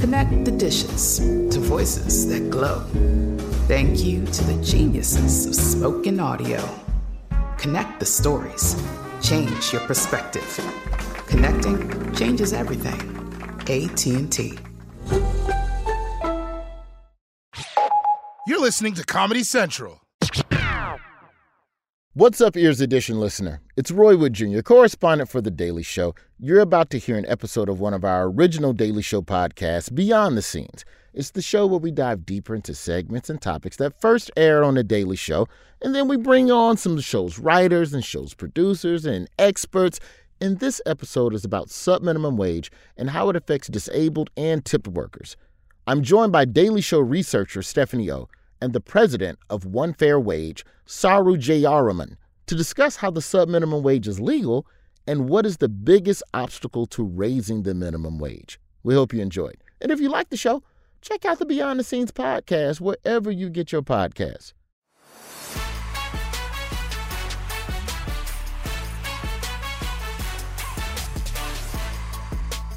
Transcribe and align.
Connect 0.00 0.46
the 0.46 0.50
dishes 0.50 1.18
to 1.18 1.60
voices 1.60 2.26
that 2.28 2.48
glow. 2.48 2.80
Thank 3.68 4.02
you 4.02 4.24
to 4.24 4.44
the 4.44 4.62
geniuses 4.64 5.44
of 5.44 5.54
spoken 5.54 6.18
audio. 6.18 6.66
Connect 7.58 8.00
the 8.00 8.06
stories. 8.06 8.74
Change 9.22 9.74
your 9.74 9.82
perspective. 9.82 10.58
Connecting 11.26 12.14
changes 12.14 12.54
everything. 12.54 12.98
AT&T. 13.68 14.58
You're 18.46 18.60
listening 18.60 18.94
to 18.94 19.04
Comedy 19.04 19.44
Central. 19.44 20.00
What's 22.14 22.40
up, 22.40 22.56
Ears 22.56 22.80
Edition 22.80 23.20
listener? 23.20 23.60
It's 23.76 23.92
Roy 23.92 24.16
Wood 24.16 24.32
Jr., 24.32 24.62
correspondent 24.62 25.30
for 25.30 25.40
The 25.40 25.48
Daily 25.52 25.84
Show. 25.84 26.16
You're 26.40 26.58
about 26.58 26.90
to 26.90 26.98
hear 26.98 27.16
an 27.16 27.24
episode 27.28 27.68
of 27.68 27.78
one 27.78 27.94
of 27.94 28.04
our 28.04 28.24
original 28.24 28.72
Daily 28.72 29.00
Show 29.00 29.22
podcasts, 29.22 29.94
Beyond 29.94 30.36
the 30.36 30.42
Scenes. 30.42 30.84
It's 31.14 31.30
the 31.30 31.40
show 31.40 31.68
where 31.68 31.78
we 31.78 31.92
dive 31.92 32.26
deeper 32.26 32.56
into 32.56 32.74
segments 32.74 33.30
and 33.30 33.40
topics 33.40 33.76
that 33.76 34.00
first 34.00 34.28
aired 34.36 34.64
on 34.64 34.74
The 34.74 34.82
Daily 34.82 35.14
Show, 35.14 35.46
and 35.80 35.94
then 35.94 36.08
we 36.08 36.16
bring 36.16 36.50
on 36.50 36.76
some 36.76 36.92
of 36.92 36.96
the 36.96 37.02
show's 37.02 37.38
writers 37.38 37.94
and 37.94 38.04
show's 38.04 38.34
producers 38.34 39.06
and 39.06 39.30
experts. 39.38 40.00
And 40.40 40.58
this 40.58 40.82
episode 40.86 41.32
is 41.32 41.44
about 41.44 41.68
subminimum 41.68 42.36
wage 42.36 42.72
and 42.96 43.10
how 43.10 43.28
it 43.28 43.36
affects 43.36 43.68
disabled 43.68 44.30
and 44.36 44.64
tipped 44.64 44.88
workers. 44.88 45.36
I'm 45.86 46.02
joined 46.02 46.32
by 46.32 46.44
Daily 46.44 46.80
Show 46.80 46.98
researcher 46.98 47.62
Stephanie 47.62 48.10
O 48.10 48.28
and 48.60 48.72
the 48.72 48.80
president 48.80 49.38
of 49.48 49.64
One 49.64 49.92
Fair 49.92 50.20
Wage, 50.20 50.64
Saru 50.86 51.36
Jayaraman, 51.36 52.16
to 52.46 52.54
discuss 52.54 52.96
how 52.96 53.10
the 53.10 53.20
subminimum 53.20 53.82
wage 53.82 54.08
is 54.08 54.20
legal 54.20 54.66
and 55.06 55.28
what 55.28 55.46
is 55.46 55.56
the 55.56 55.68
biggest 55.68 56.22
obstacle 56.34 56.86
to 56.86 57.04
raising 57.04 57.62
the 57.62 57.74
minimum 57.74 58.18
wage. 58.18 58.60
We 58.82 58.94
hope 58.94 59.12
you 59.12 59.20
enjoyed. 59.20 59.56
And 59.80 59.90
if 59.90 60.00
you 60.00 60.08
like 60.08 60.30
the 60.30 60.36
show, 60.36 60.62
check 61.00 61.24
out 61.24 61.38
the 61.38 61.46
Beyond 61.46 61.80
the 61.80 61.84
Scenes 61.84 62.12
podcast 62.12 62.80
wherever 62.80 63.30
you 63.30 63.48
get 63.48 63.72
your 63.72 63.82
podcasts. 63.82 64.52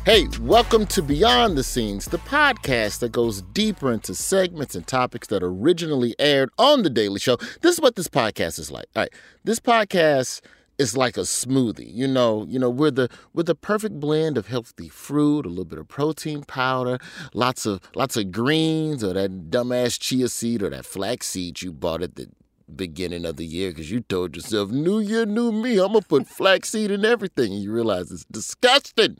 Hey, 0.05 0.27
welcome 0.41 0.85
to 0.87 1.01
Beyond 1.01 1.57
the 1.57 1.63
Scenes, 1.63 2.07
the 2.07 2.17
podcast 2.17 2.99
that 2.99 3.13
goes 3.13 3.41
deeper 3.41 3.89
into 3.89 4.13
segments 4.13 4.75
and 4.75 4.85
topics 4.85 5.29
that 5.29 5.41
originally 5.41 6.13
aired 6.19 6.49
on 6.57 6.83
The 6.83 6.89
Daily 6.89 7.21
Show. 7.21 7.37
This 7.61 7.75
is 7.75 7.79
what 7.79 7.95
this 7.95 8.09
podcast 8.09 8.59
is 8.59 8.69
like. 8.69 8.87
All 8.97 9.03
right, 9.03 9.13
this 9.45 9.61
podcast 9.61 10.41
is 10.77 10.97
like 10.97 11.15
a 11.15 11.21
smoothie. 11.21 11.89
You 11.89 12.09
know, 12.09 12.45
you 12.49 12.59
know, 12.59 12.69
we're 12.69 12.91
the 12.91 13.07
we're 13.33 13.43
the 13.43 13.55
perfect 13.55 14.01
blend 14.01 14.37
of 14.37 14.47
healthy 14.47 14.89
fruit, 14.89 15.45
a 15.45 15.49
little 15.49 15.63
bit 15.63 15.79
of 15.79 15.87
protein 15.87 16.43
powder, 16.43 16.99
lots 17.33 17.65
of 17.65 17.79
lots 17.95 18.17
of 18.17 18.29
greens, 18.33 19.05
or 19.05 19.13
that 19.13 19.51
dumbass 19.51 19.97
chia 19.97 20.27
seed 20.27 20.63
or 20.63 20.69
that 20.71 20.85
flax 20.85 21.27
seed 21.27 21.61
you 21.61 21.71
bought 21.71 22.01
at 22.01 22.15
the 22.15 22.27
beginning 22.75 23.23
of 23.23 23.37
the 23.37 23.45
year 23.45 23.69
because 23.71 23.89
you 23.89 24.01
told 24.01 24.35
yourself, 24.35 24.69
"New 24.69 24.99
year, 24.99 25.25
new 25.25 25.53
me. 25.53 25.77
I'm 25.77 25.93
gonna 25.93 26.01
put 26.01 26.27
flax 26.27 26.71
seed 26.71 26.91
in 26.91 27.05
everything," 27.05 27.53
and 27.53 27.63
you 27.63 27.71
realize 27.71 28.11
it's 28.11 28.25
disgusting. 28.29 29.15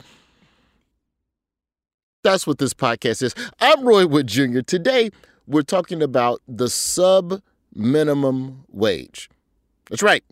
That's 2.24 2.46
what 2.46 2.56
this 2.56 2.72
podcast 2.72 3.22
is. 3.22 3.34
I'm 3.60 3.86
Roy 3.86 4.06
Wood 4.06 4.28
Jr. 4.28 4.60
Today, 4.60 5.10
we're 5.46 5.60
talking 5.60 6.02
about 6.02 6.40
the 6.48 6.70
sub 6.70 7.42
minimum 7.74 8.64
wage. 8.70 9.28
That's 9.90 10.02
right. 10.02 10.24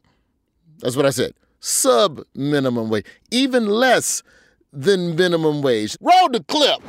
That's 0.79 0.97
what 0.97 1.05
I 1.05 1.11
said. 1.11 1.35
Sub 1.61 2.23
minimum 2.35 2.89
wage. 2.89 3.05
Even 3.31 3.67
less 3.67 4.23
than 4.73 5.17
minimum 5.17 5.61
wage. 5.61 5.99
Roll 6.01 6.31
the 6.31 6.43
clip. 6.43 6.81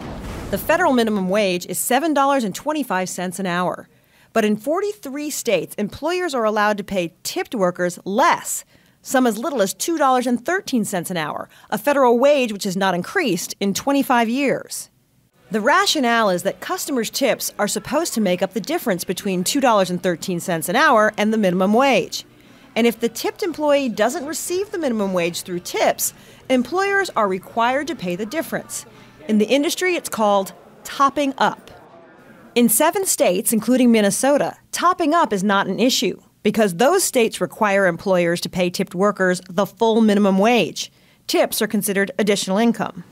The 0.52 0.58
federal 0.58 0.94
minimum 0.94 1.28
wage 1.28 1.66
is 1.66 1.78
$7.25 1.80 3.40
an 3.40 3.46
hour. 3.46 3.90
But 4.32 4.46
in 4.46 4.56
43 4.56 5.30
states, 5.30 5.76
employers 5.76 6.34
are 6.34 6.46
allowed 6.46 6.78
to 6.78 6.84
pay 6.86 7.14
tipped 7.24 7.54
workers 7.54 8.00
less, 8.06 8.64
some 9.02 9.28
as 9.28 9.38
little 9.38 9.62
as 9.62 9.76
$2.13 9.76 11.12
an 11.12 11.18
hour, 11.18 11.50
a 11.70 11.78
federal 11.78 12.18
wage 12.18 12.54
which 12.54 12.64
has 12.64 12.78
not 12.78 12.96
increased 12.96 13.54
in 13.60 13.74
25 13.74 14.30
years. 14.30 14.90
The 15.54 15.62
rationale 15.62 16.32
is 16.32 16.42
that 16.42 16.62
customers' 16.62 17.12
tips 17.12 17.54
are 17.60 17.68
supposed 17.68 18.16
to 18.16 18.22
make 18.22 18.42
up 18.42 18.54
the 18.54 18.60
difference 18.60 19.04
between 19.04 19.44
$2.13 19.44 20.68
an 20.70 20.76
hour 20.76 21.14
and 21.16 21.32
the 21.32 21.38
minimum 21.38 21.76
wage. 21.76 22.26
And 22.76 22.88
if 22.88 23.00
the 23.00 23.08
tipped 23.08 23.44
employee 23.44 23.88
doesn't 23.88 24.26
receive 24.26 24.72
the 24.72 24.80
minimum 24.80 25.14
wage 25.14 25.44
through 25.44 25.60
tips, 25.60 26.16
employers 26.50 27.12
are 27.16 27.28
required 27.28 27.86
to 27.86 27.96
pay 27.96 28.16
the 28.16 28.26
difference. 28.26 28.88
In 29.28 29.38
the 29.38 29.46
industry, 29.46 29.94
it's 29.94 30.10
called 30.10 30.54
topping 30.84 31.36
up. 31.38 31.70
In 32.56 32.68
seven 32.68 33.06
states, 33.06 33.54
including 33.54 33.92
Minnesota, 33.92 34.58
topping 34.72 35.14
up 35.14 35.32
is 35.32 35.44
not 35.44 35.68
an 35.68 35.80
issue 35.80 36.20
because 36.42 36.78
those 36.78 37.04
states 37.04 37.40
require 37.40 37.86
employers 37.86 38.42
to 38.42 38.50
pay 38.50 38.72
tipped 38.72 38.96
workers 38.96 39.40
the 39.48 39.68
full 39.68 40.02
minimum 40.02 40.40
wage. 40.40 40.92
Tips 41.28 41.62
are 41.62 41.68
considered 41.68 42.10
additional 42.18 42.58
income. 42.58 43.04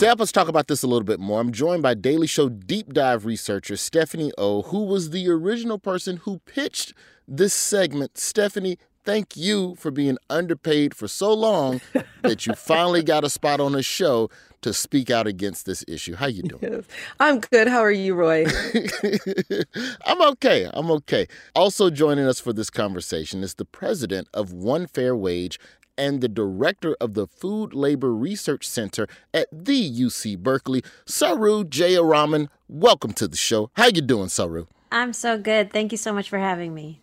To 0.00 0.06
help 0.06 0.22
us 0.22 0.32
talk 0.32 0.48
about 0.48 0.66
this 0.66 0.82
a 0.82 0.86
little 0.86 1.04
bit 1.04 1.20
more, 1.20 1.42
I'm 1.42 1.52
joined 1.52 1.82
by 1.82 1.92
Daily 1.92 2.26
Show 2.26 2.48
deep 2.48 2.94
dive 2.94 3.26
researcher 3.26 3.76
Stephanie 3.76 4.32
O, 4.38 4.62
who 4.62 4.84
was 4.84 5.10
the 5.10 5.28
original 5.28 5.78
person 5.78 6.16
who 6.16 6.38
pitched 6.46 6.94
this 7.28 7.52
segment. 7.52 8.16
Stephanie, 8.16 8.78
thank 9.04 9.36
you 9.36 9.74
for 9.74 9.90
being 9.90 10.16
underpaid 10.30 10.94
for 10.94 11.06
so 11.06 11.34
long 11.34 11.82
that 12.22 12.46
you 12.46 12.54
finally 12.54 13.02
got 13.02 13.24
a 13.24 13.28
spot 13.28 13.60
on 13.60 13.72
the 13.72 13.82
show 13.82 14.30
to 14.62 14.72
speak 14.72 15.10
out 15.10 15.26
against 15.26 15.66
this 15.66 15.84
issue. 15.86 16.14
How 16.14 16.28
you 16.28 16.44
doing? 16.44 16.62
Yes. 16.62 16.84
I'm 17.18 17.40
good. 17.40 17.68
How 17.68 17.80
are 17.80 17.90
you, 17.90 18.14
Roy? 18.14 18.46
I'm 20.06 20.22
okay. 20.32 20.70
I'm 20.72 20.90
okay. 20.92 21.26
Also 21.54 21.90
joining 21.90 22.24
us 22.24 22.40
for 22.40 22.54
this 22.54 22.70
conversation 22.70 23.42
is 23.42 23.56
the 23.56 23.66
president 23.66 24.28
of 24.32 24.50
One 24.50 24.86
Fair 24.86 25.14
Wage 25.14 25.60
and 26.00 26.22
the 26.22 26.28
director 26.28 26.96
of 26.98 27.12
the 27.12 27.26
Food 27.26 27.74
Labor 27.74 28.14
Research 28.14 28.66
Center 28.66 29.06
at 29.34 29.48
the 29.52 29.90
UC 29.92 30.38
Berkeley, 30.38 30.82
Saru 31.04 31.62
Jayaraman. 31.62 32.48
Welcome 32.68 33.12
to 33.12 33.28
the 33.28 33.36
show. 33.36 33.70
How 33.74 33.88
you 33.88 34.00
doing, 34.00 34.30
Saru? 34.30 34.64
I'm 34.90 35.12
so 35.12 35.38
good. 35.38 35.70
Thank 35.70 35.92
you 35.92 35.98
so 35.98 36.14
much 36.14 36.30
for 36.30 36.38
having 36.38 36.74
me. 36.74 37.02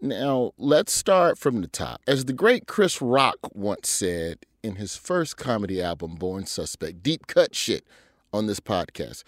Now, 0.00 0.52
let's 0.56 0.92
start 0.92 1.36
from 1.36 1.62
the 1.62 1.66
top. 1.66 2.00
As 2.06 2.26
the 2.26 2.32
great 2.32 2.68
Chris 2.68 3.02
Rock 3.02 3.38
once 3.52 3.88
said 3.88 4.46
in 4.62 4.76
his 4.76 4.96
first 4.96 5.36
comedy 5.36 5.82
album, 5.82 6.14
Born 6.14 6.46
Suspect, 6.46 7.02
deep 7.02 7.26
cut 7.26 7.56
shit 7.56 7.84
on 8.32 8.46
this 8.46 8.60
podcast. 8.60 9.24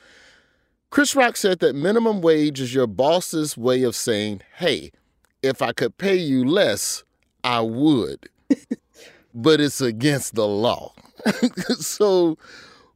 Chris 0.91 1.17
Rock 1.17 1.37
said 1.37 1.59
that 1.59 1.75
minimum 1.75 2.21
wage 2.21 2.61
is 2.61 2.73
your 2.73 2.87
boss's 2.87 3.57
way 3.57 3.83
of 3.83 3.97
saying, 3.97 4.43
hey, 4.59 4.93
if 5.43 5.61
I 5.62 5.73
could 5.73 5.99
pay 5.99 6.15
you 6.15 6.45
less, 6.45 7.03
I 7.43 7.61
would. 7.62 8.29
but 9.35 9.61
it's 9.61 9.81
against 9.81 10.35
the 10.35 10.47
law. 10.47 10.93
so 11.79 12.37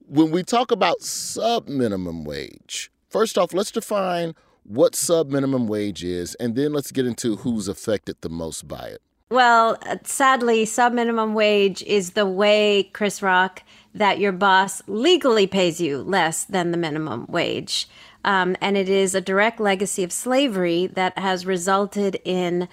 when 0.06 0.30
we 0.30 0.42
talk 0.42 0.70
about 0.70 1.02
sub 1.02 1.68
minimum 1.68 2.24
wage, 2.24 2.90
first 3.08 3.38
off, 3.38 3.52
let's 3.52 3.70
define 3.70 4.34
what 4.64 4.94
sub 4.94 5.30
minimum 5.30 5.66
wage 5.66 6.02
is, 6.02 6.34
and 6.36 6.56
then 6.56 6.72
let's 6.72 6.90
get 6.90 7.06
into 7.06 7.36
who's 7.36 7.68
affected 7.68 8.16
the 8.20 8.28
most 8.28 8.66
by 8.66 8.86
it. 8.86 9.02
Well, 9.30 9.78
sadly, 10.04 10.64
sub 10.64 10.92
minimum 10.92 11.34
wage 11.34 11.82
is 11.82 12.12
the 12.12 12.26
way 12.26 12.90
Chris 12.92 13.22
Rock 13.22 13.62
that 13.94 14.18
your 14.18 14.32
boss 14.32 14.82
legally 14.86 15.46
pays 15.46 15.80
you 15.80 16.02
less 16.02 16.44
than 16.44 16.70
the 16.70 16.76
minimum 16.76 17.26
wage. 17.28 17.88
Um, 18.24 18.56
and 18.60 18.76
it 18.76 18.88
is 18.88 19.14
a 19.14 19.20
direct 19.20 19.60
legacy 19.60 20.02
of 20.02 20.12
slavery 20.12 20.86
that 20.88 21.18
has 21.18 21.46
resulted 21.46 22.20
in 22.24 22.68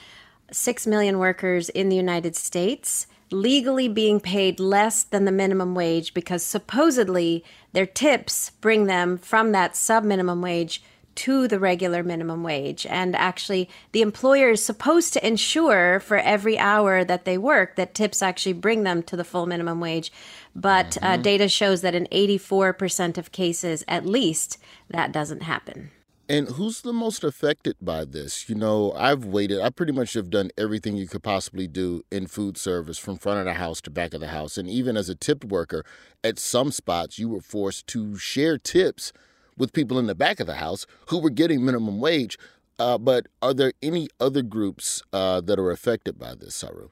6 0.51 0.87
million 0.87 1.19
workers 1.19 1.69
in 1.69 1.89
the 1.89 1.95
United 1.95 2.35
States 2.35 3.07
legally 3.31 3.87
being 3.87 4.19
paid 4.19 4.59
less 4.59 5.03
than 5.03 5.25
the 5.25 5.31
minimum 5.31 5.73
wage 5.73 6.13
because 6.13 6.43
supposedly 6.43 7.43
their 7.73 7.85
tips 7.85 8.51
bring 8.61 8.85
them 8.85 9.17
from 9.17 9.51
that 9.51 9.75
sub 9.75 10.03
minimum 10.03 10.41
wage 10.41 10.83
to 11.13 11.47
the 11.47 11.59
regular 11.59 12.03
minimum 12.03 12.43
wage. 12.43 12.85
And 12.85 13.15
actually, 13.15 13.69
the 13.91 14.01
employer 14.01 14.51
is 14.51 14.63
supposed 14.63 15.13
to 15.13 15.27
ensure 15.27 15.99
for 15.99 16.17
every 16.17 16.57
hour 16.57 17.03
that 17.03 17.25
they 17.25 17.37
work 17.37 17.75
that 17.75 17.93
tips 17.93 18.21
actually 18.21 18.53
bring 18.53 18.83
them 18.83 19.03
to 19.03 19.17
the 19.17 19.23
full 19.23 19.45
minimum 19.45 19.79
wage. 19.79 20.11
But 20.55 20.97
uh, 20.97 20.99
mm-hmm. 20.99 21.05
uh, 21.05 21.17
data 21.17 21.47
shows 21.49 21.81
that 21.81 21.95
in 21.95 22.07
84% 22.11 23.17
of 23.17 23.31
cases, 23.31 23.83
at 23.87 24.05
least, 24.05 24.57
that 24.89 25.11
doesn't 25.11 25.43
happen. 25.43 25.91
And 26.31 26.47
who's 26.47 26.79
the 26.79 26.93
most 26.93 27.25
affected 27.25 27.75
by 27.81 28.05
this? 28.05 28.47
You 28.47 28.55
know, 28.55 28.93
I've 28.93 29.25
waited. 29.25 29.59
I 29.59 29.69
pretty 29.69 29.91
much 29.91 30.13
have 30.13 30.29
done 30.29 30.49
everything 30.57 30.95
you 30.95 31.05
could 31.05 31.23
possibly 31.23 31.67
do 31.67 32.03
in 32.09 32.25
food 32.25 32.55
service 32.55 32.97
from 32.97 33.17
front 33.17 33.39
of 33.39 33.45
the 33.45 33.55
house 33.55 33.81
to 33.81 33.89
back 33.89 34.13
of 34.13 34.21
the 34.21 34.29
house. 34.29 34.57
And 34.57 34.69
even 34.69 34.95
as 34.95 35.09
a 35.09 35.15
tipped 35.15 35.43
worker, 35.43 35.83
at 36.23 36.39
some 36.39 36.71
spots, 36.71 37.19
you 37.19 37.27
were 37.27 37.41
forced 37.41 37.85
to 37.87 38.15
share 38.15 38.57
tips 38.57 39.11
with 39.57 39.73
people 39.73 39.99
in 39.99 40.07
the 40.07 40.15
back 40.15 40.39
of 40.39 40.47
the 40.47 40.55
house 40.55 40.85
who 41.07 41.17
were 41.19 41.29
getting 41.29 41.65
minimum 41.65 41.99
wage. 41.99 42.37
Uh, 42.79 42.97
but 42.97 43.27
are 43.41 43.53
there 43.53 43.73
any 43.83 44.07
other 44.21 44.41
groups 44.41 45.03
uh, 45.11 45.41
that 45.41 45.59
are 45.59 45.69
affected 45.69 46.17
by 46.17 46.33
this, 46.33 46.55
Saru? 46.55 46.91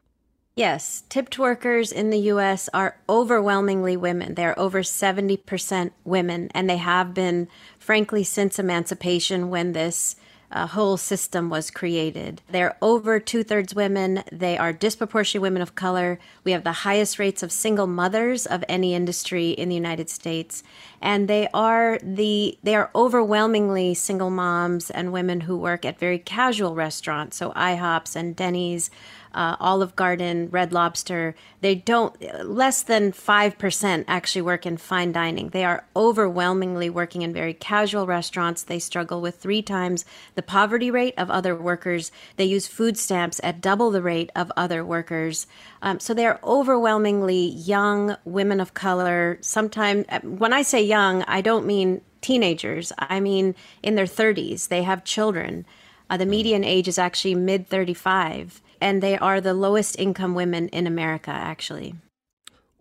Yes, 0.59 1.03
tipped 1.07 1.39
workers 1.39 1.89
in 1.89 2.09
the 2.09 2.19
US 2.33 2.67
are 2.73 2.97
overwhelmingly 3.07 3.95
women. 3.95 4.35
They're 4.35 4.59
over 4.59 4.81
70% 4.81 5.91
women, 6.03 6.51
and 6.53 6.69
they 6.69 6.75
have 6.75 7.13
been, 7.13 7.47
frankly, 7.77 8.25
since 8.25 8.59
emancipation 8.59 9.49
when 9.49 9.71
this 9.71 10.17
uh, 10.51 10.67
whole 10.67 10.97
system 10.97 11.49
was 11.49 11.71
created. 11.71 12.41
They're 12.49 12.75
over 12.81 13.21
two 13.21 13.41
thirds 13.41 13.73
women. 13.73 14.21
They 14.33 14.57
are 14.57 14.73
disproportionately 14.73 15.47
women 15.47 15.61
of 15.61 15.75
color. 15.75 16.19
We 16.43 16.51
have 16.51 16.65
the 16.65 16.83
highest 16.83 17.19
rates 17.19 17.41
of 17.41 17.53
single 17.53 17.87
mothers 17.87 18.45
of 18.45 18.65
any 18.67 18.93
industry 18.93 19.51
in 19.51 19.69
the 19.69 19.75
United 19.75 20.09
States, 20.09 20.61
and 21.01 21.29
they 21.29 21.47
are 21.53 21.99
the 22.03 22.57
they 22.63 22.75
are 22.75 22.89
overwhelmingly 22.93 23.93
single 23.93 24.29
moms 24.29 24.89
and 24.89 25.13
women 25.13 25.41
who 25.41 25.55
work 25.55 25.85
at 25.85 25.99
very 25.99 26.19
casual 26.19 26.75
restaurants, 26.75 27.37
so 27.37 27.51
IHOPs 27.51 28.17
and 28.17 28.35
Denny's 28.35 28.89
uh, 29.33 29.55
Olive 29.59 29.95
Garden, 29.95 30.49
Red 30.49 30.73
Lobster, 30.73 31.35
they 31.61 31.75
don't, 31.75 32.15
less 32.43 32.81
than 32.81 33.11
5% 33.11 34.05
actually 34.07 34.41
work 34.41 34.65
in 34.65 34.77
fine 34.77 35.11
dining. 35.11 35.49
They 35.49 35.63
are 35.63 35.85
overwhelmingly 35.95 36.89
working 36.89 37.21
in 37.21 37.33
very 37.33 37.53
casual 37.53 38.07
restaurants. 38.07 38.63
They 38.63 38.79
struggle 38.79 39.21
with 39.21 39.35
three 39.35 39.61
times 39.61 40.05
the 40.35 40.41
poverty 40.41 40.89
rate 40.89 41.13
of 41.17 41.29
other 41.29 41.55
workers. 41.55 42.11
They 42.37 42.45
use 42.45 42.67
food 42.67 42.97
stamps 42.97 43.39
at 43.43 43.61
double 43.61 43.91
the 43.91 44.01
rate 44.01 44.31
of 44.35 44.51
other 44.57 44.83
workers. 44.83 45.47
Um, 45.81 45.99
so 45.99 46.13
they 46.13 46.25
are 46.25 46.39
overwhelmingly 46.43 47.47
young 47.47 48.17
women 48.25 48.59
of 48.59 48.73
color. 48.73 49.37
Sometimes, 49.41 50.05
when 50.23 50.53
I 50.53 50.61
say 50.61 50.81
young, 50.81 51.23
I 51.23 51.41
don't 51.41 51.65
mean 51.65 52.01
teenagers, 52.21 52.91
I 52.97 53.19
mean 53.19 53.55
in 53.83 53.95
their 53.95 54.05
30s. 54.05 54.67
They 54.67 54.83
have 54.83 55.03
children. 55.03 55.65
Uh, 56.09 56.17
the 56.17 56.25
median 56.25 56.63
age 56.63 56.87
is 56.87 56.97
actually 56.97 57.35
mid 57.35 57.67
35 57.67 58.61
and 58.81 59.01
they 59.01 59.17
are 59.17 59.41
the 59.41 59.53
lowest 59.53 59.99
income 59.99 60.35
women 60.35 60.67
in 60.69 60.87
America, 60.87 61.31
actually. 61.31 61.95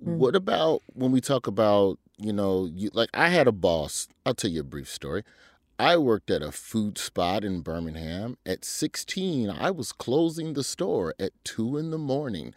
Mm. 0.04 0.16
What 0.16 0.36
about 0.36 0.82
when 0.94 1.12
we 1.12 1.20
talk 1.20 1.46
about, 1.46 1.98
you 2.16 2.32
know, 2.32 2.68
you, 2.72 2.90
like 2.92 3.10
I 3.14 3.28
had 3.28 3.48
a 3.48 3.52
boss, 3.52 4.08
I'll 4.24 4.34
tell 4.34 4.50
you 4.50 4.60
a 4.60 4.64
brief 4.64 4.88
story. 4.88 5.22
I 5.78 5.96
worked 5.96 6.30
at 6.30 6.42
a 6.42 6.50
food 6.50 6.98
spot 6.98 7.44
in 7.44 7.60
Birmingham. 7.60 8.36
At 8.44 8.64
16, 8.64 9.48
I 9.48 9.70
was 9.70 9.92
closing 9.92 10.54
the 10.54 10.64
store 10.64 11.14
at 11.20 11.32
2 11.44 11.76
in 11.76 11.90
the 11.90 11.98
morning, 11.98 12.52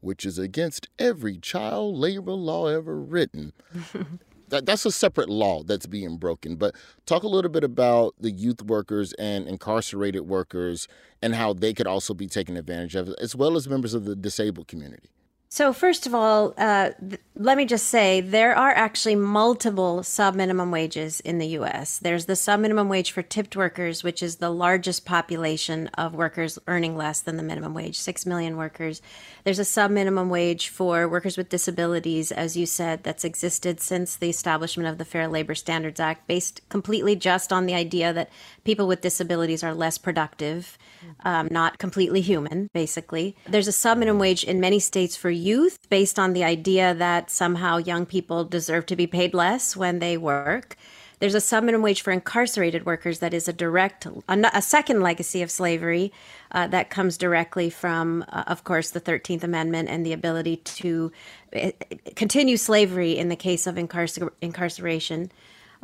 which 0.00 0.26
is 0.26 0.38
against 0.38 0.88
every 0.98 1.38
child 1.38 1.96
labor 1.96 2.32
law 2.32 2.66
ever 2.66 3.00
written. 3.00 3.52
that, 4.54 4.66
that's 4.66 4.86
a 4.86 4.92
separate 4.92 5.28
law 5.28 5.62
that's 5.62 5.86
being 5.86 6.16
broken. 6.16 6.56
But 6.56 6.74
talk 7.06 7.24
a 7.24 7.28
little 7.28 7.50
bit 7.50 7.64
about 7.64 8.14
the 8.20 8.30
youth 8.30 8.62
workers 8.62 9.12
and 9.14 9.48
incarcerated 9.48 10.22
workers 10.22 10.86
and 11.20 11.34
how 11.34 11.52
they 11.52 11.74
could 11.74 11.86
also 11.86 12.14
be 12.14 12.28
taken 12.28 12.56
advantage 12.56 12.94
of, 12.94 13.08
as 13.20 13.34
well 13.34 13.56
as 13.56 13.68
members 13.68 13.94
of 13.94 14.04
the 14.04 14.14
disabled 14.14 14.68
community. 14.68 15.10
So, 15.54 15.72
first 15.72 16.04
of 16.04 16.16
all, 16.16 16.52
uh, 16.58 16.90
th- 16.98 17.20
let 17.36 17.56
me 17.56 17.64
just 17.64 17.86
say 17.86 18.20
there 18.20 18.56
are 18.56 18.70
actually 18.70 19.14
multiple 19.14 20.02
sub 20.02 20.34
minimum 20.34 20.72
wages 20.72 21.20
in 21.20 21.38
the 21.38 21.46
US. 21.58 21.98
There's 21.98 22.26
the 22.26 22.34
sub 22.34 22.58
minimum 22.58 22.88
wage 22.88 23.12
for 23.12 23.22
tipped 23.22 23.54
workers, 23.54 24.02
which 24.02 24.20
is 24.20 24.36
the 24.36 24.50
largest 24.50 25.04
population 25.04 25.86
of 25.94 26.12
workers 26.12 26.58
earning 26.66 26.96
less 26.96 27.20
than 27.20 27.36
the 27.36 27.44
minimum 27.44 27.72
wage, 27.72 28.00
6 28.00 28.26
million 28.26 28.56
workers. 28.56 29.00
There's 29.44 29.60
a 29.60 29.64
sub 29.64 29.92
minimum 29.92 30.28
wage 30.28 30.70
for 30.70 31.08
workers 31.08 31.36
with 31.36 31.50
disabilities, 31.50 32.32
as 32.32 32.56
you 32.56 32.66
said, 32.66 33.04
that's 33.04 33.24
existed 33.24 33.80
since 33.80 34.16
the 34.16 34.30
establishment 34.30 34.88
of 34.88 34.98
the 34.98 35.04
Fair 35.04 35.28
Labor 35.28 35.54
Standards 35.54 36.00
Act, 36.00 36.26
based 36.26 36.68
completely 36.68 37.14
just 37.14 37.52
on 37.52 37.66
the 37.66 37.74
idea 37.74 38.12
that 38.12 38.30
people 38.64 38.88
with 38.88 39.02
disabilities 39.02 39.62
are 39.62 39.74
less 39.74 39.98
productive, 39.98 40.78
um, 41.24 41.46
not 41.50 41.78
completely 41.78 42.20
human, 42.20 42.70
basically. 42.72 43.36
There's 43.46 43.68
a 43.68 43.72
sub 43.72 43.98
minimum 43.98 44.18
wage 44.18 44.42
in 44.42 44.58
many 44.58 44.80
states 44.80 45.16
for 45.16 45.30
youth 45.44 45.78
based 45.90 46.18
on 46.18 46.32
the 46.32 46.42
idea 46.42 46.94
that 46.94 47.30
somehow 47.30 47.76
young 47.76 48.06
people 48.06 48.44
deserve 48.44 48.86
to 48.86 48.96
be 48.96 49.06
paid 49.06 49.34
less 49.34 49.76
when 49.76 49.98
they 49.98 50.16
work. 50.16 50.76
There's 51.20 51.34
a 51.34 51.40
sub 51.40 51.64
minimum 51.64 51.82
wage 51.82 52.02
for 52.02 52.10
incarcerated 52.10 52.84
workers 52.84 53.20
that 53.20 53.32
is 53.32 53.48
a 53.48 53.52
direct, 53.52 54.06
a, 54.28 54.60
second 54.60 55.00
legacy 55.00 55.42
of 55.42 55.50
slavery 55.50 56.12
uh, 56.50 56.66
that 56.66 56.90
comes 56.90 57.16
directly 57.16 57.70
from, 57.70 58.24
uh, 58.28 58.44
of 58.46 58.64
course, 58.64 58.90
the 58.90 59.00
13th 59.00 59.42
Amendment 59.42 59.88
and 59.88 60.04
the 60.04 60.12
ability 60.12 60.56
to 60.56 61.12
uh, 61.54 61.70
continue 62.16 62.56
slavery 62.56 63.16
in 63.16 63.28
the 63.28 63.36
case 63.36 63.66
of 63.66 63.76
incarcer- 63.76 64.32
incarceration. 64.42 65.30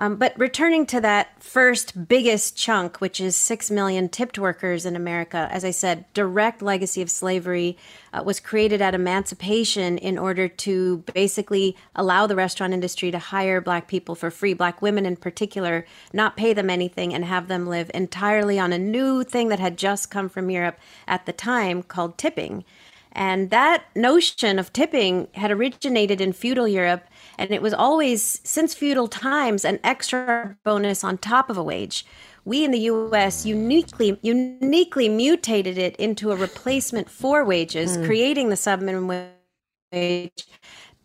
Um, 0.00 0.16
but 0.16 0.32
returning 0.38 0.86
to 0.86 1.00
that 1.02 1.42
first 1.42 2.08
biggest 2.08 2.56
chunk, 2.56 3.02
which 3.02 3.20
is 3.20 3.36
6 3.36 3.70
million 3.70 4.08
tipped 4.08 4.38
workers 4.38 4.86
in 4.86 4.96
America, 4.96 5.46
as 5.52 5.62
I 5.62 5.72
said, 5.72 6.06
direct 6.14 6.62
legacy 6.62 7.02
of 7.02 7.10
slavery 7.10 7.76
uh, 8.14 8.22
was 8.24 8.40
created 8.40 8.80
at 8.80 8.94
emancipation 8.94 9.98
in 9.98 10.16
order 10.16 10.48
to 10.48 11.04
basically 11.12 11.76
allow 11.94 12.26
the 12.26 12.34
restaurant 12.34 12.72
industry 12.72 13.10
to 13.10 13.18
hire 13.18 13.60
black 13.60 13.88
people 13.88 14.14
for 14.14 14.30
free, 14.30 14.54
black 14.54 14.80
women 14.80 15.04
in 15.04 15.16
particular, 15.16 15.84
not 16.14 16.34
pay 16.34 16.54
them 16.54 16.70
anything 16.70 17.12
and 17.12 17.26
have 17.26 17.48
them 17.48 17.66
live 17.66 17.90
entirely 17.92 18.58
on 18.58 18.72
a 18.72 18.78
new 18.78 19.22
thing 19.22 19.50
that 19.50 19.60
had 19.60 19.76
just 19.76 20.10
come 20.10 20.30
from 20.30 20.48
Europe 20.48 20.78
at 21.06 21.26
the 21.26 21.32
time 21.32 21.82
called 21.82 22.16
tipping. 22.16 22.64
And 23.12 23.50
that 23.50 23.84
notion 23.96 24.58
of 24.58 24.72
tipping 24.72 25.28
had 25.34 25.50
originated 25.50 26.20
in 26.20 26.32
feudal 26.32 26.68
Europe 26.68 27.04
and 27.38 27.50
it 27.50 27.62
was 27.62 27.72
always, 27.72 28.40
since 28.44 28.74
feudal 28.74 29.08
times, 29.08 29.64
an 29.64 29.80
extra 29.82 30.56
bonus 30.62 31.02
on 31.02 31.16
top 31.16 31.48
of 31.48 31.56
a 31.56 31.62
wage. 31.62 32.04
We 32.44 32.64
in 32.64 32.70
the 32.70 32.80
US 32.80 33.46
uniquely 33.46 34.18
uniquely 34.22 35.08
mutated 35.08 35.78
it 35.78 35.96
into 35.96 36.32
a 36.32 36.36
replacement 36.36 37.10
for 37.10 37.44
wages, 37.44 37.96
mm. 37.96 38.04
creating 38.06 38.50
the 38.50 38.56
subminimum 38.56 39.30
wage 39.92 40.46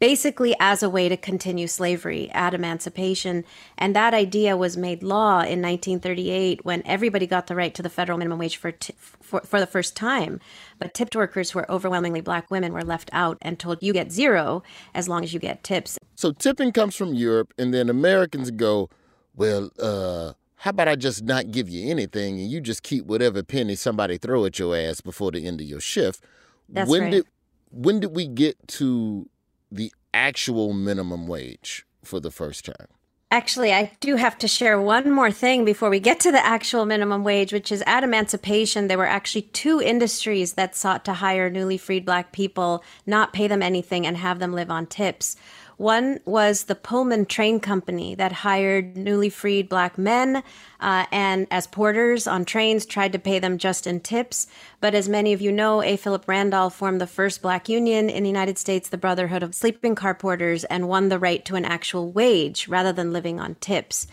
basically 0.06 0.56
as 0.60 0.84
a 0.84 0.90
way 0.90 1.10
to 1.10 1.18
continue 1.18 1.66
slavery 1.66 2.30
at 2.30 2.54
emancipation. 2.54 3.44
And 3.76 3.96
that 3.96 4.14
idea 4.14 4.56
was 4.56 4.78
made 4.78 5.02
law 5.02 5.38
in 5.40 5.64
1938 5.64 6.64
when 6.64 6.84
everybody 6.86 7.26
got 7.26 7.48
the 7.48 7.56
right 7.56 7.74
to 7.74 7.82
the 7.82 7.90
federal 7.90 8.20
minimum 8.20 8.38
wage 8.38 8.58
for, 8.58 8.72
t- 8.72 8.94
for, 9.00 9.42
for 9.42 9.60
the 9.60 9.66
first 9.66 9.96
time. 9.96 10.40
But 10.78 10.94
tipped 10.94 11.16
workers 11.16 11.50
who 11.50 11.58
are 11.58 11.72
overwhelmingly 11.72 12.22
black 12.22 12.52
women 12.52 12.72
were 12.72 12.84
left 12.84 13.10
out 13.14 13.40
and 13.42 13.58
told 13.58 13.82
you 13.82 13.94
get 13.94 14.12
zero 14.12 14.62
as 14.94 15.10
long 15.10 15.24
as 15.24 15.34
you 15.34 15.40
get 15.40 15.64
tips. 15.64 15.98
So 16.14 16.32
tipping 16.32 16.72
comes 16.72 16.96
from 16.96 17.16
Europe, 17.16 17.52
and 17.58 17.74
then 17.74 17.90
Americans 17.90 18.52
go, 18.52 18.92
well, 19.36 19.72
uh, 19.80 20.34
how 20.58 20.70
about 20.70 20.88
I 20.88 20.98
just 20.98 21.24
not 21.24 21.50
give 21.50 21.68
you 21.68 21.90
anything 21.90 22.40
and 22.40 22.48
you 22.52 22.62
just 22.62 22.84
keep 22.84 23.08
whatever 23.08 23.42
penny 23.42 23.74
somebody 23.74 24.20
throw 24.20 24.46
at 24.46 24.60
your 24.60 24.78
ass 24.78 25.02
before 25.02 25.32
the 25.32 25.48
end 25.48 25.62
of 25.62 25.66
your 25.66 25.80
shift? 25.80 26.24
That's 26.70 26.92
when 26.92 27.02
right. 27.02 27.12
did 27.12 27.26
when 27.72 28.00
did 28.00 28.16
we 28.16 28.28
get 28.28 28.56
to 28.68 29.28
the 29.76 29.92
actual 30.14 30.74
minimum 30.74 31.28
wage 31.28 31.86
for 32.04 32.20
the 32.20 32.32
first 32.32 32.66
time? 32.66 32.88
Actually, 33.32 33.74
I 33.74 33.92
do 34.00 34.16
have 34.16 34.38
to 34.38 34.48
share 34.48 34.80
one 34.80 35.12
more 35.12 35.32
thing 35.32 35.66
before 35.66 35.90
we 35.90 36.00
get 36.00 36.20
to 36.22 36.32
the 36.32 36.46
actual 36.46 36.86
minimum 36.86 37.24
wage, 37.24 37.52
which 37.52 37.72
is 37.72 37.84
at 37.86 38.04
emancipation, 38.04 38.88
there 38.88 39.00
were 39.00 39.06
actually 39.06 39.42
two 39.42 39.82
industries 39.82 40.54
that 40.54 40.76
sought 40.76 41.04
to 41.06 41.14
hire 41.14 41.50
newly 41.50 41.78
freed 41.78 42.06
black 42.06 42.32
people, 42.32 42.84
not 43.06 43.34
pay 43.34 43.48
them 43.48 43.62
anything, 43.62 44.06
and 44.06 44.16
have 44.18 44.40
them 44.40 44.54
live 44.54 44.70
on 44.70 44.86
tips. 44.86 45.36
One 45.78 46.20
was 46.24 46.64
the 46.64 46.76
Pullman 46.76 47.26
Train 47.26 47.60
Company 47.60 48.16
that 48.16 48.32
hired 48.32 48.96
newly 48.96 49.30
freed 49.30 49.68
black 49.68 49.98
men 49.98 50.42
uh, 50.80 51.06
and 51.12 51.48
as 51.52 51.68
porters 51.68 52.28
on 52.28 52.46
trains 52.46 52.86
tried 52.86 53.12
to 53.12 53.20
pay 53.20 53.40
them 53.40 53.58
just 53.58 53.86
in 53.86 54.00
tips. 54.00 54.48
But 54.80 54.96
as 54.96 55.10
many 55.10 55.34
of 55.34 55.42
you 55.42 55.52
know, 55.52 55.84
A. 55.84 55.98
Philip 55.98 56.28
Randolph 56.28 56.76
formed 56.76 57.02
the 57.02 57.08
first 57.08 57.42
black 57.42 57.68
union 57.68 58.10
in 58.10 58.24
the 58.24 58.30
United 58.30 58.58
States, 58.58 58.88
the 58.88 58.98
Brotherhood 58.98 59.44
of 59.44 59.54
Sleeping 59.54 59.96
Car 59.96 60.16
Porters, 60.16 60.64
and 60.66 60.88
won 60.88 61.10
the 61.10 61.20
right 61.20 61.44
to 61.46 61.56
an 61.56 61.66
actual 61.66 62.10
wage 62.10 62.68
rather 62.70 62.94
than 62.94 63.12
living 63.12 63.40
on 63.40 63.56
tips. 63.56 64.08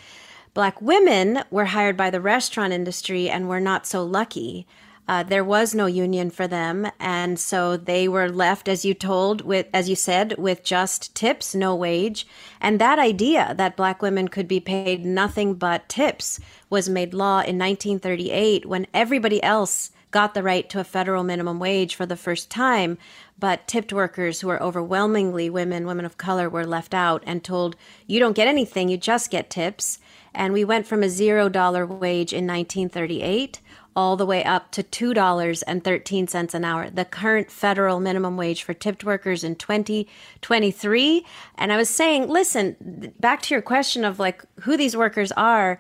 Black 0.54 0.82
women 0.82 1.44
were 1.50 1.66
hired 1.66 1.96
by 1.96 2.10
the 2.10 2.20
restaurant 2.20 2.72
industry 2.72 3.30
and 3.30 3.48
were 3.48 3.60
not 3.60 3.86
so 3.86 4.04
lucky. 4.04 4.66
Uh, 5.08 5.22
there 5.24 5.42
was 5.44 5.74
no 5.74 5.86
union 5.86 6.30
for 6.30 6.46
them, 6.46 6.86
and 7.00 7.38
so 7.38 7.76
they 7.76 8.06
were 8.06 8.28
left, 8.28 8.68
as 8.68 8.84
you 8.84 8.94
told, 8.94 9.40
with 9.40 9.66
as 9.74 9.88
you 9.88 9.96
said, 9.96 10.34
with 10.38 10.62
just 10.62 11.14
tips, 11.14 11.54
no 11.54 11.74
wage. 11.74 12.26
And 12.60 12.80
that 12.80 13.00
idea 13.00 13.52
that 13.58 13.76
black 13.76 14.00
women 14.00 14.28
could 14.28 14.46
be 14.46 14.60
paid 14.60 15.04
nothing 15.04 15.54
but 15.54 15.88
tips 15.88 16.38
was 16.70 16.88
made 16.88 17.14
law 17.14 17.40
in 17.40 17.58
1938 17.58 18.64
when 18.66 18.86
everybody 18.94 19.42
else 19.42 19.90
got 20.12 20.34
the 20.34 20.42
right 20.42 20.68
to 20.70 20.78
a 20.78 20.84
federal 20.84 21.24
minimum 21.24 21.58
wage 21.58 21.96
for 21.96 22.06
the 22.06 22.16
first 22.16 22.50
time, 22.50 22.98
but 23.38 23.66
tipped 23.66 23.92
workers 23.92 24.40
who 24.40 24.46
were 24.46 24.62
overwhelmingly 24.62 25.50
women, 25.50 25.86
women 25.86 26.04
of 26.04 26.18
color, 26.18 26.48
were 26.48 26.66
left 26.66 26.94
out 26.94 27.24
and 27.26 27.42
told, 27.42 27.74
"You 28.06 28.20
don't 28.20 28.36
get 28.36 28.46
anything; 28.46 28.88
you 28.88 28.96
just 28.96 29.30
get 29.30 29.50
tips." 29.50 29.98
And 30.34 30.52
we 30.52 30.64
went 30.64 30.86
from 30.86 31.02
a 31.02 31.08
zero 31.08 31.48
dollar 31.48 31.84
wage 31.84 32.32
in 32.32 32.46
1938 32.46 33.60
all 33.94 34.16
the 34.16 34.26
way 34.26 34.42
up 34.44 34.70
to 34.72 34.82
$2.13 34.82 36.54
an 36.54 36.64
hour, 36.64 36.90
the 36.90 37.04
current 37.04 37.50
federal 37.50 38.00
minimum 38.00 38.36
wage 38.36 38.62
for 38.62 38.74
tipped 38.74 39.04
workers 39.04 39.44
in 39.44 39.56
2023. 39.56 41.26
And 41.56 41.72
I 41.72 41.76
was 41.76 41.88
saying, 41.88 42.28
listen, 42.28 43.12
back 43.20 43.42
to 43.42 43.54
your 43.54 43.62
question 43.62 44.04
of 44.04 44.18
like 44.18 44.44
who 44.60 44.76
these 44.76 44.96
workers 44.96 45.32
are 45.32 45.78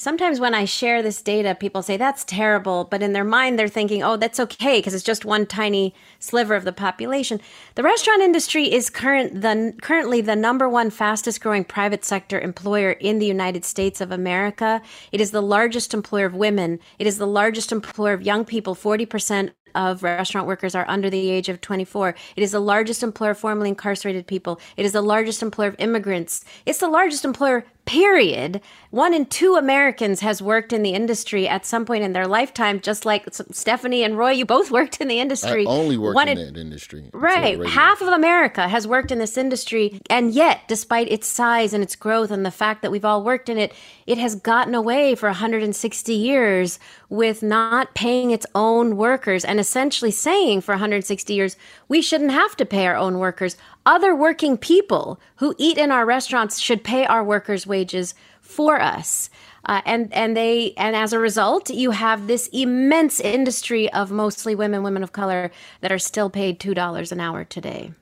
sometimes 0.00 0.40
when 0.40 0.54
I 0.54 0.64
share 0.64 1.02
this 1.02 1.20
data, 1.20 1.54
people 1.54 1.82
say 1.82 1.98
that's 1.98 2.24
terrible, 2.24 2.84
but 2.84 3.02
in 3.02 3.12
their 3.12 3.22
mind, 3.22 3.58
they're 3.58 3.68
thinking, 3.68 4.02
oh, 4.02 4.16
that's 4.16 4.40
okay 4.40 4.78
because 4.78 4.94
it's 4.94 5.04
just 5.04 5.26
one 5.26 5.44
tiny 5.44 5.94
sliver 6.18 6.54
of 6.54 6.64
the 6.64 6.72
population. 6.72 7.38
The 7.74 7.82
restaurant 7.82 8.22
industry 8.22 8.72
is 8.72 8.88
current 8.88 9.42
the, 9.42 9.74
currently 9.82 10.22
the 10.22 10.34
number 10.34 10.70
one 10.70 10.88
fastest 10.88 11.42
growing 11.42 11.64
private 11.64 12.02
sector 12.02 12.40
employer 12.40 12.92
in 12.92 13.18
the 13.18 13.26
United 13.26 13.62
States 13.66 14.00
of 14.00 14.10
America. 14.10 14.80
It 15.12 15.20
is 15.20 15.32
the 15.32 15.42
largest 15.42 15.92
employer 15.92 16.24
of 16.24 16.34
women. 16.34 16.80
It 16.98 17.06
is 17.06 17.18
the 17.18 17.26
largest 17.26 17.70
employer 17.70 18.14
of 18.14 18.22
young 18.22 18.46
people. 18.46 18.74
40% 18.74 19.50
of 19.74 20.02
restaurant 20.02 20.46
workers 20.46 20.74
are 20.74 20.88
under 20.88 21.10
the 21.10 21.30
age 21.30 21.48
of 21.48 21.60
24. 21.60 22.14
It 22.36 22.42
is 22.42 22.52
the 22.52 22.60
largest 22.60 23.02
employer 23.02 23.30
of 23.30 23.38
formerly 23.38 23.68
incarcerated 23.68 24.26
people. 24.26 24.60
It 24.76 24.84
is 24.84 24.92
the 24.92 25.02
largest 25.02 25.42
employer 25.42 25.68
of 25.68 25.76
immigrants. 25.78 26.44
It's 26.66 26.78
the 26.78 26.88
largest 26.88 27.24
employer 27.24 27.64
period, 27.90 28.60
one 28.90 29.12
in 29.12 29.26
two 29.26 29.56
Americans 29.56 30.20
has 30.20 30.40
worked 30.40 30.72
in 30.72 30.84
the 30.84 30.90
industry 30.90 31.48
at 31.48 31.66
some 31.66 31.84
point 31.84 32.04
in 32.04 32.12
their 32.12 32.28
lifetime, 32.28 32.78
just 32.78 33.04
like 33.04 33.26
Stephanie 33.50 34.04
and 34.04 34.16
Roy, 34.16 34.30
you 34.30 34.46
both 34.46 34.70
worked 34.78 35.00
in 35.00 35.08
the 35.08 35.18
industry. 35.18 35.66
I 35.66 35.70
only 35.70 35.98
worked 35.98 36.14
one 36.14 36.28
in, 36.28 36.38
in 36.38 36.54
that 36.54 36.60
industry. 36.60 37.10
Right. 37.12 37.60
Half 37.66 38.00
of 38.00 38.06
America 38.06 38.68
has 38.68 38.86
worked 38.86 39.10
in 39.10 39.18
this 39.18 39.36
industry. 39.36 40.00
And 40.08 40.32
yet, 40.32 40.60
despite 40.68 41.10
its 41.10 41.26
size 41.26 41.72
and 41.72 41.82
its 41.82 41.96
growth 41.96 42.30
and 42.30 42.46
the 42.46 42.52
fact 42.52 42.82
that 42.82 42.92
we've 42.92 43.04
all 43.04 43.24
worked 43.24 43.48
in 43.48 43.58
it, 43.58 43.72
it 44.06 44.18
has 44.18 44.36
gotten 44.36 44.76
away 44.76 45.16
for 45.16 45.28
160 45.28 46.14
years 46.14 46.78
with 47.08 47.42
not 47.42 47.92
paying 47.96 48.30
its 48.30 48.46
own 48.54 48.96
workers 48.96 49.44
and 49.44 49.58
essentially 49.58 50.12
saying 50.12 50.60
for 50.60 50.72
160 50.74 51.34
years, 51.34 51.56
we 51.88 52.00
shouldn't 52.00 52.30
have 52.30 52.56
to 52.56 52.64
pay 52.64 52.86
our 52.86 52.96
own 52.96 53.18
workers. 53.18 53.56
Other 53.86 54.14
working 54.14 54.56
people 54.56 55.20
who 55.36 55.54
eat 55.58 55.78
in 55.78 55.90
our 55.90 56.04
restaurants 56.04 56.58
should 56.58 56.84
pay 56.84 57.06
our 57.06 57.24
workers' 57.24 57.66
wages 57.66 58.14
for 58.40 58.80
us. 58.80 59.30
Uh, 59.64 59.80
and 59.84 60.12
and 60.12 60.36
they 60.36 60.72
and 60.76 60.96
as 60.96 61.12
a 61.12 61.18
result, 61.18 61.70
you 61.70 61.90
have 61.90 62.26
this 62.26 62.48
immense 62.52 63.20
industry 63.20 63.92
of 63.92 64.10
mostly 64.10 64.54
women, 64.54 64.82
women 64.82 65.02
of 65.02 65.12
color 65.12 65.50
that 65.80 65.92
are 65.92 65.98
still 65.98 66.30
paid 66.30 66.58
two 66.58 66.74
dollars 66.74 67.12
an 67.12 67.20
hour 67.20 67.44
today. 67.44 67.92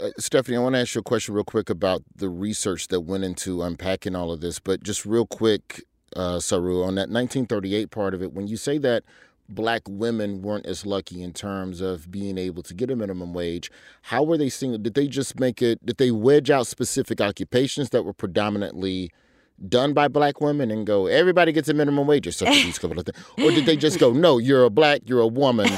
Uh, 0.00 0.10
Stephanie, 0.18 0.56
I 0.56 0.60
want 0.60 0.74
to 0.74 0.80
ask 0.80 0.94
you 0.94 1.00
a 1.00 1.04
question 1.04 1.34
real 1.34 1.44
quick 1.44 1.70
about 1.70 2.02
the 2.14 2.28
research 2.28 2.88
that 2.88 3.00
went 3.00 3.24
into 3.24 3.62
unpacking 3.62 4.14
all 4.14 4.30
of 4.30 4.40
this. 4.40 4.58
But 4.58 4.82
just 4.82 5.04
real 5.06 5.26
quick, 5.26 5.82
uh, 6.14 6.40
Saru, 6.40 6.82
on 6.82 6.94
that 6.94 7.08
1938 7.08 7.90
part 7.90 8.14
of 8.14 8.22
it, 8.22 8.32
when 8.32 8.46
you 8.46 8.56
say 8.56 8.78
that 8.78 9.02
black 9.48 9.82
women 9.88 10.42
weren't 10.42 10.66
as 10.66 10.84
lucky 10.84 11.22
in 11.22 11.32
terms 11.32 11.80
of 11.80 12.10
being 12.10 12.36
able 12.36 12.62
to 12.62 12.74
get 12.74 12.90
a 12.90 12.96
minimum 12.96 13.32
wage. 13.32 13.70
How 14.02 14.22
were 14.22 14.36
they 14.36 14.48
seeing? 14.48 14.80
Did 14.82 14.94
they 14.94 15.08
just 15.08 15.40
make 15.40 15.62
it, 15.62 15.84
did 15.84 15.96
they 15.96 16.10
wedge 16.10 16.50
out 16.50 16.66
specific 16.66 17.20
occupations 17.20 17.90
that 17.90 18.04
were 18.04 18.12
predominantly 18.12 19.10
done 19.68 19.92
by 19.92 20.06
black 20.06 20.40
women 20.40 20.70
and 20.70 20.86
go, 20.86 21.06
everybody 21.06 21.52
gets 21.52 21.68
a 21.68 21.74
minimum 21.74 22.06
wage 22.06 22.26
or 22.26 22.32
such 22.32 22.48
these 22.48 22.78
couple 22.80 22.98
of 22.98 23.06
things? 23.06 23.18
Or 23.38 23.50
did 23.50 23.66
they 23.66 23.76
just 23.76 23.98
go, 23.98 24.12
no, 24.12 24.38
you're 24.38 24.64
a 24.64 24.70
black, 24.70 25.00
you're 25.06 25.20
a 25.20 25.26
woman, 25.26 25.70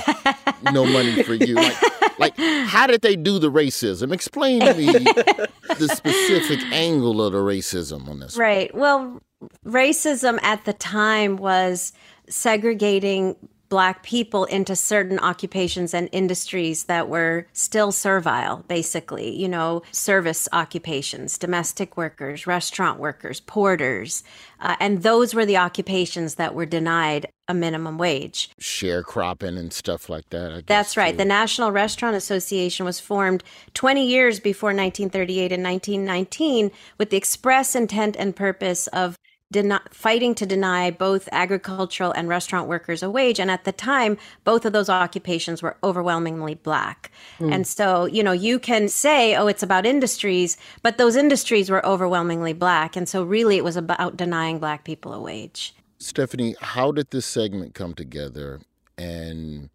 no 0.73 0.85
money 0.85 1.23
for 1.23 1.35
you? 1.35 1.55
Like, 1.55 1.77
like 2.19 2.37
how 2.37 2.87
did 2.87 3.03
they 3.03 3.17
do 3.17 3.39
the 3.39 3.51
racism? 3.51 4.13
Explain 4.13 4.61
to 4.61 4.75
me 4.75 4.87
the 4.87 5.91
specific 5.95 6.61
angle 6.73 7.23
of 7.23 7.33
the 7.33 7.39
racism 7.39 8.09
on 8.09 8.21
this. 8.21 8.37
Right. 8.37 8.75
Well, 8.75 9.23
racism 9.65 10.39
at 10.43 10.65
the 10.65 10.73
time 10.73 11.37
was 11.37 11.93
segregating 12.29 13.37
black 13.71 14.03
people 14.03 14.45
into 14.47 14.77
certain 14.77 15.19
occupations 15.21 15.95
and 15.95 16.09
industries 16.13 16.85
that 16.85 17.09
were 17.09 17.47
still 17.53 17.93
servile, 17.93 18.65
basically, 18.69 19.35
you 19.35 19.49
know, 19.49 19.81
service 19.93 20.49
occupations, 20.53 21.39
domestic 21.39 21.97
workers, 21.97 22.47
restaurant 22.47 22.99
workers, 22.99 23.41
porters. 23.41 24.23
Uh, 24.61 24.77
and 24.81 25.03
those 25.03 25.35
were 25.35 25.47
the 25.47 25.57
occupations 25.57 26.35
that 26.35 26.55
were 26.55 26.67
denied 26.67 27.27
a 27.49 27.55
minimum 27.55 27.97
wage. 27.97 28.51
Sharecropping 28.61 29.59
and 29.59 29.73
stuff 29.73 30.09
like 30.09 30.29
that. 30.31 30.51
Guess, 30.51 30.65
That's 30.67 30.97
right. 30.97 31.13
Too. 31.13 31.19
The 31.19 31.25
National 31.25 31.71
Restaurant 31.73 32.17
Association 32.17 32.85
was 32.85 33.01
formed 33.01 33.43
20 33.75 34.07
years 34.07 34.41
before 34.41 34.69
1938 34.69 35.53
and 35.53 35.63
1919 35.63 36.71
with 36.99 37.11
the 37.11 37.17
express 37.17 37.75
intent 37.75 38.17
and 38.19 38.35
purpose 38.35 38.89
of 38.89 39.17
deny, 39.51 39.81
fighting 39.91 40.35
to 40.37 40.47
deny 40.47 40.91
both 40.91 41.29
agricultural 41.33 42.13
and 42.13 42.29
restaurant 42.29 42.69
workers 42.69 43.03
a 43.03 43.11
wage. 43.11 43.41
And 43.41 43.51
at 43.51 43.65
the 43.65 43.73
time, 43.73 44.17
both 44.45 44.65
of 44.65 44.73
those 44.73 44.89
occupations 44.89 45.63
were 45.63 45.77
overwhelmingly 45.83 46.55
black. 46.55 47.11
Mm. 47.39 47.55
And 47.55 47.67
so, 47.67 48.07
you 48.07 48.23
know, 48.23 48.33
you 48.33 48.59
can 48.59 48.89
say, 48.89 49.35
oh, 49.35 49.47
it's 49.47 49.63
about 49.63 49.87
industries, 49.87 50.57
but 50.83 50.99
those 50.99 51.17
industries 51.17 51.71
were 51.71 51.85
overwhelmingly 51.85 52.53
black. 52.53 52.97
And 52.97 53.09
so, 53.09 53.23
really, 53.23 53.57
it 53.57 53.65
was 53.65 53.77
about 53.77 54.17
denying 54.17 54.59
black 54.59 54.85
people 54.85 55.13
a 55.13 55.21
wage. 55.21 55.75
Stephanie, 55.99 56.55
how 56.61 56.93
did 56.93 57.11
this 57.11 57.27
segment 57.27 57.75
come 57.75 57.95
together? 57.95 58.61
And, 58.97 59.69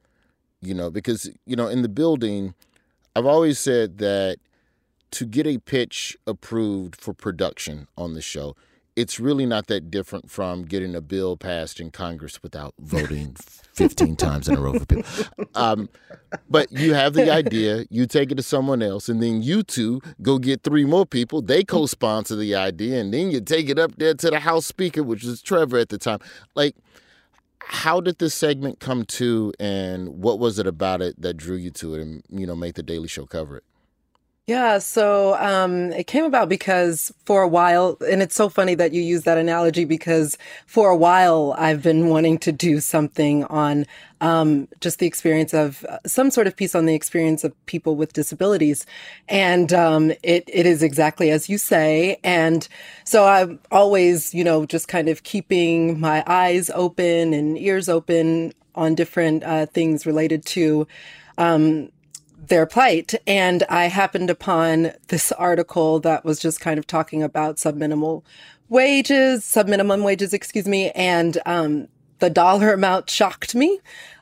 you 0.61 0.73
know, 0.73 0.89
because, 0.89 1.29
you 1.45 1.55
know, 1.55 1.67
in 1.67 1.81
the 1.81 1.89
building, 1.89 2.55
I've 3.15 3.25
always 3.25 3.59
said 3.59 3.99
that 3.99 4.37
to 5.11 5.25
get 5.25 5.45
a 5.47 5.59
pitch 5.59 6.17
approved 6.25 6.99
for 6.99 7.13
production 7.13 7.87
on 7.97 8.13
the 8.15 8.21
show, 8.21 8.55
it's 8.95 9.19
really 9.19 9.45
not 9.45 9.67
that 9.67 9.91
different 9.91 10.31
from 10.31 10.63
getting 10.63 10.95
a 10.95 11.01
bill 11.01 11.35
passed 11.35 11.79
in 11.79 11.91
Congress 11.91 12.41
without 12.41 12.73
voting 12.79 13.35
15 13.73 14.15
times 14.15 14.47
in 14.47 14.55
a 14.55 14.61
row 14.61 14.73
for 14.73 14.85
people. 14.85 15.25
Um, 15.53 15.89
but 16.49 16.71
you 16.71 16.93
have 16.93 17.13
the 17.13 17.29
idea, 17.31 17.85
you 17.89 18.05
take 18.05 18.31
it 18.31 18.35
to 18.35 18.43
someone 18.43 18.81
else, 18.81 19.09
and 19.09 19.21
then 19.21 19.41
you 19.41 19.63
two 19.63 20.01
go 20.21 20.37
get 20.37 20.63
three 20.63 20.85
more 20.85 21.05
people. 21.05 21.41
They 21.41 21.63
co 21.63 21.85
sponsor 21.85 22.35
the 22.35 22.55
idea, 22.55 22.99
and 22.99 23.13
then 23.13 23.31
you 23.31 23.41
take 23.41 23.69
it 23.69 23.77
up 23.77 23.95
there 23.97 24.13
to 24.13 24.29
the 24.29 24.39
House 24.39 24.65
Speaker, 24.65 25.03
which 25.03 25.23
was 25.23 25.41
Trevor 25.41 25.77
at 25.77 25.89
the 25.89 25.97
time. 25.97 26.19
Like, 26.55 26.75
how 27.59 27.99
did 27.99 28.19
this 28.19 28.33
segment 28.33 28.79
come 28.79 29.03
to, 29.05 29.51
and 29.59 30.09
what 30.21 30.39
was 30.39 30.59
it 30.59 30.67
about 30.67 31.01
it 31.01 31.21
that 31.21 31.35
drew 31.35 31.55
you 31.55 31.71
to 31.71 31.95
it 31.95 32.01
and, 32.01 32.23
you 32.29 32.45
know, 32.45 32.55
make 32.55 32.75
the 32.75 32.83
Daily 32.83 33.07
Show 33.07 33.25
cover 33.25 33.57
it? 33.57 33.63
Yeah, 34.47 34.77
so 34.77 35.33
um, 35.39 35.91
it 35.93 36.05
came 36.05 36.23
about 36.23 36.49
because 36.49 37.11
for 37.25 37.41
a 37.41 37.47
while, 37.47 37.97
and 38.07 38.21
it's 38.21 38.35
so 38.35 38.47
funny 38.47 38.75
that 38.75 38.93
you 38.93 39.01
use 39.01 39.23
that 39.23 39.39
analogy 39.39 39.85
because 39.85 40.37
for 40.67 40.91
a 40.91 40.95
while 40.95 41.55
I've 41.57 41.81
been 41.81 42.09
wanting 42.09 42.37
to 42.39 42.51
do 42.51 42.79
something 42.79 43.43
on 43.45 43.87
um, 44.21 44.67
just 44.81 44.99
the 44.99 45.07
experience 45.07 45.51
of 45.55 45.83
uh, 45.89 45.97
some 46.05 46.29
sort 46.29 46.45
of 46.45 46.55
piece 46.55 46.75
on 46.75 46.85
the 46.85 46.93
experience 46.93 47.43
of 47.43 47.53
people 47.65 47.95
with 47.95 48.13
disabilities, 48.13 48.85
and 49.29 49.73
um, 49.73 50.11
it 50.21 50.43
it 50.47 50.67
is 50.67 50.83
exactly 50.83 51.31
as 51.31 51.49
you 51.49 51.57
say, 51.57 52.19
and 52.23 52.67
so 53.03 53.25
I'm 53.25 53.59
always, 53.71 54.31
you 54.35 54.43
know, 54.43 54.67
just 54.67 54.87
kind 54.87 55.09
of 55.09 55.23
keeping 55.23 55.99
my 55.99 56.23
eyes 56.27 56.69
open 56.75 57.33
and 57.33 57.57
ears 57.57 57.89
open 57.89 58.53
on 58.75 58.93
different 58.93 59.43
uh, 59.43 59.65
things 59.65 60.05
related 60.05 60.45
to 60.45 60.87
um, 61.39 61.89
their 62.47 62.65
plight. 62.65 63.13
And 63.25 63.63
I 63.69 63.85
happened 63.85 64.29
upon 64.29 64.91
this 65.07 65.31
article 65.33 65.99
that 66.01 66.25
was 66.25 66.39
just 66.39 66.61
kind 66.61 66.77
of 66.77 66.87
talking 66.87 67.23
about 67.23 67.57
subminimal 67.57 68.23
wages, 68.69 69.43
subminimum 69.43 70.03
wages, 70.03 70.33
excuse 70.33 70.67
me. 70.67 70.91
And, 70.91 71.37
um, 71.45 71.87
the 72.19 72.29
dollar 72.29 72.73
amount 72.73 73.09
shocked 73.09 73.55
me. 73.55 73.79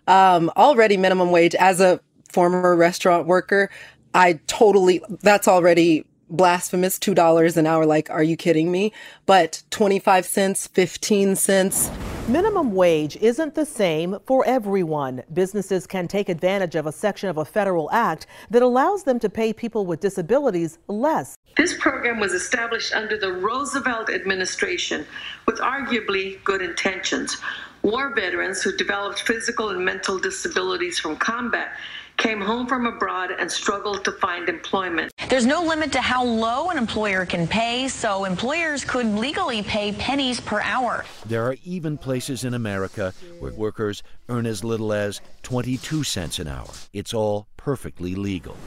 Um, 0.08 0.51
already 0.58 0.98
minimum 0.98 1.32
wage 1.32 1.56
as 1.56 1.80
a 1.80 2.00
former 2.32 2.75
restaurant 2.75 3.27
worker. 3.27 3.70
I 4.13 4.39
totally, 4.48 5.01
that's 5.22 5.48
already 5.48 6.06
blasphemous 6.30 7.00
$2 7.00 7.58
an 7.58 7.68
hour. 7.68 7.86
Like, 7.86 8.10
are 8.10 8.24
you 8.24 8.36
kidding 8.36 8.72
me? 8.72 8.92
But 9.25 9.63
25 9.70 10.25
cents, 10.25 10.68
15 10.68 11.36
cents. 11.36 11.89
Minimum 12.30 12.72
wage 12.72 13.18
isn't 13.18 13.53
the 13.53 13.65
same 13.65 14.18
for 14.25 14.46
everyone. 14.46 15.24
Businesses 15.34 15.86
can 15.86 16.08
take 16.08 16.30
advantage 16.30 16.75
of 16.75 16.88
a 16.88 16.92
section 16.94 17.27
of 17.27 17.38
a 17.38 17.44
federal 17.44 17.92
act 17.92 18.27
that 18.50 18.62
allows 18.62 19.03
them 19.03 19.20
to 19.20 19.30
pay 19.30 19.51
people 19.51 19.86
with 19.86 20.00
disabilities 20.00 20.80
less. 20.88 21.36
This 21.58 21.75
program 21.77 22.22
was 22.22 22.32
established 22.32 22.94
under 22.94 23.18
the 23.18 23.34
Roosevelt 23.34 24.10
administration 24.10 25.06
with 25.46 25.58
arguably 25.58 26.42
good 26.46 26.62
intentions. 26.62 27.36
War 27.82 28.15
veterans 28.15 28.62
who 28.62 28.74
developed 28.77 29.20
physical 29.27 29.72
and 29.72 29.84
mental 29.84 30.18
disabilities 30.18 30.98
from 31.00 31.18
combat 31.18 31.74
came 32.17 32.39
home 32.41 32.67
from 32.67 32.86
abroad 32.86 33.32
and 33.38 33.51
struggled 33.51 34.03
to 34.05 34.12
find 34.13 34.50
employment. 34.50 35.12
There's 35.29 35.46
no 35.46 35.63
limit 35.63 35.91
to 35.93 36.01
how 36.01 36.24
low 36.24 36.70
an 36.70 36.77
employer 36.77 37.25
can 37.25 37.48
pay, 37.48 37.88
so 37.88 38.25
employers 38.25 38.86
could 38.86 39.08
legally 39.08 39.62
pay 39.63 39.91
pennies 39.93 40.39
per 40.39 40.62
hour. 40.62 41.05
There 41.25 41.46
are 41.46 41.58
even 41.63 41.98
places 41.98 42.43
in 42.43 42.53
America 42.53 43.13
where 43.39 43.53
workers 43.53 44.03
earn 44.29 44.46
as 44.46 44.63
little 44.63 44.93
as 44.93 45.22
22 45.43 46.03
cents 46.03 46.39
an 46.39 46.48
hour. 46.48 46.70
It's 46.93 47.13
all 47.13 47.48
perfectly 47.58 48.15
legal 48.15 48.58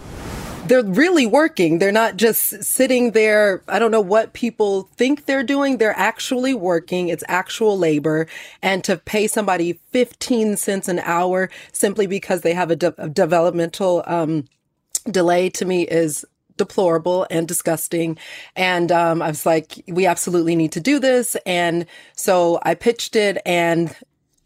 they're 0.68 0.84
really 0.84 1.26
working. 1.26 1.78
They're 1.78 1.92
not 1.92 2.16
just 2.16 2.62
sitting 2.64 3.12
there. 3.12 3.62
I 3.68 3.78
don't 3.78 3.90
know 3.90 4.00
what 4.00 4.32
people 4.32 4.88
think 4.96 5.26
they're 5.26 5.44
doing. 5.44 5.78
They're 5.78 5.98
actually 5.98 6.54
working. 6.54 7.08
It's 7.08 7.24
actual 7.28 7.78
labor. 7.78 8.26
And 8.62 8.82
to 8.84 8.96
pay 8.96 9.26
somebody 9.26 9.74
15 9.92 10.56
cents 10.56 10.88
an 10.88 10.98
hour 11.00 11.50
simply 11.72 12.06
because 12.06 12.42
they 12.42 12.54
have 12.54 12.70
a, 12.70 12.76
de- 12.76 13.02
a 13.02 13.08
developmental 13.08 14.02
um, 14.06 14.46
delay 15.10 15.50
to 15.50 15.64
me 15.64 15.82
is 15.82 16.24
deplorable 16.56 17.26
and 17.30 17.46
disgusting. 17.46 18.18
And 18.56 18.90
um, 18.90 19.22
I 19.22 19.28
was 19.28 19.46
like, 19.46 19.82
we 19.86 20.06
absolutely 20.06 20.56
need 20.56 20.72
to 20.72 20.80
do 20.80 20.98
this. 20.98 21.36
And 21.46 21.86
so 22.14 22.58
I 22.62 22.74
pitched 22.74 23.14
it 23.14 23.38
and 23.44 23.94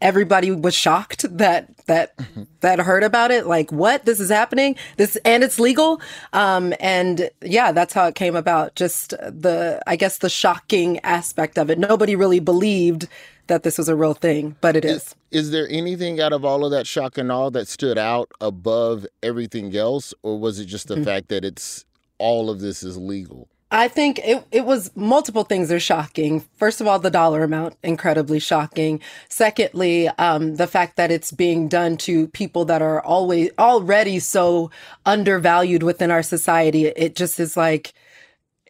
everybody 0.01 0.51
was 0.51 0.75
shocked 0.75 1.27
that 1.37 1.69
that 1.87 2.15
that 2.61 2.79
heard 2.79 3.03
about 3.03 3.31
it. 3.31 3.47
Like 3.47 3.71
what? 3.71 4.05
This 4.05 4.21
is 4.21 4.31
happening? 4.31 4.77
This 4.97 5.17
and 5.25 5.43
it's 5.43 5.59
legal? 5.59 6.01
Um 6.33 6.75
and 6.81 7.31
yeah 7.43 7.73
that's 7.73 7.93
how 7.93 8.07
it 8.07 8.15
came 8.15 8.37
about. 8.37 8.75
Just 8.75 9.11
the 9.11 9.83
i 9.87 9.97
guess 9.97 10.19
the 10.19 10.31
shocking 10.31 10.99
aspect 11.01 11.59
of 11.59 11.71
it. 11.71 11.79
Nobody 11.79 12.17
really 12.17 12.41
believed 12.41 13.09
that 13.47 13.65
this 13.65 13.79
was 13.79 13.89
a 13.89 13.97
real 13.97 14.15
thing 14.15 14.55
but 14.61 14.77
it 14.77 14.85
is 14.85 15.17
is, 15.33 15.47
is 15.47 15.51
there 15.51 15.67
anything 15.71 16.21
out 16.21 16.33
of 16.33 16.45
all 16.45 16.65
of 16.65 16.71
that 16.71 16.87
shock 16.87 17.19
and 17.19 17.33
all 17.33 17.51
that 17.51 17.67
stood 17.67 17.99
out 17.99 18.31
above 18.41 19.05
everything 19.25 19.77
else 19.77 20.15
or 20.23 20.39
was 20.39 20.61
it 20.61 20.67
just 20.67 20.87
the 20.87 20.95
mm-hmm. 20.95 21.03
fact 21.03 21.29
that 21.31 21.45
it's 21.45 21.85
all 22.19 22.49
of 22.49 22.61
this 22.61 22.85
is 22.85 22.97
legal 22.97 23.49
I 23.73 23.87
think 23.87 24.19
it, 24.25 24.45
it 24.51 24.65
was 24.65 24.91
multiple 24.97 25.45
things 25.45 25.71
are 25.71 25.79
shocking. 25.79 26.41
First 26.57 26.81
of 26.81 26.89
all, 26.89 26.99
the 26.99 27.11
dollar 27.11 27.45
amount, 27.45 27.77
incredibly 27.85 28.41
shocking. 28.41 29.01
Secondly, 29.29 30.09
um, 30.09 30.57
the 30.57 30.67
fact 30.67 30.97
that 30.97 31.13
it's 31.13 31.31
being 31.31 31.69
done 31.69 31.97
to 31.99 32.27
people 32.29 32.65
that 32.65 32.83
are 32.83 33.01
always 33.03 33.51
already 33.59 34.19
so 34.19 34.71
undervalued 35.07 35.85
within 35.85 36.11
our 36.11 36.23
society. 36.23 36.87
It 36.87 37.15
just 37.15 37.39
is 37.39 37.57
like, 37.57 37.93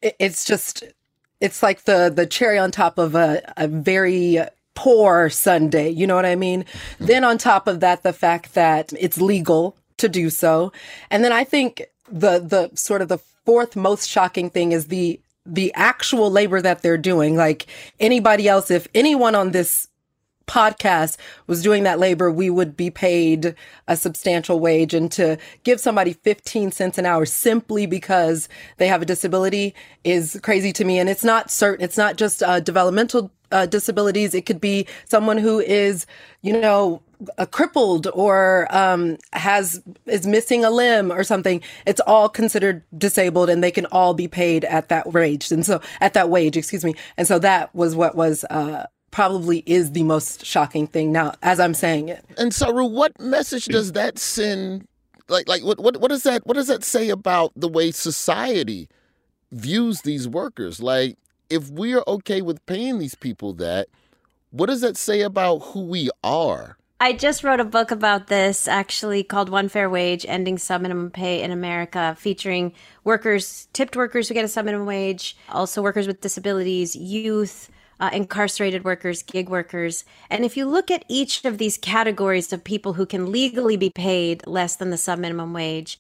it, 0.03 0.17
it's 0.19 0.45
just, 0.45 0.85
it's 1.41 1.63
like 1.63 1.85
the, 1.85 2.13
the 2.15 2.27
cherry 2.27 2.59
on 2.59 2.71
top 2.71 2.99
of 2.99 3.15
a, 3.15 3.43
a 3.57 3.69
very 3.69 4.39
poor 4.75 5.31
sundae. 5.31 5.89
You 5.89 6.07
know 6.07 6.15
what 6.17 6.27
I 6.27 6.37
mean? 6.37 6.67
then 6.99 7.25
on 7.25 7.39
top 7.39 7.67
of 7.67 7.81
that, 7.81 8.03
the 8.03 8.13
fact 8.13 8.53
that 8.53 8.93
it's 8.99 9.19
legal 9.19 9.77
to 9.97 10.11
do 10.11 10.29
so. 10.29 10.73
And 11.11 11.25
then 11.25 11.33
I 11.33 11.45
think 11.45 11.87
the, 12.11 12.39
the 12.39 12.71
sort 12.75 13.01
of 13.01 13.09
the 13.09 13.19
fourth 13.51 13.75
most 13.75 14.09
shocking 14.09 14.49
thing 14.49 14.71
is 14.71 14.87
the 14.87 15.21
the 15.45 15.75
actual 15.75 16.31
labor 16.31 16.63
that 16.63 16.83
they're 16.83 16.97
doing. 16.97 17.35
Like 17.35 17.67
anybody 17.99 18.47
else, 18.47 18.71
if 18.71 18.87
anyone 18.95 19.35
on 19.35 19.51
this 19.51 19.89
podcast 20.47 21.17
was 21.49 21.61
doing 21.61 21.83
that 21.83 21.99
labor, 21.99 22.31
we 22.31 22.49
would 22.49 22.77
be 22.77 22.91
paid 22.91 23.57
a 23.89 23.97
substantial 23.97 24.61
wage. 24.61 24.95
And 24.95 25.11
to 25.11 25.37
give 25.65 25.81
somebody 25.81 26.13
15 26.13 26.71
cents 26.71 26.97
an 26.97 27.07
hour 27.07 27.27
simply 27.27 27.87
because 27.87 28.49
they 28.77 28.87
have 28.87 29.03
a 29.03 29.05
disability 29.05 29.75
is 30.05 30.39
crazy 30.45 30.73
to 30.75 30.85
me. 30.85 31.01
And 31.01 31.09
it's 31.09 31.25
not 31.25 31.51
certain, 31.51 31.85
it's 31.85 31.99
not 31.99 32.19
just 32.19 32.45
uh, 32.45 32.61
developmental 32.61 33.33
uh, 33.51 33.67
disabilities. 33.67 34.33
It 34.33 34.47
could 34.47 34.61
be 34.61 34.87
someone 35.07 35.39
who 35.39 35.59
is, 35.59 36.07
you 36.43 36.53
know, 36.53 37.03
a 37.39 37.47
crippled 37.47 38.07
or 38.09 38.67
um, 38.71 39.19
has 39.33 39.83
is 40.07 40.27
missing 40.27 40.65
a 40.65 40.71
limb 40.71 41.13
or 41.13 41.25
something. 41.25 41.63
It's 41.87 42.01
all 42.07 42.29
considered 42.29 42.83
disabled, 42.97 43.51
and 43.51 43.63
they 43.63 43.71
can 43.71 43.87
all 43.87 44.15
be 44.15 44.29
paid 44.29 44.65
at 44.65 44.89
that 44.89 45.13
wage. 45.13 45.51
And 45.51 45.65
so, 45.65 45.81
at 46.01 46.15
that 46.15 46.29
wage, 46.29 46.57
excuse 46.57 46.85
me. 46.85 46.95
And 47.17 47.27
so 47.27 47.39
that 47.39 47.75
was 47.75 47.95
what 47.95 48.15
was. 48.15 48.45
Uh, 48.45 48.87
probably 49.11 49.65
is 49.67 49.91
the 49.91 50.05
most 50.05 50.47
shocking 50.47 50.87
thing 50.87 51.11
now 51.11 51.35
as 51.43 51.59
i'm 51.59 51.75
saying 51.75 52.09
it 52.09 52.25
and 52.39 52.55
saru 52.55 52.85
what 52.85 53.19
message 53.21 53.65
does 53.65 53.91
that 53.91 54.21
send 54.21 54.87
like 55.29 55.49
like 55.49 55.65
what, 55.65 55.81
what 55.81 55.97
what 55.97 56.11
does 56.11 56.23
that 56.23 56.47
what 56.47 56.55
does 56.55 56.69
that 56.69 56.85
say 56.85 57.09
about 57.09 57.51
the 57.57 57.67
way 57.67 57.91
society 57.91 58.89
views 59.51 60.03
these 60.03 60.29
workers 60.29 60.81
like 60.81 61.19
if 61.51 61.69
we 61.69 61.95
are 61.95 62.05
okay 62.07 62.41
with 62.41 62.65
paying 62.65 62.99
these 62.99 63.17
people 63.17 63.53
that, 63.55 63.89
what 64.51 64.67
does 64.67 64.81
that 64.81 64.97
say 64.97 65.21
about 65.21 65.59
who 65.59 65.85
we 65.85 66.09
are? 66.23 66.79
I 67.03 67.15
just 67.15 67.43
wrote 67.43 67.61
a 67.61 67.65
book 67.65 67.91
about 67.91 68.27
this 68.27 68.69
actually 68.69 69.23
called 69.23 69.49
One 69.49 69.71
Fair 69.71 69.89
Wage 69.89 70.27
Ending 70.29 70.59
Subminimum 70.59 71.15
Pay 71.15 71.43
in 71.43 71.51
America, 71.51 72.15
featuring 72.19 72.75
workers, 73.05 73.69
tipped 73.73 73.97
workers 73.97 74.29
who 74.29 74.35
get 74.35 74.45
a 74.45 74.49
subminimum 74.49 74.85
wage, 74.85 75.35
also 75.49 75.81
workers 75.81 76.07
with 76.07 76.21
disabilities, 76.21 76.95
youth, 76.95 77.71
uh, 78.01 78.11
incarcerated 78.13 78.85
workers, 78.85 79.23
gig 79.23 79.49
workers. 79.49 80.05
And 80.29 80.45
if 80.45 80.59
you 80.59 80.67
look 80.67 80.91
at 80.91 81.07
each 81.09 81.43
of 81.47 81.57
these 81.57 81.79
categories 81.79 82.53
of 82.53 82.65
people 82.65 82.93
who 82.93 83.07
can 83.07 83.33
legally 83.33 83.79
be 83.79 83.89
paid 83.89 84.47
less 84.47 84.77
than 84.77 84.91
the 84.91 84.97
subminimum 84.97 85.55
wage, 85.55 85.99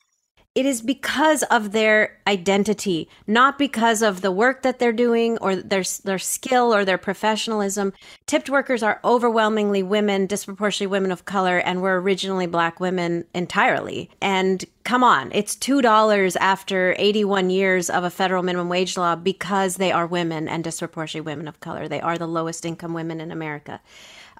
it 0.56 0.66
is 0.66 0.82
because 0.82 1.44
of 1.44 1.70
their 1.70 2.18
identity, 2.26 3.08
not 3.28 3.56
because 3.56 4.02
of 4.02 4.20
the 4.20 4.32
work 4.32 4.62
that 4.62 4.80
they're 4.80 4.92
doing 4.92 5.38
or 5.38 5.54
their 5.54 5.84
their 6.02 6.18
skill 6.18 6.74
or 6.74 6.84
their 6.84 6.98
professionalism. 6.98 7.92
Tipped 8.26 8.50
workers 8.50 8.82
are 8.82 8.98
overwhelmingly 9.04 9.84
women, 9.84 10.26
disproportionately 10.26 10.90
women 10.90 11.12
of 11.12 11.24
color, 11.24 11.58
and 11.58 11.82
were 11.82 12.00
originally 12.00 12.46
black 12.46 12.80
women 12.80 13.24
entirely. 13.32 14.10
And 14.20 14.64
come 14.82 15.04
on, 15.04 15.30
it's 15.32 15.54
two 15.54 15.80
dollars 15.82 16.34
after 16.36 16.96
81 16.98 17.50
years 17.50 17.88
of 17.88 18.02
a 18.02 18.10
federal 18.10 18.42
minimum 18.42 18.68
wage 18.68 18.96
law 18.96 19.14
because 19.14 19.76
they 19.76 19.92
are 19.92 20.06
women 20.06 20.48
and 20.48 20.64
disproportionately 20.64 21.30
women 21.30 21.46
of 21.46 21.60
color. 21.60 21.86
They 21.86 22.00
are 22.00 22.18
the 22.18 22.26
lowest 22.26 22.66
income 22.66 22.92
women 22.92 23.20
in 23.20 23.30
America. 23.30 23.80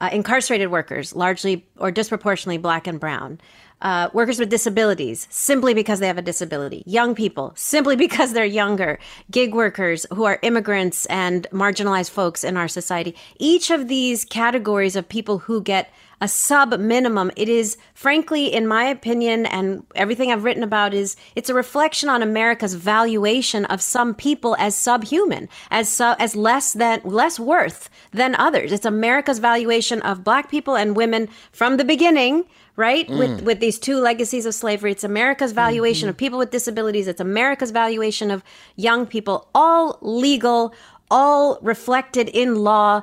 Uh, 0.01 0.09
incarcerated 0.12 0.70
workers, 0.70 1.14
largely 1.14 1.66
or 1.77 1.90
disproportionately 1.90 2.57
black 2.57 2.87
and 2.87 2.99
brown 2.99 3.38
uh, 3.83 4.09
workers 4.12 4.38
with 4.38 4.49
disabilities 4.49 5.27
simply 5.31 5.75
because 5.75 6.01
they 6.01 6.07
have 6.07 6.19
a 6.19 6.23
disability, 6.23 6.83
young 6.87 7.14
people 7.14 7.53
simply 7.57 7.97
because 8.05 8.33
they're 8.33 8.45
younger, 8.45 8.99
gig 9.31 9.55
workers 9.55 10.07
who 10.12 10.25
are 10.25 10.38
immigrants 10.43 11.07
and 11.07 11.47
marginalized 11.51 12.11
folks 12.11 12.45
in 12.45 12.57
our 12.57 12.69
society. 12.69 13.14
Each 13.38 13.71
of 13.71 13.88
these 13.88 14.25
categories 14.25 14.97
of 14.97 15.09
people 15.09 15.38
who 15.38 15.62
get 15.62 15.90
a 16.21 16.29
sub 16.29 16.79
minimum. 16.79 17.31
It 17.37 17.49
is, 17.49 17.79
frankly, 17.95 18.53
in 18.53 18.66
my 18.66 18.85
opinion, 18.85 19.47
and 19.47 19.85
everything 19.95 20.31
I've 20.31 20.45
written 20.45 20.62
about 20.62 20.93
is 20.93 21.16
it's 21.35 21.49
a 21.49 21.55
reflection 21.55 22.09
on 22.09 22.23
America's 22.23 22.75
valuation 22.75 23.64
of 23.66 23.81
some 23.81 24.14
people 24.14 24.55
as 24.59 24.77
subhuman, 24.77 25.49
as 25.71 25.88
su- 25.88 26.14
as 26.19 26.37
less 26.37 26.75
than 26.75 27.01
less 27.05 27.40
worth 27.40 27.88
than 28.12 28.35
others. 28.35 28.71
It's 28.73 28.85
America's 28.85 29.38
valuation 29.38 30.03
of 30.03 30.25
black 30.25 30.51
people 30.51 30.77
and 30.77 30.95
women 30.95 31.29
from 31.53 31.79
the 31.79 31.85
beginning 31.85 32.45
right? 32.81 33.07
Mm. 33.07 33.19
With 33.19 33.43
with 33.43 33.61
these 33.61 33.79
two 33.79 33.99
legacies 33.99 34.47
of 34.47 34.55
slavery, 34.55 34.93
it's 34.93 35.05
America's 35.05 35.53
valuation 35.53 36.07
mm-hmm. 36.07 36.11
of 36.11 36.16
people 36.16 36.38
with 36.38 36.51
disabilities, 36.51 37.07
it's 37.07 37.21
America's 37.21 37.71
valuation 37.71 38.31
of 38.31 38.43
young 38.75 39.07
people, 39.07 39.49
all 39.55 39.99
legal, 40.01 40.75
all 41.11 41.59
reflected 41.61 42.29
in 42.31 42.57
law. 42.57 43.03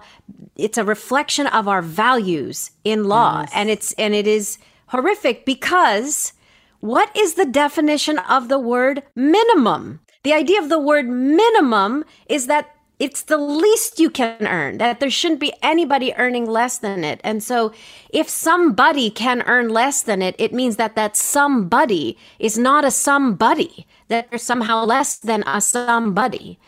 It's 0.56 0.78
a 0.78 0.84
reflection 0.84 1.46
of 1.48 1.68
our 1.68 1.84
values 1.84 2.72
in 2.84 3.04
law, 3.06 3.42
yes. 3.42 3.52
and 3.54 3.70
it's 3.70 3.94
and 3.94 4.16
it 4.16 4.28
is 4.28 4.58
horrific 4.88 5.46
because 5.46 6.34
what 6.80 7.16
is 7.16 7.36
the 7.36 7.46
definition 7.46 8.18
of 8.20 8.50
the 8.50 8.60
word 8.60 9.04
minimum? 9.16 10.00
The 10.24 10.34
idea 10.34 10.60
of 10.60 10.70
the 10.70 10.80
word 10.80 11.08
minimum 11.08 12.04
is 12.28 12.48
that 12.48 12.77
it's 13.00 13.24
the 13.24 13.38
least 13.38 14.00
you 14.00 14.10
can 14.10 14.48
earn 14.48 14.80
that 14.80 15.00
there 15.00 15.10
shouldn't 15.10 15.40
be 15.40 15.54
anybody 15.62 16.14
earning 16.16 16.46
less 16.46 16.78
than 16.80 17.04
it. 17.04 17.22
And 17.24 17.44
so 17.44 17.72
if 18.10 18.28
somebody 18.28 19.10
can 19.10 19.44
earn 19.44 19.70
less 19.70 20.02
than 20.02 20.22
it 20.22 20.36
it 20.38 20.54
means 20.54 20.78
that 20.78 20.96
that 20.96 21.16
somebody 21.16 22.18
is 22.40 22.58
not 22.58 22.86
a 22.86 22.92
somebody 22.92 23.86
that 24.08 24.30
they're 24.30 24.40
somehow 24.40 24.84
less 24.86 25.18
than 25.18 25.44
a 25.46 25.62
somebody. 25.62 26.60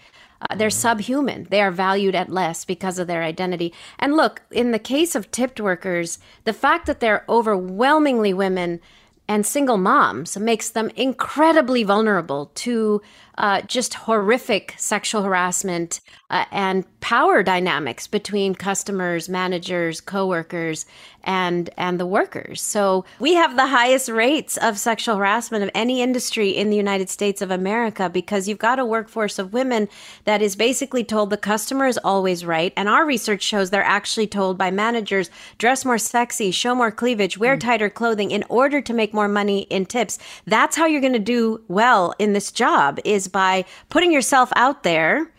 Uh, 0.42 0.56
they're 0.56 0.70
subhuman. 0.70 1.48
They 1.50 1.62
are 1.62 1.72
valued 1.72 2.16
at 2.16 2.30
less 2.30 2.64
because 2.64 2.98
of 2.98 3.08
their 3.08 3.24
identity. 3.24 3.74
And 3.98 4.16
look 4.16 4.42
in 4.52 4.72
the 4.72 4.80
case 4.80 5.16
of 5.16 5.32
tipped 5.32 5.60
workers 5.60 6.20
the 6.44 6.54
fact 6.54 6.86
that 6.86 7.00
they're 7.00 7.26
overwhelmingly 7.28 8.34
women 8.34 8.80
and 9.28 9.46
single 9.46 9.78
moms 9.78 10.38
makes 10.38 10.70
them 10.70 10.90
incredibly 10.96 11.84
vulnerable 11.84 12.52
to 12.56 13.02
uh, 13.40 13.62
just 13.62 13.94
horrific 13.94 14.76
sexual 14.78 15.24
harassment 15.24 16.02
uh, 16.30 16.46
and 16.52 16.86
power 17.00 17.42
dynamics 17.42 18.06
between 18.06 18.54
customers, 18.54 19.30
managers, 19.30 20.02
coworkers, 20.02 20.86
and 21.24 21.70
and 21.78 22.00
the 22.00 22.06
workers. 22.06 22.62
So 22.62 23.06
we 23.20 23.34
have 23.34 23.56
the 23.56 23.68
highest 23.68 24.10
rates 24.10 24.58
of 24.58 24.78
sexual 24.78 25.18
harassment 25.18 25.64
of 25.64 25.72
any 25.74 26.02
industry 26.02 26.50
in 26.50 26.70
the 26.70 26.78
United 26.78 27.10
States 27.10 27.42
of 27.42 27.52
America 27.52 28.10
because 28.10 28.48
you've 28.48 28.58
got 28.60 28.80
a 28.80 28.86
workforce 28.86 29.40
of 29.40 29.54
women 29.54 29.90
that 30.26 30.42
is 30.42 30.56
basically 30.56 31.04
told 31.04 31.30
the 31.30 31.38
customer 31.38 31.88
is 31.88 31.98
always 32.04 32.46
right, 32.46 32.74
and 32.76 32.88
our 32.90 33.06
research 33.06 33.42
shows 33.42 33.70
they're 33.70 33.84
actually 33.84 34.28
told 34.28 34.58
by 34.58 34.70
managers 34.70 35.30
dress 35.58 35.86
more 35.86 35.98
sexy, 35.98 36.52
show 36.52 36.76
more 36.76 36.92
cleavage, 36.92 37.38
wear 37.38 37.56
mm. 37.56 37.62
tighter 37.62 37.90
clothing 37.90 38.32
in 38.32 38.44
order 38.50 38.82
to 38.82 38.94
make 38.94 39.14
more 39.14 39.30
money 39.30 39.62
in 39.70 39.86
tips. 39.86 40.20
That's 40.46 40.76
how 40.76 40.86
you're 40.86 41.02
going 41.02 41.14
to 41.14 41.20
do 41.20 41.64
well 41.68 42.14
in 42.20 42.34
this 42.34 42.52
job 42.52 43.00
is 43.06 43.29
by 43.30 43.66
putting 43.90 44.12
yourself 44.12 44.52
out 44.56 44.84
there, 44.84 45.32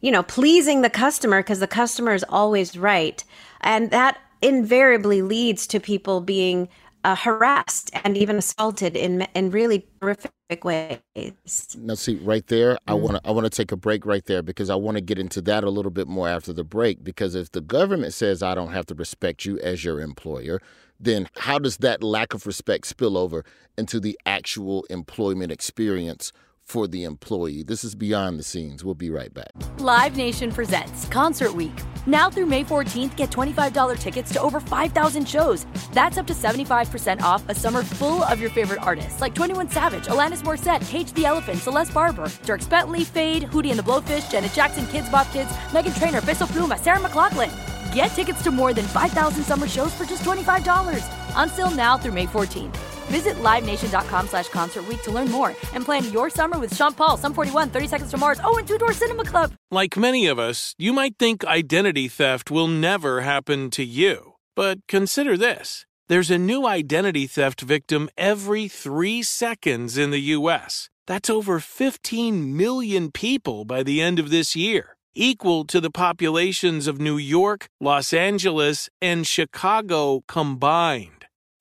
you 0.00 0.10
know, 0.10 0.22
pleasing 0.22 0.82
the 0.82 0.90
customer 0.90 1.40
because 1.42 1.60
the 1.60 1.66
customer 1.66 2.14
is 2.14 2.24
always 2.28 2.76
right. 2.76 3.22
And 3.60 3.90
that 3.90 4.18
invariably 4.40 5.22
leads 5.22 5.66
to 5.68 5.80
people 5.80 6.20
being 6.20 6.68
uh, 7.04 7.16
harassed 7.16 7.90
and 8.04 8.16
even 8.16 8.36
assaulted 8.36 8.96
in 8.96 9.22
in 9.34 9.50
really 9.50 9.86
horrific 10.00 10.32
ways. 10.62 11.76
Now, 11.76 11.94
see, 11.94 12.16
right 12.16 12.46
there. 12.46 12.78
I 12.86 12.94
want 12.94 13.16
to 13.16 13.28
I 13.28 13.32
want 13.32 13.44
to 13.44 13.50
take 13.50 13.72
a 13.72 13.76
break 13.76 14.06
right 14.06 14.24
there 14.24 14.42
because 14.42 14.70
I 14.70 14.76
want 14.76 14.96
to 14.96 15.00
get 15.00 15.18
into 15.18 15.40
that 15.42 15.64
a 15.64 15.70
little 15.70 15.90
bit 15.90 16.06
more 16.06 16.28
after 16.28 16.52
the 16.52 16.64
break. 16.64 17.02
Because 17.02 17.34
if 17.34 17.50
the 17.50 17.60
government 17.60 18.14
says 18.14 18.42
I 18.42 18.54
don't 18.54 18.72
have 18.72 18.86
to 18.86 18.94
respect 18.94 19.44
you 19.44 19.58
as 19.60 19.84
your 19.84 20.00
employer, 20.00 20.60
then 21.00 21.28
how 21.38 21.58
does 21.58 21.78
that 21.78 22.02
lack 22.02 22.34
of 22.34 22.46
respect 22.46 22.86
spill 22.86 23.18
over 23.18 23.44
into 23.76 23.98
the 23.98 24.18
actual 24.24 24.84
employment 24.84 25.50
experience 25.50 26.32
for 26.72 26.88
the 26.88 27.04
employee. 27.04 27.62
This 27.62 27.84
is 27.84 27.94
Beyond 27.94 28.38
the 28.38 28.42
Scenes. 28.42 28.82
We'll 28.82 28.94
be 28.94 29.10
right 29.10 29.32
back. 29.34 29.52
Live 29.76 30.16
Nation 30.16 30.50
presents 30.50 31.06
Concert 31.08 31.54
Week. 31.54 31.78
Now 32.06 32.30
through 32.30 32.46
May 32.46 32.64
14th, 32.64 33.14
get 33.14 33.30
$25 33.30 33.98
tickets 33.98 34.32
to 34.32 34.40
over 34.40 34.58
5,000 34.58 35.28
shows. 35.28 35.66
That's 35.92 36.16
up 36.16 36.26
to 36.28 36.32
75% 36.32 37.20
off 37.20 37.46
a 37.50 37.54
summer 37.54 37.84
full 37.84 38.24
of 38.24 38.40
your 38.40 38.48
favorite 38.48 38.82
artists 38.82 39.20
like 39.20 39.34
21 39.34 39.70
Savage, 39.70 40.06
Alanis 40.06 40.42
Morissette, 40.42 40.88
Cage 40.88 41.12
the 41.12 41.26
Elephant, 41.26 41.58
Celeste 41.58 41.92
Barber, 41.92 42.24
Dierks 42.46 42.68
Bentley, 42.70 43.04
Feid, 43.04 43.42
Hootie 43.42 43.68
and 43.68 43.78
the 43.78 43.82
Blowfish, 43.82 44.30
Janet 44.30 44.52
Jackson, 44.54 44.86
Kidz 44.86 45.12
Bop 45.12 45.30
Kids, 45.30 45.50
Meghan 45.74 45.96
Trainor, 45.98 46.22
Peso 46.22 46.46
Pluma, 46.46 46.78
Sarah 46.78 47.00
McLachlan. 47.00 47.52
Get 47.94 48.06
tickets 48.16 48.42
to 48.44 48.50
more 48.50 48.72
than 48.72 48.86
5,000 48.86 49.44
summer 49.44 49.68
shows 49.68 49.92
for 49.92 50.06
just 50.06 50.22
$25. 50.22 51.04
Until 51.36 51.70
now 51.70 51.98
through 51.98 52.12
May 52.12 52.26
14th. 52.26 52.78
Visit 53.12 53.36
LiveNation.com 53.42 54.28
slash 54.28 54.48
Concert 54.48 54.86
to 55.02 55.10
learn 55.10 55.30
more 55.30 55.50
and 55.74 55.84
plan 55.84 56.10
your 56.10 56.30
summer 56.30 56.58
with 56.58 56.74
Sean 56.74 56.94
Paul, 56.94 57.18
Sum 57.18 57.34
41, 57.34 57.68
30 57.68 57.86
Seconds 57.86 58.10
to 58.10 58.16
Mars, 58.16 58.40
oh, 58.42 58.56
and 58.56 58.66
Two 58.66 58.78
Door 58.78 58.94
Cinema 58.94 59.24
Club. 59.26 59.52
Like 59.70 59.98
many 59.98 60.26
of 60.26 60.38
us, 60.38 60.74
you 60.78 60.94
might 60.94 61.18
think 61.18 61.44
identity 61.44 62.08
theft 62.08 62.50
will 62.50 62.68
never 62.68 63.20
happen 63.20 63.68
to 63.72 63.84
you. 63.84 64.36
But 64.56 64.78
consider 64.88 65.36
this. 65.36 65.84
There's 66.08 66.30
a 66.30 66.38
new 66.38 66.66
identity 66.66 67.26
theft 67.26 67.60
victim 67.60 68.08
every 68.16 68.66
three 68.66 69.22
seconds 69.22 69.98
in 69.98 70.10
the 70.10 70.32
U.S. 70.36 70.88
That's 71.06 71.28
over 71.28 71.60
15 71.60 72.56
million 72.56 73.12
people 73.12 73.66
by 73.66 73.82
the 73.82 74.00
end 74.00 74.20
of 74.20 74.30
this 74.30 74.56
year, 74.56 74.96
equal 75.14 75.66
to 75.66 75.82
the 75.82 75.90
populations 75.90 76.86
of 76.86 76.98
New 76.98 77.18
York, 77.18 77.66
Los 77.78 78.14
Angeles, 78.14 78.88
and 79.02 79.26
Chicago 79.26 80.22
combined. 80.26 81.21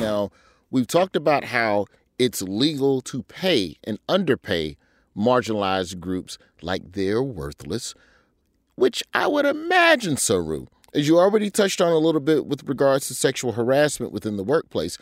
Now, 0.00 0.30
we've 0.70 0.86
talked 0.86 1.14
about 1.14 1.44
how 1.44 1.84
it's 2.18 2.40
legal 2.40 3.02
to 3.02 3.22
pay 3.24 3.76
and 3.84 3.98
underpay 4.08 4.78
marginalized 5.14 6.00
groups 6.00 6.38
like 6.62 6.92
they're 6.92 7.22
worthless, 7.22 7.94
which 8.76 9.02
I 9.12 9.26
would 9.26 9.44
imagine, 9.44 10.16
Saru, 10.16 10.66
as 10.94 11.06
you 11.06 11.18
already 11.18 11.50
touched 11.50 11.82
on 11.82 11.92
a 11.92 11.98
little 11.98 12.22
bit 12.22 12.46
with 12.46 12.66
regards 12.66 13.08
to 13.08 13.14
sexual 13.14 13.52
harassment 13.52 14.10
within 14.10 14.38
the 14.38 14.42
workplace, 14.42 14.96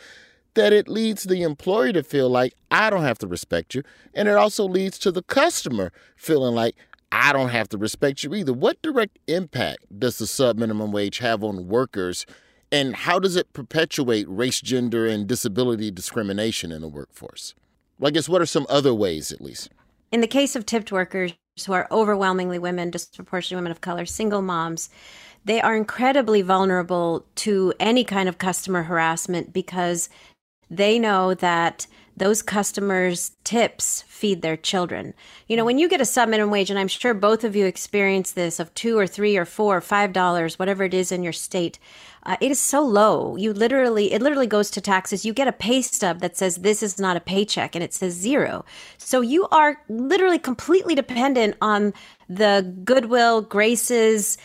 that 0.55 0.73
it 0.73 0.89
leads 0.89 1.23
the 1.23 1.43
employer 1.43 1.93
to 1.93 2.03
feel 2.03 2.29
like 2.29 2.53
I 2.69 2.89
don't 2.89 3.03
have 3.03 3.19
to 3.19 3.27
respect 3.27 3.73
you. 3.73 3.83
And 4.13 4.27
it 4.27 4.35
also 4.35 4.65
leads 4.65 4.99
to 4.99 5.13
the 5.13 5.23
customer 5.23 5.93
feeling 6.17 6.55
like 6.55 6.75
I 7.09 7.31
don't 7.31 7.49
have 7.49 7.69
to 7.69 7.77
respect 7.77 8.23
you 8.23 8.35
either. 8.35 8.51
What 8.51 8.81
direct 8.81 9.17
impact 9.27 9.97
does 9.97 10.17
the 10.17 10.27
sub 10.27 10.57
minimum 10.57 10.91
wage 10.91 11.19
have 11.19 11.41
on 11.41 11.69
workers 11.69 12.25
and 12.71 12.95
how 12.95 13.19
does 13.19 13.35
it 13.35 13.51
perpetuate 13.53 14.27
race, 14.29 14.61
gender, 14.61 15.07
and 15.07 15.27
disability 15.27 15.91
discrimination 15.91 16.71
in 16.71 16.81
the 16.81 16.87
workforce? 16.87 17.55
Well, 17.97 18.09
I 18.09 18.11
guess 18.11 18.29
what 18.29 18.41
are 18.41 18.45
some 18.45 18.65
other 18.69 18.93
ways, 18.93 19.31
at 19.31 19.41
least? 19.41 19.69
In 20.11 20.21
the 20.21 20.27
case 20.27 20.55
of 20.55 20.65
tipped 20.65 20.91
workers, 20.91 21.33
who 21.65 21.73
are 21.73 21.87
overwhelmingly 21.91 22.59
women, 22.59 22.89
disproportionately 22.89 23.57
women 23.57 23.71
of 23.71 23.81
color, 23.81 24.05
single 24.05 24.41
moms, 24.41 24.89
they 25.45 25.61
are 25.61 25.75
incredibly 25.75 26.41
vulnerable 26.41 27.25
to 27.35 27.73
any 27.79 28.03
kind 28.03 28.29
of 28.29 28.37
customer 28.37 28.83
harassment 28.83 29.53
because 29.53 30.09
they 30.69 30.99
know 30.99 31.33
that 31.33 31.87
those 32.19 32.41
customers' 32.41 33.31
tips 33.43 34.03
feed 34.03 34.41
their 34.41 34.57
children. 34.57 35.13
You 35.47 35.57
know, 35.57 35.65
when 35.65 35.79
you 35.79 35.89
get 35.89 36.01
a 36.01 36.05
sub 36.05 36.29
minimum 36.29 36.51
wage, 36.51 36.69
and 36.69 36.77
I'm 36.77 36.87
sure 36.87 37.13
both 37.13 37.43
of 37.43 37.55
you 37.55 37.65
experience 37.65 38.31
this 38.31 38.59
of 38.59 38.73
two 38.73 38.97
or 38.97 39.07
three 39.07 39.37
or 39.37 39.45
four 39.45 39.77
or 39.77 39.81
five 39.81 40.13
dollars, 40.13 40.59
whatever 40.59 40.83
it 40.83 40.93
is 40.93 41.11
in 41.11 41.23
your 41.23 41.33
state, 41.33 41.79
uh, 42.23 42.35
it 42.41 42.51
is 42.51 42.59
so 42.59 42.81
low. 42.81 43.35
You 43.37 43.53
literally, 43.53 44.11
it 44.13 44.21
literally 44.21 44.47
goes 44.47 44.69
to 44.71 44.81
taxes. 44.81 45.25
You 45.25 45.33
get 45.33 45.47
a 45.47 45.53
pay 45.53 45.81
stub 45.81 46.19
that 46.19 46.37
says 46.37 46.57
this 46.57 46.83
is 46.83 46.99
not 46.99 47.17
a 47.17 47.21
paycheck 47.21 47.75
and 47.75 47.83
it 47.83 47.93
says 47.93 48.13
zero. 48.13 48.65
So 48.97 49.21
you 49.21 49.47
are 49.49 49.81
literally 49.87 50.39
completely 50.39 50.95
dependent 50.95 51.55
on 51.61 51.93
the 52.27 52.75
goodwill, 52.83 53.41
graces, 53.41 54.37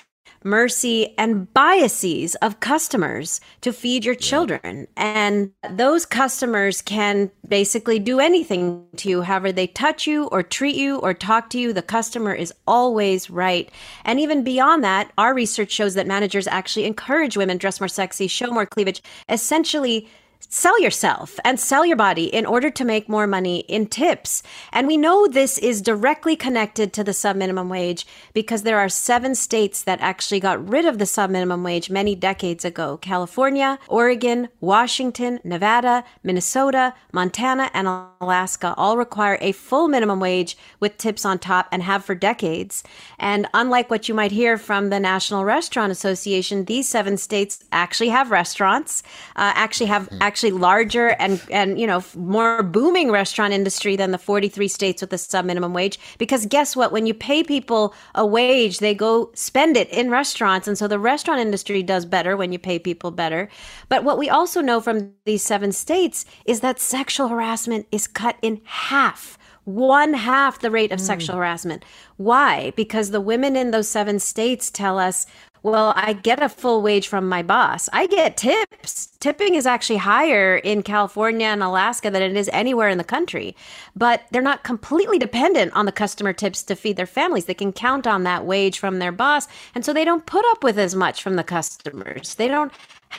mercy, 0.43 1.15
and 1.19 1.53
biases 1.55 2.35
of 2.37 2.61
customers 2.61 3.41
to 3.63 3.73
feed 3.73 4.05
your 4.05 4.15
children. 4.15 4.87
And 4.97 5.53
those 5.71 6.07
customers 6.07 6.83
can 6.83 7.31
basically 7.49 7.99
do 7.99 8.21
anything 8.21 8.87
to 8.97 9.09
you, 9.09 9.23
however 9.23 9.53
they 9.53 9.67
touch 9.67 10.07
you 10.07 10.27
or 10.27 10.43
treat 10.43 10.77
you 10.77 10.99
or 10.99 11.15
talk 11.15 11.51
to 11.51 11.59
you. 11.59 11.73
The 11.73 11.83
customer 11.83 12.35
is 12.35 12.53
always 12.67 13.31
right. 13.31 13.71
And 14.05 14.21
even 14.21 14.45
beyond 14.45 14.85
that, 14.85 15.11
our 15.19 15.35
research 15.35 15.71
shows 15.71 15.95
that 15.95 16.07
managers 16.07 16.47
actually 16.47 16.85
encourage 16.85 17.37
women 17.37 17.59
dress 17.59 17.81
more 17.81 17.89
sexy, 17.89 18.27
show 18.27 18.51
more 18.51 18.67
cleavage, 18.67 19.03
essentially 19.29 20.09
sell 20.49 20.81
yourself 20.81 21.39
and 21.45 21.59
sell 21.59 21.85
your 21.85 21.97
body 21.97 22.25
in 22.25 22.47
order 22.47 22.71
to 22.71 22.85
make 22.85 23.09
more 23.09 23.27
money 23.27 23.61
in 23.61 23.87
tips. 23.87 24.43
And 24.73 24.87
we 24.87 24.97
know 24.97 25.27
this 25.27 25.59
is 25.59 25.81
directly 25.83 26.37
connected 26.37 26.93
to 26.93 27.05
the 27.05 27.13
sub 27.13 27.37
minimum 27.37 27.69
wage 27.69 28.07
because 28.33 28.63
there 28.63 28.79
are 28.79 28.89
seven 28.89 29.35
states 29.35 29.83
that 29.85 30.01
actually 30.01 30.41
got 30.41 30.69
rid 30.69 30.85
of 30.85 30.99
the 30.99 31.07
sub 31.07 31.31
minimum 31.31 31.63
wage 31.63 31.91
many 31.91 32.15
decades 32.15 32.65
ago 32.65 32.97
California, 32.99 33.79
Oregon, 33.89 34.49
Washington, 34.61 35.41
Nevada, 35.45 36.05
Minnesota, 36.23 36.95
Montana, 37.13 37.71
and 37.75 37.89
Alaska 38.21 38.75
all 38.77 38.97
require 38.97 39.39
a 39.41 39.53
full 39.53 39.89
minimum 39.89 40.21
wage 40.21 40.57
with 40.81 40.99
tips 40.99 41.25
on 41.25 41.39
top 41.39 41.69
and 41.71 41.83
have 41.83 42.05
for 42.05 42.15
decades. 42.15 42.83
And 43.19 43.47
unlike 43.55 43.91
what 43.91 44.09
you 44.09 44.15
might 44.15 44.33
hear 44.33 44.59
from 44.59 44.91
the 44.91 45.01
National 45.01 45.45
Restaurant 45.45 45.93
Association, 45.93 46.65
these 46.65 46.89
seven 46.89 47.17
states 47.17 47.65
actually 47.73 48.09
have 48.11 48.31
restaurants, 48.31 49.03
uh, 49.37 49.53
actually 49.55 49.87
have. 49.87 50.09
Mm 50.11 50.34
actually 50.35 50.51
larger 50.51 51.11
and 51.21 51.41
and 51.49 51.79
you 51.79 51.87
know 51.87 52.03
more 52.17 52.61
booming 52.65 53.09
restaurant 53.09 53.55
industry 53.55 53.95
than 53.95 54.11
the 54.11 54.19
43 54.19 54.67
states 54.67 55.01
with 55.01 55.11
the 55.11 55.17
sub 55.17 55.45
minimum 55.45 55.73
wage 55.73 55.97
because 56.19 56.45
guess 56.47 56.75
what 56.75 56.91
when 56.91 57.07
you 57.07 57.15
pay 57.15 57.45
people 57.45 57.95
a 58.17 58.27
wage 58.27 58.81
they 58.81 58.97
go 58.97 59.31
spend 59.35 59.77
it 59.77 59.89
in 59.91 60.11
restaurants 60.11 60.67
and 60.67 60.77
so 60.77 60.89
the 60.89 60.99
restaurant 60.99 61.39
industry 61.39 61.85
does 61.85 62.05
better 62.05 62.37
when 62.37 62.51
you 62.51 62.59
pay 62.59 62.81
people 62.81 63.13
better 63.13 63.49
but 63.89 64.03
what 64.03 64.19
we 64.19 64.29
also 64.29 64.61
know 64.61 64.81
from 64.81 65.13
these 65.25 65.45
seven 65.45 65.71
states 65.71 66.25
is 66.47 66.59
that 66.59 66.81
sexual 66.81 67.29
harassment 67.29 67.87
is 67.93 68.09
cut 68.09 68.37
in 68.43 68.61
half 68.65 69.39
one 69.63 70.15
half 70.15 70.59
the 70.59 70.71
rate 70.71 70.93
of 70.93 70.99
mm. 70.99 71.07
sexual 71.07 71.37
harassment. 71.37 71.87
Why? 72.19 72.75
Because 72.77 73.13
the 73.13 73.21
women 73.21 73.57
in 73.57 73.71
those 73.71 73.89
seven 73.89 74.19
states 74.19 74.71
tell 74.71 74.99
us, 74.99 75.25
well, 75.65 75.95
I 75.97 76.13
get 76.13 76.43
a 76.43 76.49
full 76.51 76.83
wage 76.83 77.09
from 77.09 77.27
my 77.27 77.43
boss. 77.43 77.89
I 77.91 78.07
get 78.07 78.37
tips. 78.37 79.07
Tipping 79.19 79.55
is 79.55 79.65
actually 79.65 79.97
higher 79.97 80.59
in 80.59 80.83
California 80.83 81.47
and 81.47 81.63
Alaska 81.63 82.11
than 82.11 82.21
it 82.21 82.37
is 82.37 82.51
anywhere 82.53 82.91
in 82.91 82.99
the 82.99 83.05
country. 83.05 83.57
But 83.97 84.27
they're 84.31 84.43
not 84.43 84.63
completely 84.63 85.19
dependent 85.19 85.73
on 85.73 85.87
the 85.87 85.93
customer 85.93 86.35
tips 86.35 86.63
to 86.65 86.77
feed 86.77 86.99
their 86.99 87.07
families. 87.07 87.47
They 87.47 87.55
can 87.55 87.73
count 87.73 88.07
on 88.07 88.25
that 88.25 88.45
wage 88.45 88.79
from 88.79 88.99
their 88.99 89.11
boss. 89.11 89.49
And 89.75 89.87
so 89.87 89.95
they 89.95 90.05
don't 90.05 90.27
put 90.27 90.45
up 90.51 90.63
with 90.63 90.79
as 90.79 90.95
much 90.95 91.23
from 91.23 91.37
the 91.37 91.43
customers. 91.43 92.35
They 92.35 92.49
don't 92.49 92.73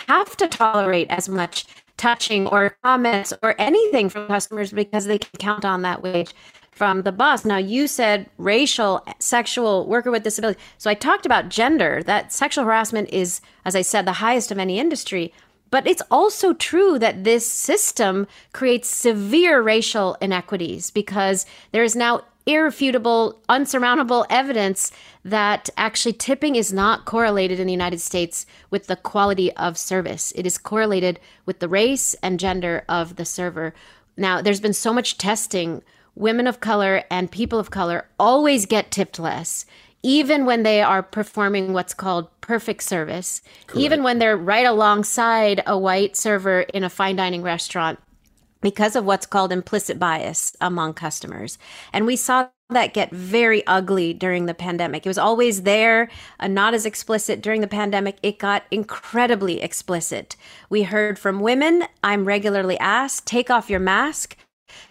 have 0.08 0.38
to 0.38 0.48
tolerate 0.48 1.08
as 1.10 1.28
much 1.28 1.66
touching 1.98 2.46
or 2.48 2.78
comments 2.84 3.34
or 3.42 3.56
anything 3.58 4.10
from 4.10 4.28
customers 4.28 4.72
because 4.72 5.06
they 5.06 5.18
can 5.18 5.32
count 5.40 5.66
on 5.66 5.82
that 5.82 6.04
wage 6.04 6.34
from 6.76 7.04
the 7.04 7.12
boss. 7.14 7.46
Now, 7.46 7.58
you 7.58 7.88
said 7.88 8.30
racial, 8.38 9.04
sexual, 9.18 9.88
worker 9.88 10.12
with 10.12 10.24
disability. 10.24 10.60
So 10.78 10.90
I 10.90 10.94
talked 10.94 11.26
about 11.26 11.48
gender, 11.48 12.04
that 12.04 12.34
sexual 12.34 12.66
harassment 12.66 13.10
is, 13.10 13.40
as 13.64 13.78
I 13.78 13.82
said, 13.82 14.06
the 14.06 14.14
highest 14.14 14.52
of 14.52 14.60
any 14.60 14.78
industry. 14.78 15.34
But 15.72 15.88
it's 15.88 16.02
also 16.12 16.54
true 16.54 17.00
that 17.00 17.24
this 17.24 17.50
system 17.50 18.28
creates 18.52 18.90
severe 18.90 19.62
racial 19.62 20.18
inequities 20.20 20.92
because 20.92 21.46
there 21.72 21.84
is 21.84 21.96
now 21.96 22.24
irrefutable, 22.46 23.42
unsurmountable 23.50 24.26
evidence 24.30 24.92
that 25.24 25.70
actually 25.78 26.14
tipping 26.14 26.56
is 26.56 26.74
not 26.74 27.06
correlated 27.06 27.60
in 27.60 27.68
the 27.68 27.74
United 27.74 28.00
States 28.00 28.46
with 28.70 28.88
the 28.88 28.98
quality 28.98 29.52
of 29.54 29.78
service. 29.78 30.34
It 30.36 30.46
is 30.46 30.58
correlated 30.58 31.22
with 31.46 31.60
the 31.60 31.70
race 31.70 32.16
and 32.22 32.40
gender 32.40 32.84
of 32.88 33.16
the 33.16 33.26
server. 33.26 33.74
Now, 34.18 34.42
there's 34.42 34.60
been 34.60 34.74
so 34.74 34.94
much 34.94 35.18
testing. 35.18 35.82
Women 36.16 36.48
of 36.48 36.60
color 36.60 37.04
and 37.12 37.32
people 37.32 37.60
of 37.60 37.72
color 37.72 38.08
always 38.18 38.66
get 38.66 38.90
tipped 38.90 39.20
less, 39.20 39.66
even 40.02 40.46
when 40.46 40.64
they 40.64 40.82
are 40.82 41.04
performing 41.04 41.74
what's 41.74 41.94
called 41.94 42.30
perfect 42.40 42.84
service, 42.84 43.42
Correct. 43.68 43.84
even 43.84 44.04
when 44.04 44.20
they're 44.20 44.38
right 44.38 44.66
alongside 44.66 45.62
a 45.66 45.78
white 45.78 46.16
server 46.16 46.62
in 46.62 46.84
a 46.84 46.90
fine 46.90 47.16
dining 47.16 47.42
restaurant 47.42 48.00
because 48.62 48.96
of 48.96 49.06
what's 49.06 49.26
called 49.26 49.52
implicit 49.52 50.00
bias 50.00 50.56
among 50.62 50.94
customers. 50.94 51.58
And 51.92 52.06
we 52.06 52.16
saw 52.16 52.50
that 52.70 52.94
get 52.94 53.12
very 53.12 53.66
ugly 53.68 54.14
during 54.14 54.46
the 54.46 54.54
pandemic. 54.54 55.06
It 55.06 55.10
was 55.10 55.18
always 55.18 55.64
there, 55.64 56.10
uh, 56.40 56.48
not 56.48 56.74
as 56.74 56.86
explicit 56.86 57.42
during 57.42 57.62
the 57.62 57.68
pandemic. 57.68 58.18
It 58.24 58.40
got 58.40 58.64
incredibly 58.72 59.62
explicit. 59.62 60.36
We 60.70 60.84
heard 60.84 61.20
from 61.20 61.42
women, 61.42 61.84
I'm 62.04 62.26
regularly 62.26 62.80
asked, 62.80 63.28
take 63.28 63.52
off 63.52 63.70
your 63.70 63.80
mask 63.80 64.36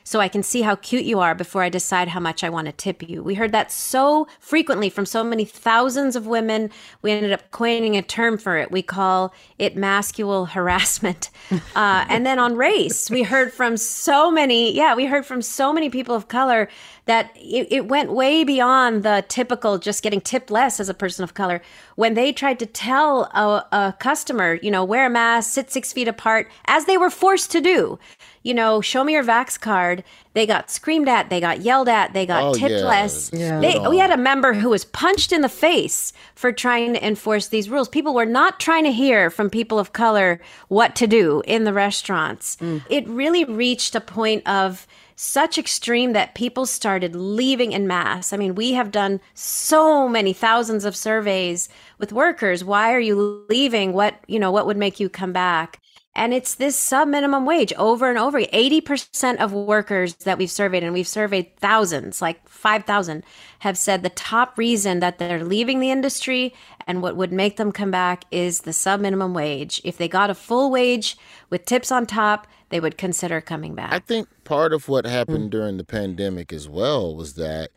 so 0.04 0.20
I 0.20 0.28
can 0.28 0.42
see 0.42 0.62
how 0.62 0.76
cute 0.76 1.04
you 1.04 1.18
are 1.20 1.34
before 1.34 1.62
I 1.62 1.68
decide 1.68 2.08
how 2.08 2.20
much 2.20 2.44
I 2.44 2.50
want 2.50 2.66
to 2.66 2.72
tip 2.72 3.08
you. 3.08 3.22
We 3.22 3.34
heard 3.34 3.52
that 3.52 3.72
so 3.72 4.28
frequently 4.38 4.90
from 4.90 5.06
so 5.06 5.24
many 5.24 5.44
thousands 5.44 6.14
of 6.14 6.26
women. 6.26 6.70
We 7.02 7.10
ended 7.10 7.32
up 7.32 7.50
coining 7.50 7.96
a 7.96 8.02
term 8.02 8.36
for 8.38 8.56
it. 8.58 8.70
We 8.70 8.82
call 8.82 9.34
it 9.58 9.76
maskual 9.76 10.48
harassment. 10.50 11.30
Uh, 11.74 12.04
and 12.08 12.26
then 12.26 12.38
on 12.38 12.56
race, 12.56 13.10
we 13.10 13.22
heard 13.22 13.52
from 13.52 13.76
so 13.76 14.30
many, 14.30 14.74
yeah, 14.74 14.94
we 14.94 15.06
heard 15.06 15.24
from 15.24 15.42
so 15.42 15.72
many 15.72 15.88
people 15.88 16.14
of 16.14 16.28
color 16.28 16.68
that 17.06 17.30
it, 17.34 17.68
it 17.70 17.88
went 17.88 18.12
way 18.12 18.44
beyond 18.44 19.02
the 19.02 19.24
typical 19.28 19.78
just 19.78 20.02
getting 20.02 20.20
tipped 20.20 20.50
less 20.50 20.80
as 20.80 20.88
a 20.88 20.94
person 20.94 21.22
of 21.22 21.34
color. 21.34 21.60
When 21.96 22.14
they 22.14 22.32
tried 22.32 22.58
to 22.60 22.66
tell 22.66 23.24
a, 23.24 23.66
a 23.72 23.94
customer, 23.98 24.58
you 24.62 24.70
know, 24.70 24.84
wear 24.84 25.06
a 25.06 25.10
mask, 25.10 25.52
sit 25.52 25.70
six 25.70 25.92
feet 25.92 26.08
apart, 26.08 26.50
as 26.66 26.86
they 26.86 26.96
were 26.96 27.10
forced 27.10 27.50
to 27.52 27.60
do, 27.60 27.98
you 28.44 28.52
know, 28.52 28.82
show 28.82 29.02
me 29.02 29.14
your 29.14 29.24
Vax 29.24 29.58
card. 29.58 30.04
They 30.34 30.46
got 30.46 30.70
screamed 30.70 31.08
at, 31.08 31.30
they 31.30 31.40
got 31.40 31.62
yelled 31.62 31.88
at, 31.88 32.12
they 32.12 32.26
got 32.26 32.42
oh, 32.42 32.54
tipped 32.54 32.70
yeah. 32.72 32.86
less. 32.86 33.30
Yeah. 33.32 33.58
They, 33.58 33.78
we 33.88 33.98
had 33.98 34.10
a 34.10 34.18
member 34.18 34.52
who 34.52 34.68
was 34.68 34.84
punched 34.84 35.32
in 35.32 35.40
the 35.40 35.48
face 35.48 36.12
for 36.34 36.52
trying 36.52 36.92
to 36.92 37.04
enforce 37.04 37.48
these 37.48 37.70
rules. 37.70 37.88
People 37.88 38.14
were 38.14 38.26
not 38.26 38.60
trying 38.60 38.84
to 38.84 38.92
hear 38.92 39.30
from 39.30 39.48
people 39.48 39.78
of 39.78 39.94
color 39.94 40.40
what 40.68 40.94
to 40.96 41.06
do 41.06 41.42
in 41.46 41.64
the 41.64 41.72
restaurants. 41.72 42.56
Mm. 42.56 42.82
It 42.90 43.08
really 43.08 43.44
reached 43.44 43.94
a 43.94 44.00
point 44.00 44.46
of 44.46 44.86
such 45.16 45.56
extreme 45.56 46.12
that 46.12 46.34
people 46.34 46.66
started 46.66 47.14
leaving 47.14 47.72
in 47.72 47.86
mass. 47.86 48.32
I 48.32 48.36
mean, 48.36 48.54
we 48.54 48.72
have 48.72 48.90
done 48.90 49.20
so 49.32 50.08
many 50.08 50.32
thousands 50.32 50.84
of 50.84 50.96
surveys 50.96 51.68
with 51.98 52.12
workers. 52.12 52.64
Why 52.64 52.92
are 52.92 53.00
you 53.00 53.46
leaving? 53.48 53.92
What, 53.92 54.16
you 54.26 54.38
know, 54.38 54.50
what 54.50 54.66
would 54.66 54.76
make 54.76 55.00
you 55.00 55.08
come 55.08 55.32
back? 55.32 55.80
And 56.16 56.32
it's 56.32 56.54
this 56.54 56.78
sub 56.78 57.08
minimum 57.08 57.44
wage 57.44 57.72
over 57.74 58.08
and 58.08 58.18
over. 58.18 58.40
80% 58.40 59.38
of 59.38 59.52
workers 59.52 60.14
that 60.16 60.38
we've 60.38 60.50
surveyed, 60.50 60.84
and 60.84 60.92
we've 60.92 61.08
surveyed 61.08 61.56
thousands, 61.56 62.22
like 62.22 62.48
5,000, 62.48 63.24
have 63.60 63.76
said 63.76 64.02
the 64.02 64.10
top 64.10 64.56
reason 64.56 65.00
that 65.00 65.18
they're 65.18 65.42
leaving 65.42 65.80
the 65.80 65.90
industry 65.90 66.54
and 66.86 67.02
what 67.02 67.16
would 67.16 67.32
make 67.32 67.56
them 67.56 67.72
come 67.72 67.90
back 67.90 68.24
is 68.30 68.60
the 68.60 68.72
sub 68.72 69.00
minimum 69.00 69.34
wage. 69.34 69.80
If 69.84 69.96
they 69.96 70.06
got 70.06 70.30
a 70.30 70.34
full 70.34 70.70
wage 70.70 71.16
with 71.50 71.64
tips 71.64 71.90
on 71.90 72.06
top, 72.06 72.46
they 72.68 72.78
would 72.78 72.96
consider 72.96 73.40
coming 73.40 73.74
back. 73.74 73.92
I 73.92 73.98
think 73.98 74.28
part 74.44 74.72
of 74.72 74.88
what 74.88 75.06
happened 75.06 75.44
mm-hmm. 75.44 75.48
during 75.48 75.76
the 75.78 75.84
pandemic 75.84 76.52
as 76.52 76.68
well 76.68 77.16
was 77.16 77.34
that 77.34 77.70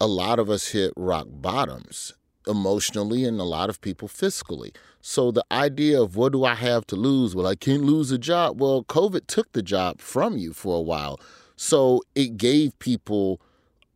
a 0.00 0.06
lot 0.06 0.38
of 0.38 0.50
us 0.50 0.68
hit 0.68 0.92
rock 0.96 1.26
bottoms 1.30 2.14
emotionally 2.46 3.24
and 3.24 3.40
a 3.40 3.44
lot 3.44 3.70
of 3.70 3.80
people 3.80 4.08
fiscally. 4.08 4.74
So 5.00 5.30
the 5.30 5.44
idea 5.50 6.00
of 6.00 6.16
what 6.16 6.32
do 6.32 6.44
I 6.44 6.54
have 6.54 6.86
to 6.88 6.96
lose? 6.96 7.34
Well, 7.34 7.46
I 7.46 7.54
can't 7.54 7.84
lose 7.84 8.10
a 8.10 8.18
job. 8.18 8.60
Well, 8.60 8.84
COVID 8.84 9.26
took 9.26 9.52
the 9.52 9.62
job 9.62 10.00
from 10.00 10.36
you 10.36 10.52
for 10.52 10.76
a 10.76 10.82
while. 10.82 11.20
So 11.56 12.02
it 12.14 12.36
gave 12.36 12.78
people 12.78 13.40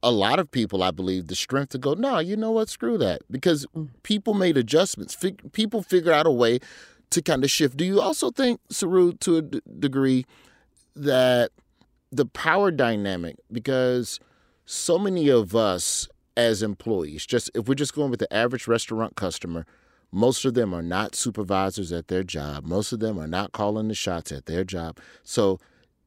a 0.03 0.11
lot 0.11 0.39
of 0.39 0.51
people, 0.51 0.83
I 0.83 0.91
believe, 0.91 1.29
the 1.29 1.35
strength 1.35 1.71
to 1.71 1.79
go, 1.79 1.95
no, 1.95 2.19
you 2.19 2.37
know 2.37 2.51
what, 2.51 2.69
screw 2.69 2.99
that. 2.99 3.23
Because 3.31 3.67
mm. 3.75 3.89
people 4.03 4.35
made 4.35 4.57
adjustments. 4.57 5.15
Fig- 5.15 5.53
people 5.53 5.83
figured 5.83 6.15
out 6.15 6.27
a 6.27 6.31
way 6.31 6.59
to 7.11 7.23
kind 7.23 7.43
of 7.43 7.51
shift. 7.51 7.77
Do 7.77 7.85
you 7.85 8.01
also 8.01 8.31
think, 8.31 8.61
Saru, 8.71 9.15
to 9.15 9.37
a 9.39 9.43
d- 9.43 9.61
degree, 9.79 10.27
that 10.95 11.53
the 12.13 12.27
power 12.27 12.71
dynamic, 12.71 13.37
because 13.51 14.21
so 14.67 14.99
many 14.99 15.29
of 15.29 15.57
us 15.57 16.09
as 16.37 16.63
employees, 16.63 17.27
just 17.27 17.51
if 17.55 17.69
we're 17.69 17.75
just 17.75 17.95
going 17.95 18.11
with 18.11 18.21
the 18.21 18.33
average 18.33 18.67
restaurant 18.67 19.17
customer, 19.17 19.67
most 20.11 20.45
of 20.45 20.55
them 20.55 20.73
are 20.73 20.83
not 20.83 21.15
supervisors 21.15 21.93
at 21.93 22.09
their 22.09 22.23
job. 22.23 22.65
Most 22.65 22.93
of 22.93 23.01
them 23.01 23.19
are 23.19 23.27
not 23.27 23.53
calling 23.53 23.89
the 23.89 23.95
shots 23.95 24.31
at 24.31 24.47
their 24.47 24.65
job. 24.65 24.99
So 25.23 25.59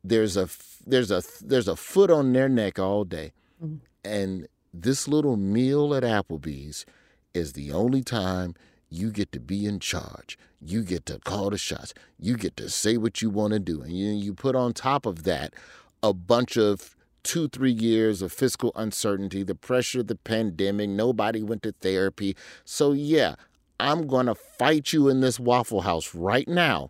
there's 0.03 0.37
a 0.37 0.49
there's 0.85 1.11
a 1.11 1.23
there's 1.43 1.67
a 1.67 1.75
foot 1.75 2.09
on 2.09 2.33
their 2.33 2.49
neck 2.49 2.79
all 2.79 3.03
day. 3.03 3.33
Mm-hmm. 3.63 3.77
And 4.05 4.47
this 4.73 5.07
little 5.07 5.35
meal 5.35 5.93
at 5.93 6.03
Applebee's 6.03 6.85
is 7.33 7.53
the 7.53 7.71
only 7.71 8.03
time 8.03 8.55
you 8.89 9.11
get 9.11 9.31
to 9.33 9.39
be 9.39 9.65
in 9.65 9.79
charge. 9.79 10.37
You 10.61 10.83
get 10.83 11.05
to 11.07 11.19
call 11.19 11.49
the 11.49 11.57
shots. 11.57 11.93
You 12.17 12.37
get 12.37 12.55
to 12.57 12.69
say 12.69 12.97
what 12.97 13.21
you 13.21 13.29
want 13.29 13.53
to 13.53 13.59
do. 13.59 13.81
And 13.81 13.91
you, 13.91 14.09
you 14.09 14.33
put 14.33 14.55
on 14.55 14.73
top 14.73 15.05
of 15.05 15.23
that 15.23 15.53
a 16.01 16.13
bunch 16.13 16.57
of 16.57 16.95
two, 17.23 17.47
three 17.49 17.71
years 17.71 18.21
of 18.21 18.31
fiscal 18.31 18.71
uncertainty, 18.75 19.43
the 19.43 19.55
pressure 19.55 20.01
of 20.01 20.07
the 20.07 20.15
pandemic, 20.15 20.89
nobody 20.89 21.43
went 21.43 21.63
to 21.63 21.71
therapy. 21.73 22.35
So, 22.65 22.91
yeah, 22.91 23.35
I'm 23.79 24.07
going 24.07 24.25
to 24.25 24.35
fight 24.35 24.93
you 24.93 25.09
in 25.09 25.21
this 25.21 25.39
Waffle 25.39 25.81
House 25.81 26.15
right 26.15 26.47
now 26.47 26.89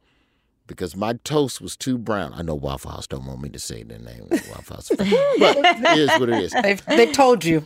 because 0.67 0.95
my 0.95 1.13
toast 1.23 1.61
was 1.61 1.75
too 1.75 1.97
brown. 1.97 2.33
I 2.33 2.41
know 2.41 2.55
Waffle 2.55 2.91
House 2.91 3.07
don't 3.07 3.25
want 3.25 3.41
me 3.41 3.49
to 3.49 3.59
say 3.59 3.83
their 3.83 3.99
name, 3.99 4.27
Waffle 4.29 4.75
House, 4.75 4.89
but 4.97 5.07
it 5.07 5.97
is 5.97 6.09
what 6.19 6.29
it 6.29 6.43
is. 6.43 6.53
They've, 6.61 6.85
they 6.85 7.11
told 7.11 7.43
you. 7.43 7.65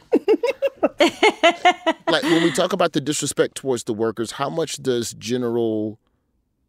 like 2.07 2.23
when 2.23 2.43
we 2.43 2.51
talk 2.51 2.73
about 2.73 2.93
the 2.93 3.01
disrespect 3.01 3.55
towards 3.55 3.83
the 3.83 3.93
workers, 3.93 4.31
how 4.31 4.49
much 4.49 4.81
does 4.81 5.13
general 5.15 5.99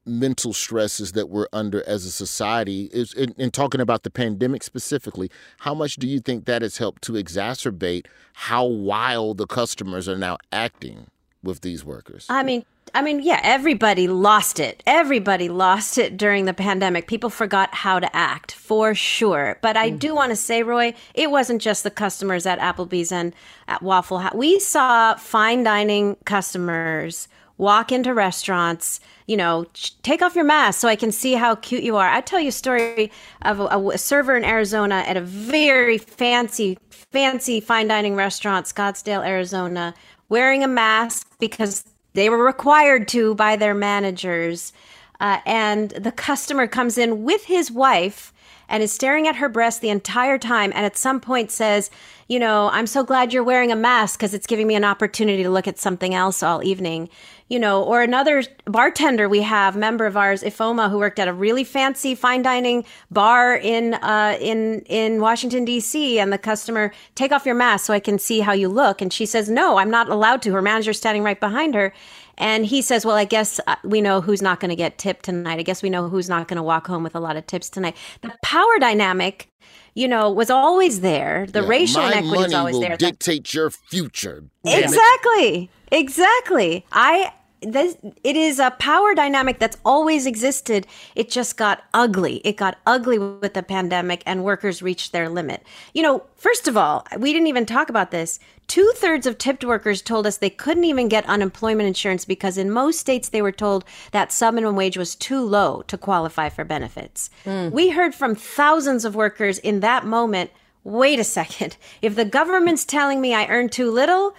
mental 0.05 0.53
stresses 0.53 1.13
that 1.13 1.29
we're 1.29 1.47
under 1.53 1.87
as 1.89 2.05
a 2.05 2.11
society 2.11 2.91
is 2.93 3.13
in, 3.15 3.35
in, 3.39 3.51
talking 3.51 3.81
about 3.81 4.03
the 4.03 4.11
pandemic 4.11 4.63
specifically 4.63 5.31
how 5.59 5.75
much 5.75 5.97
do 5.97 6.09
you 6.09 6.19
think 6.19 6.45
that 6.45 6.63
has 6.63 6.79
helped 6.79 7.03
to 7.03 7.13
exacerbate 7.13 8.07
how 8.33 8.65
wild 8.65 9.39
the 9.39 9.47
customers 9.47 10.09
are 10.09 10.19
now 10.19 10.37
acting 10.51 11.07
with 11.43 11.61
these 11.61 11.85
workers 11.85 12.27
i 12.29 12.43
mean 12.43 12.65
I 12.95 13.01
mean, 13.01 13.21
yeah, 13.23 13.41
everybody 13.43 14.07
lost 14.07 14.61
it. 14.61 14.83
Everybody 14.87 15.49
lost 15.49 15.97
it 15.97 16.17
during 16.17 16.45
the 16.45 16.53
pandemic. 16.53 17.07
People 17.07 17.31
forgot 17.31 17.73
how 17.75 17.99
to 17.99 18.15
act 18.15 18.53
for 18.53 18.95
sure. 18.95 19.59
But 19.63 19.77
I 19.77 19.91
mm 19.91 19.99
do 20.03 20.15
want 20.15 20.31
to 20.31 20.37
say, 20.37 20.63
Roy, 20.63 20.95
it 21.15 21.31
wasn't 21.31 21.63
just 21.63 21.85
the 21.85 21.91
customers 21.91 22.45
at 22.45 22.59
Applebee's 22.59 23.13
and 23.13 23.35
at 23.69 23.83
Waffle 23.83 24.19
House. 24.19 24.35
We 24.35 24.59
saw 24.59 25.15
fine 25.15 25.63
dining 25.63 26.17
customers 26.25 27.29
walk 27.63 27.93
into 27.93 28.13
restaurants, 28.13 28.99
you 29.29 29.37
know, 29.37 29.65
take 30.03 30.21
off 30.21 30.35
your 30.35 30.45
mask 30.45 30.81
so 30.81 30.89
I 30.89 30.97
can 30.97 31.13
see 31.13 31.35
how 31.35 31.55
cute 31.55 31.85
you 31.85 31.97
are. 31.97 32.09
I 32.09 32.21
tell 32.21 32.41
you 32.41 32.49
a 32.49 32.53
story 32.53 33.13
of 33.43 33.61
a, 33.61 33.91
a 33.91 33.99
server 33.99 34.37
in 34.37 34.45
Arizona 34.45 34.97
at 35.07 35.17
a 35.17 35.21
very 35.21 35.97
fancy, 35.97 36.77
fancy 36.91 37.61
fine 37.61 37.87
dining 37.87 38.17
restaurant, 38.17 38.67
Scottsdale, 38.67 39.25
Arizona, 39.25 39.95
wearing 40.29 40.65
a 40.65 40.69
mask 40.69 41.31
because 41.39 41.85
they 42.15 42.29
were 42.29 42.45
required 42.45 43.07
to 43.09 43.37
by 43.37 43.55
their 43.55 43.75
managers. 43.75 44.73
Uh, 45.21 45.39
and 45.47 45.91
the 45.91 46.11
customer 46.11 46.67
comes 46.67 46.99
in 46.99 47.23
with 47.23 47.45
his 47.45 47.71
wife 47.71 48.33
and 48.73 48.83
is 48.83 48.91
staring 48.91 49.29
at 49.29 49.37
her 49.37 49.49
breast 49.49 49.81
the 49.83 49.91
entire 49.91 50.39
time. 50.39 50.73
And 50.75 50.85
at 50.85 50.97
some 50.97 51.21
point 51.21 51.51
says, 51.51 51.91
You 52.27 52.39
know, 52.39 52.71
I'm 52.73 52.87
so 52.87 53.05
glad 53.05 53.33
you're 53.33 53.45
wearing 53.45 53.71
a 53.71 53.77
mask 53.77 54.19
because 54.19 54.35
it's 54.35 54.47
giving 54.47 54.67
me 54.67 54.75
an 54.75 54.83
opportunity 54.83 55.43
to 55.43 55.51
look 55.51 55.69
at 55.69 55.79
something 55.79 56.15
else 56.15 56.43
all 56.43 56.65
evening. 56.65 57.11
You 57.53 57.59
know, 57.59 57.83
or 57.83 58.01
another 58.03 58.43
bartender 58.65 59.29
we 59.29 59.43
have, 59.43 59.77
member 59.77 60.07
of 60.07 60.17
ours, 60.17 60.43
Ifoma, 60.43 60.91
who 60.91 60.97
worked 60.99 61.19
at 61.19 61.29
a 61.29 61.35
really 61.35 61.65
fancy 61.65 62.15
fine 62.15 62.41
dining 62.41 62.85
bar 63.11 63.55
in 63.57 63.95
uh, 63.95 64.39
in 64.41 64.81
in 64.87 65.21
Washington 65.21 65.65
D.C. 65.67 66.19
And 66.19 66.33
the 66.33 66.39
customer, 66.39 66.93
take 67.15 67.31
off 67.31 67.45
your 67.45 67.55
mask 67.55 67.85
so 67.87 67.93
I 67.93 68.01
can 68.01 68.19
see 68.19 68.41
how 68.41 68.53
you 68.53 68.69
look. 68.71 69.03
And 69.03 69.13
she 69.13 69.27
says, 69.27 69.51
No, 69.51 69.77
I'm 69.77 69.91
not 69.91 70.09
allowed 70.09 70.41
to. 70.43 70.53
Her 70.53 70.63
manager's 70.63 70.97
standing 70.97 71.23
right 71.23 71.39
behind 71.39 71.75
her. 71.75 71.93
And 72.39 72.65
he 72.65 72.81
says, 72.81 73.05
Well, 73.05 73.17
I 73.17 73.27
guess 73.27 73.61
uh, 73.67 73.77
we 73.85 74.01
know 74.01 74.23
who's 74.23 74.41
not 74.41 74.59
going 74.59 74.71
to 74.71 74.77
get 74.85 74.97
tipped 74.97 75.27
tonight. 75.27 75.59
I 75.59 75.63
guess 75.63 75.83
we 75.83 75.91
know 75.91 76.09
who's 76.09 76.31
not 76.31 76.49
going 76.49 76.57
to 76.57 76.63
walk 76.63 76.87
home 76.87 77.03
with 77.03 77.15
a 77.15 77.21
lot 77.21 77.37
of 77.37 77.47
tips 77.47 77.69
tonight. 77.69 77.95
The 78.23 78.33
power 78.43 78.79
dynamic, 78.81 79.49
you 79.95 80.09
know, 80.09 80.31
was 80.33 80.49
always 80.49 81.03
there. 81.03 81.47
The 81.47 81.61
Yeah, 81.61 81.69
racial 81.69 82.01
inequity 82.01 82.45
was 82.45 82.55
always 82.55 82.75
will 82.77 82.81
there. 82.81 82.97
dictate 82.97 83.53
your 83.53 83.69
future. 83.71 84.45
damn 84.65 84.79
it. 84.79 84.85
Exactly. 84.85 85.71
Exactly. 85.93 86.87
I 86.91 87.33
this, 87.63 87.97
it 88.25 88.37
is 88.37 88.59
a 88.59 88.71
power 88.73 89.15
dynamic 89.15 89.59
that's 89.59 89.77
always 89.85 90.27
existed. 90.27 90.87
It 91.15 91.31
just 91.31 91.57
got 91.57 91.85
ugly. 91.95 92.37
It 92.45 92.57
got 92.57 92.79
ugly 92.87 93.19
with 93.19 93.55
the 93.55 93.63
pandemic, 93.63 94.23
and 94.27 94.45
workers 94.45 94.83
reached 94.83 95.13
their 95.13 95.29
limit. 95.29 95.65
You 95.95 96.03
know, 96.03 96.25
first 96.37 96.69
of 96.69 96.77
all, 96.77 97.07
we 97.19 97.33
didn't 97.33 97.49
even 97.49 97.67
talk 97.67 97.89
about 97.89 98.11
this. 98.11 98.39
Two 98.69 98.91
thirds 98.97 99.27
of 99.27 99.39
tipped 99.39 99.65
workers 99.65 100.03
told 100.03 100.27
us 100.27 100.39
they 100.39 100.51
couldn't 100.51 100.85
even 100.85 101.09
get 101.09 101.27
unemployment 101.27 101.87
insurance 101.87 102.25
because 102.25 102.57
in 102.57 102.71
most 102.71 102.99
states 102.99 103.29
they 103.29 103.43
were 103.43 103.53
told 103.53 103.85
that 104.13 104.31
subminimum 104.31 104.75
wage 104.75 104.97
was 104.97 105.15
too 105.15 105.41
low 105.41 105.83
to 105.83 105.99
qualify 105.99 106.49
for 106.49 106.65
benefits. 106.65 107.29
Hmm. 107.45 107.71
We 107.71 107.91
heard 107.91 108.15
from 108.15 108.35
thousands 108.35 109.05
of 109.05 109.15
workers 109.15 109.59
in 109.59 109.81
that 109.81 110.07
moment 110.07 110.51
wait 110.85 111.19
a 111.19 111.25
second. 111.25 111.77
If 112.01 112.15
the 112.15 112.25
government's 112.25 112.85
telling 112.85 113.21
me 113.21 113.35
I 113.35 113.47
earn 113.47 113.69
too 113.69 113.91
little, 113.91 114.35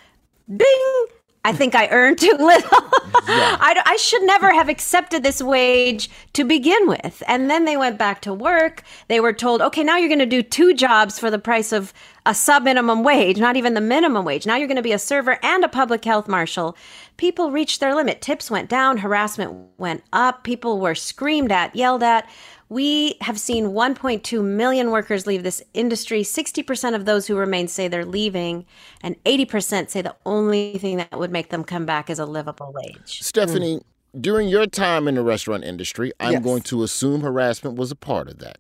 bing, 0.48 1.06
I 1.46 1.52
think 1.52 1.76
I 1.76 1.90
earned 1.90 2.20
too 2.20 2.36
little. 2.40 2.70
I, 3.26 3.82
I 3.86 3.98
should 3.98 4.24
never 4.24 4.54
have 4.54 4.70
accepted 4.70 5.24
this 5.24 5.42
wage 5.42 6.10
to 6.34 6.46
begin 6.46 6.88
with. 6.88 7.22
And 7.28 7.50
then 7.50 7.66
they 7.66 7.76
went 7.76 7.98
back 7.98 8.22
to 8.22 8.34
work. 8.34 8.84
They 9.10 9.20
were 9.20 9.34
told, 9.34 9.62
okay, 9.62 9.84
now 9.84 9.98
you're 9.98 10.08
going 10.08 10.20
to 10.20 10.26
do 10.26 10.42
two 10.42 10.74
jobs 10.74 11.20
for 11.20 11.30
the 11.30 11.40
price 11.40 11.74
of 11.74 11.94
a 12.26 12.34
sub 12.34 12.64
minimum 12.64 13.04
wage, 13.04 13.40
not 13.40 13.58
even 13.58 13.74
the 13.74 13.82
minimum 13.82 14.24
wage. 14.24 14.46
Now 14.46 14.56
you're 14.56 14.68
going 14.68 14.78
to 14.78 14.82
be 14.82 14.94
a 14.94 15.00
server 15.00 15.38
and 15.44 15.66
a 15.66 15.70
public 15.70 16.06
health 16.06 16.30
marshal. 16.30 16.78
People 17.18 17.52
reached 17.52 17.82
their 17.82 17.94
limit. 17.94 18.22
Tips 18.22 18.50
went 18.50 18.70
down, 18.70 18.98
harassment 18.98 19.54
went 19.78 20.04
up, 20.14 20.44
people 20.44 20.80
were 20.80 20.96
screamed 20.96 21.52
at, 21.52 21.76
yelled 21.76 22.04
at. 22.04 22.28
We 22.74 23.18
have 23.22 23.40
seen 23.40 23.66
1.2 23.68 24.44
million 24.44 24.90
workers 24.90 25.28
leave 25.28 25.44
this 25.44 25.62
industry. 25.76 26.24
60% 26.24 26.96
of 26.96 27.06
those 27.06 27.28
who 27.28 27.36
remain 27.36 27.68
say 27.68 27.88
they're 27.88 28.04
leaving, 28.04 28.66
and 29.04 29.16
80% 29.26 29.92
say 29.92 30.02
the 30.02 30.16
only 30.26 30.80
thing 30.80 30.98
that 30.98 31.12
would 31.20 31.30
make 31.32 31.50
them 31.50 31.64
come 31.64 31.86
back 31.86 32.10
is 32.10 32.18
a 32.18 32.26
livable 32.26 32.74
wage. 32.74 33.22
Stephanie, 33.22 33.82
during 34.20 34.48
your 34.50 34.66
time 34.66 35.08
in 35.08 35.14
the 35.14 35.22
restaurant 35.22 35.64
industry, 35.64 36.14
I'm 36.20 36.32
Yes. 36.34 36.44
going 36.44 36.62
to 36.64 36.82
assume 36.82 37.22
harassment 37.22 37.76
was 37.78 37.92
a 37.92 37.96
part 37.96 38.28
of 38.28 38.40
that. 38.40 38.58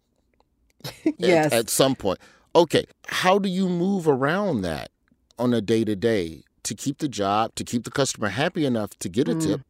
at- 1.07 1.15
Yes. 1.17 1.51
At, 1.51 1.69
some 1.71 1.95
point. 1.95 2.19
Okay. 2.55 2.85
How 3.07 3.39
do 3.39 3.49
you 3.49 3.67
move 3.67 4.07
around 4.07 4.61
that 4.61 4.91
on 5.39 5.55
a 5.55 5.61
day 5.61 5.83
to 5.85 5.95
day 5.95 6.43
to 6.61 6.75
keep 6.75 6.99
the 6.99 7.07
job, 7.07 7.55
to 7.55 7.63
keep 7.63 7.83
the 7.83 7.89
customer 7.91 8.29
happy 8.29 8.63
enough 8.63 8.91
to 8.99 9.09
get 9.09 9.27
a 9.27 9.33
Mm. 9.33 9.41
tip? 9.43 9.61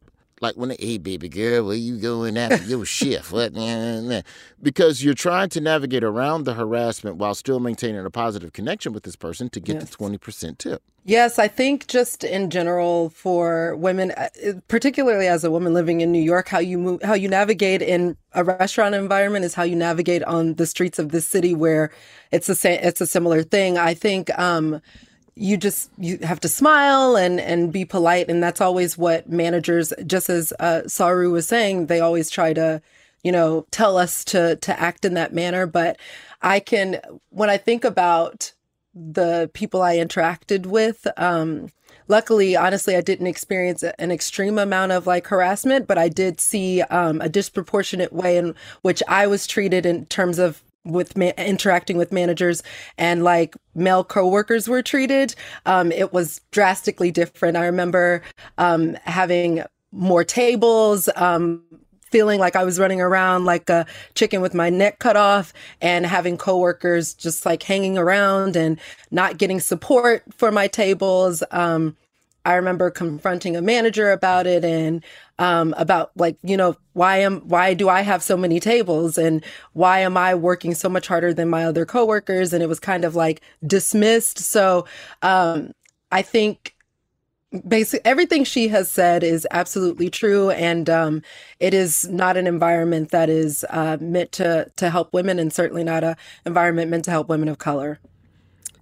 Like 0.44 0.56
when 0.56 0.68
they, 0.68 0.76
hey, 0.78 0.98
baby 0.98 1.30
girl, 1.30 1.64
where 1.66 1.74
you 1.76 1.96
going 1.96 2.36
after 2.36 2.62
your 2.64 2.84
shift? 2.84 3.32
What? 3.32 3.54
Nah, 3.54 3.62
nah, 3.62 4.00
nah. 4.02 4.22
Because 4.62 5.02
you're 5.02 5.14
trying 5.14 5.48
to 5.50 5.60
navigate 5.60 6.04
around 6.04 6.44
the 6.44 6.52
harassment 6.52 7.16
while 7.16 7.34
still 7.34 7.60
maintaining 7.60 8.04
a 8.04 8.10
positive 8.10 8.52
connection 8.52 8.92
with 8.92 9.04
this 9.04 9.16
person 9.16 9.48
to 9.50 9.60
get 9.60 9.76
Yes. 9.76 9.88
the 9.88 9.96
20% 9.96 10.58
tip. 10.58 10.82
Yes, 11.06 11.38
I 11.38 11.48
think 11.48 11.86
just 11.86 12.24
in 12.24 12.50
general 12.50 13.08
for 13.10 13.74
women, 13.76 14.10
uh, 14.12 14.28
particularly 14.68 15.26
as 15.28 15.44
a 15.44 15.50
woman 15.50 15.72
living 15.74 16.00
in 16.02 16.12
New 16.12 16.22
York, 16.22 16.48
how 16.48 16.58
you 16.58 16.78
move, 16.78 17.02
how 17.02 17.14
you 17.14 17.28
navigate 17.28 17.80
in 17.82 18.16
a 18.32 18.44
restaurant 18.44 18.94
environment 18.94 19.44
is 19.46 19.54
how 19.54 19.62
you 19.62 19.76
navigate 19.76 20.22
on 20.24 20.54
the 20.54 20.66
streets 20.66 20.98
of 20.98 21.10
this 21.10 21.26
city 21.26 21.54
where 21.54 21.90
it's 22.32 22.48
a 22.48 22.86
it's 22.86 23.00
a 23.00 23.06
similar 23.06 23.42
thing. 23.42 23.76
I 23.78 23.92
think 23.94 24.30
um, 24.38 24.80
you 25.36 25.56
just 25.56 25.90
you 25.98 26.18
have 26.22 26.40
to 26.40 26.48
smile 26.48 27.16
and 27.16 27.40
and 27.40 27.72
be 27.72 27.84
polite, 27.84 28.28
and 28.28 28.42
that's 28.42 28.60
always 28.60 28.96
what 28.96 29.28
managers, 29.28 29.92
just 30.06 30.30
as 30.30 30.52
uh, 30.60 30.86
Saru 30.86 31.30
was 31.30 31.46
saying, 31.46 31.86
they 31.86 32.00
always 32.00 32.30
try 32.30 32.52
to 32.52 32.80
you 33.22 33.32
know 33.32 33.66
tell 33.70 33.96
us 33.96 34.24
to 34.26 34.56
to 34.56 34.78
act 34.78 35.04
in 35.04 35.14
that 35.14 35.32
manner. 35.32 35.66
But 35.66 35.98
I 36.42 36.60
can 36.60 37.00
when 37.30 37.50
I 37.50 37.56
think 37.56 37.84
about 37.84 38.52
the 38.94 39.50
people 39.54 39.82
I 39.82 39.96
interacted 39.96 40.66
with. 40.66 41.06
Um, 41.16 41.72
luckily, 42.06 42.54
honestly, 42.54 42.94
I 42.96 43.00
didn't 43.00 43.26
experience 43.26 43.82
an 43.82 44.12
extreme 44.12 44.58
amount 44.58 44.92
of 44.92 45.06
like 45.06 45.26
harassment, 45.26 45.88
but 45.88 45.98
I 45.98 46.08
did 46.08 46.40
see 46.40 46.82
um, 46.82 47.20
a 47.20 47.28
disproportionate 47.28 48.12
way 48.12 48.36
in 48.36 48.54
which 48.82 49.02
I 49.08 49.26
was 49.26 49.46
treated 49.46 49.84
in 49.84 50.06
terms 50.06 50.38
of 50.38 50.62
with 50.84 51.16
ma- 51.16 51.32
interacting 51.38 51.96
with 51.96 52.12
managers 52.12 52.62
and 52.98 53.24
like 53.24 53.56
male 53.74 54.04
coworkers 54.04 54.68
were 54.68 54.82
treated. 54.82 55.34
Um, 55.66 55.90
it 55.92 56.12
was 56.12 56.40
drastically 56.50 57.10
different. 57.10 57.56
I 57.56 57.64
remember 57.66 58.22
um, 58.58 58.94
having 59.04 59.62
more 59.92 60.24
tables, 60.24 61.08
um, 61.16 61.62
feeling 62.10 62.38
like 62.38 62.54
I 62.54 62.62
was 62.62 62.78
running 62.78 63.00
around 63.00 63.44
like 63.44 63.68
a 63.68 63.86
chicken 64.14 64.40
with 64.40 64.54
my 64.54 64.70
neck 64.70 65.00
cut 65.00 65.16
off 65.16 65.52
and 65.80 66.06
having 66.06 66.36
coworkers 66.36 67.12
just 67.12 67.44
like 67.44 67.62
hanging 67.62 67.98
around 67.98 68.54
and 68.54 68.78
not 69.10 69.38
getting 69.38 69.58
support 69.58 70.22
for 70.32 70.52
my 70.52 70.68
tables. 70.68 71.42
Um, 71.50 71.96
I 72.44 72.54
remember 72.54 72.90
confronting 72.90 73.56
a 73.56 73.62
manager 73.62 74.10
about 74.12 74.46
it 74.46 74.64
and 74.64 75.04
um, 75.38 75.74
about 75.76 76.10
like 76.16 76.36
you 76.42 76.56
know 76.56 76.76
why 76.92 77.18
am 77.18 77.40
why 77.48 77.74
do 77.74 77.88
I 77.88 78.02
have 78.02 78.22
so 78.22 78.36
many 78.36 78.60
tables 78.60 79.18
and 79.18 79.44
why 79.72 80.00
am 80.00 80.16
I 80.16 80.34
working 80.34 80.74
so 80.74 80.88
much 80.88 81.06
harder 81.08 81.32
than 81.32 81.48
my 81.48 81.64
other 81.64 81.86
coworkers? 81.86 82.52
And 82.52 82.62
it 82.62 82.68
was 82.68 82.80
kind 82.80 83.04
of 83.04 83.14
like 83.16 83.40
dismissed. 83.66 84.38
So 84.38 84.86
um, 85.22 85.72
I 86.12 86.22
think 86.22 86.74
basically 87.66 88.04
everything 88.04 88.44
she 88.44 88.68
has 88.68 88.90
said 88.90 89.22
is 89.22 89.46
absolutely 89.50 90.10
true. 90.10 90.50
And 90.50 90.90
um, 90.90 91.22
it 91.60 91.74
is 91.74 92.08
not 92.08 92.36
an 92.36 92.46
environment 92.46 93.10
that 93.10 93.28
is 93.30 93.64
uh, 93.70 93.96
meant 94.00 94.32
to 94.32 94.70
to 94.76 94.90
help 94.90 95.12
women 95.12 95.38
and 95.38 95.52
certainly 95.52 95.84
not 95.84 96.04
a 96.04 96.16
environment 96.44 96.90
meant 96.90 97.04
to 97.06 97.10
help 97.10 97.28
women 97.28 97.48
of 97.48 97.58
color 97.58 98.00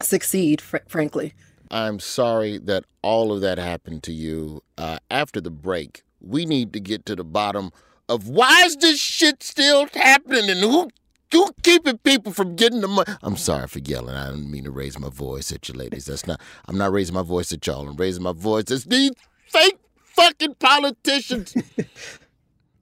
succeed 0.01 0.61
fr- 0.61 0.79
frankly 0.89 1.33
I'm 1.73 2.01
sorry 2.01 2.59
that 2.59 2.85
all 3.01 3.33
of 3.33 3.41
that 3.41 3.57
happened 3.57 4.03
to 4.05 4.13
you. 4.13 4.63
Uh, 4.77 4.99
after 5.11 5.41
the 5.41 5.51
break, 5.51 6.03
we 6.21 6.45
need 6.45 6.73
to 6.75 6.81
get 6.81 7.07
to 7.07 7.17
the 7.17 7.25
bottom 7.25 7.73
of 8.09 8.29
why 8.29 8.63
is 8.65 8.77
this 8.77 9.01
shit 9.01 9.43
still 9.43 9.87
happening 9.95 10.51
and 10.51 10.61
who 10.61 10.91
who 11.33 11.51
keeping 11.63 11.97
people 11.97 12.31
from 12.31 12.57
getting 12.57 12.83
the 12.83 12.89
money. 12.89 13.11
I'm 13.23 13.39
sorry 13.39 13.67
for 13.67 13.79
yelling. 13.79 14.15
I 14.15 14.27
didn't 14.27 14.51
mean 14.51 14.65
to 14.65 14.71
raise 14.71 14.99
my 14.99 15.09
voice 15.09 15.51
at 15.51 15.67
you 15.67 15.75
ladies. 15.75 16.05
That's 16.05 16.27
not. 16.27 16.39
I'm 16.69 16.77
not 16.77 16.93
raising 16.93 17.15
my 17.15 17.23
voice 17.23 17.51
at 17.53 17.67
y'all. 17.67 17.89
I'm 17.89 17.97
raising 17.97 18.23
my 18.23 18.33
voice 18.33 18.71
at 18.71 18.83
these 18.83 19.13
fake 19.49 19.79
fucking 19.97 20.57
politicians. 20.57 21.55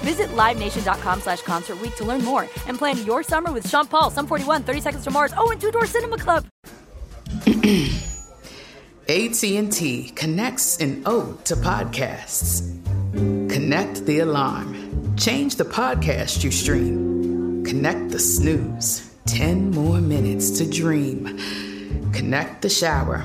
Visit 0.00 0.28
LiveNation.com 0.28 1.20
slash 1.20 1.42
Concert 1.42 1.78
to 1.96 2.04
learn 2.04 2.24
more 2.24 2.42
and 2.66 2.78
plan 2.78 3.04
your 3.04 3.22
summer 3.22 3.52
with 3.52 3.68
Sean 3.68 3.86
Paul, 3.86 4.10
Sum 4.10 4.26
41, 4.26 4.62
30 4.62 4.80
Seconds 4.80 5.04
to 5.04 5.10
Mars, 5.10 5.32
oh, 5.36 5.50
and 5.50 5.60
Two 5.60 5.70
Door 5.70 5.86
Cinema 5.86 6.18
Club. 6.18 6.46
AT&T 9.08 10.12
connects 10.14 10.78
an 10.78 11.02
ode 11.04 11.44
to 11.44 11.56
podcasts. 11.56 12.62
Connect 13.50 14.06
the 14.06 14.20
alarm. 14.20 15.16
Change 15.16 15.56
the 15.56 15.64
podcast 15.64 16.44
you 16.44 16.50
stream. 16.52 17.64
Connect 17.64 18.10
the 18.10 18.18
snooze, 18.18 19.14
10 19.26 19.72
more 19.72 20.00
minutes 20.00 20.50
to 20.58 20.70
dream. 20.70 21.38
Connect 22.12 22.62
the 22.62 22.68
shower, 22.68 23.24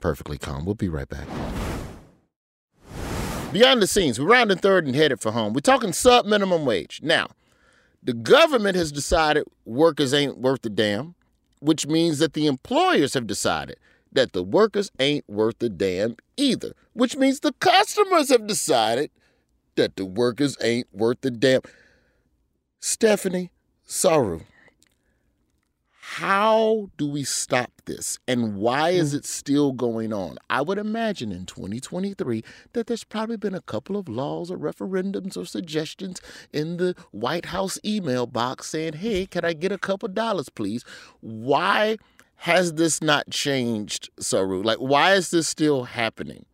Perfectly 0.00 0.38
calm. 0.38 0.64
We'll 0.64 0.74
be 0.74 0.88
right 0.88 1.08
back. 1.08 1.26
Beyond 3.52 3.82
the 3.82 3.86
scenes, 3.86 4.20
we're 4.20 4.26
rounding 4.26 4.58
third 4.58 4.86
and 4.86 4.94
headed 4.94 5.20
for 5.20 5.32
home. 5.32 5.52
We're 5.52 5.60
talking 5.60 5.92
sub 5.92 6.24
minimum 6.24 6.64
wage. 6.64 7.00
Now, 7.02 7.28
the 8.02 8.12
government 8.12 8.76
has 8.76 8.92
decided 8.92 9.44
workers 9.64 10.14
ain't 10.14 10.38
worth 10.38 10.64
a 10.64 10.70
damn, 10.70 11.14
which 11.58 11.86
means 11.86 12.18
that 12.20 12.32
the 12.32 12.46
employers 12.46 13.14
have 13.14 13.26
decided 13.26 13.76
that 14.12 14.32
the 14.32 14.42
workers 14.42 14.90
ain't 14.98 15.28
worth 15.28 15.62
a 15.62 15.68
damn 15.68 16.16
either, 16.36 16.72
which 16.92 17.16
means 17.16 17.40
the 17.40 17.52
customers 17.54 18.28
have 18.30 18.46
decided 18.46 19.10
that 19.76 19.96
the 19.96 20.04
workers 20.04 20.56
ain't 20.62 20.86
worth 20.92 21.24
a 21.24 21.30
damn. 21.30 21.60
Stephanie 22.80 23.50
Saru, 23.84 24.40
how 26.14 26.90
do 26.96 27.08
we 27.08 27.22
stop 27.22 27.70
this 27.84 28.18
and 28.26 28.56
why 28.56 28.90
is 28.90 29.14
mm. 29.14 29.18
it 29.18 29.24
still 29.24 29.70
going 29.70 30.12
on? 30.12 30.38
I 30.50 30.60
would 30.60 30.76
imagine 30.76 31.30
in 31.30 31.46
2023 31.46 32.42
that 32.72 32.88
there's 32.88 33.04
probably 33.04 33.36
been 33.36 33.54
a 33.54 33.60
couple 33.60 33.96
of 33.96 34.08
laws 34.08 34.50
or 34.50 34.58
referendums 34.58 35.36
or 35.36 35.44
suggestions 35.44 36.20
in 36.52 36.78
the 36.78 36.96
White 37.12 37.46
House 37.46 37.78
email 37.84 38.26
box 38.26 38.66
saying, 38.66 38.94
hey, 38.94 39.24
can 39.24 39.44
I 39.44 39.52
get 39.52 39.70
a 39.70 39.78
couple 39.78 40.08
dollars, 40.08 40.48
please? 40.48 40.84
Why 41.20 41.96
has 42.38 42.74
this 42.74 43.00
not 43.00 43.30
changed, 43.30 44.10
Saru? 44.18 44.64
Like, 44.64 44.78
why 44.78 45.12
is 45.12 45.30
this 45.30 45.46
still 45.46 45.84
happening? 45.84 46.44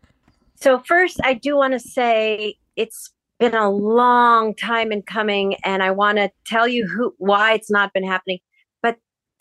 So, 0.56 0.82
first, 0.86 1.18
I 1.24 1.32
do 1.32 1.56
want 1.56 1.72
to 1.72 1.80
say 1.80 2.56
it's 2.76 3.10
been 3.38 3.54
a 3.54 3.70
long 3.70 4.54
time 4.54 4.92
in 4.92 5.00
coming, 5.00 5.56
and 5.64 5.82
I 5.82 5.92
want 5.92 6.18
to 6.18 6.30
tell 6.44 6.68
you 6.68 6.86
who 6.86 7.14
why 7.16 7.54
it's 7.54 7.70
not 7.70 7.94
been 7.94 8.06
happening. 8.06 8.40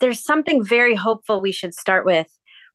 There's 0.00 0.22
something 0.22 0.64
very 0.64 0.94
hopeful 0.94 1.40
we 1.40 1.52
should 1.52 1.74
start 1.74 2.04
with. 2.04 2.26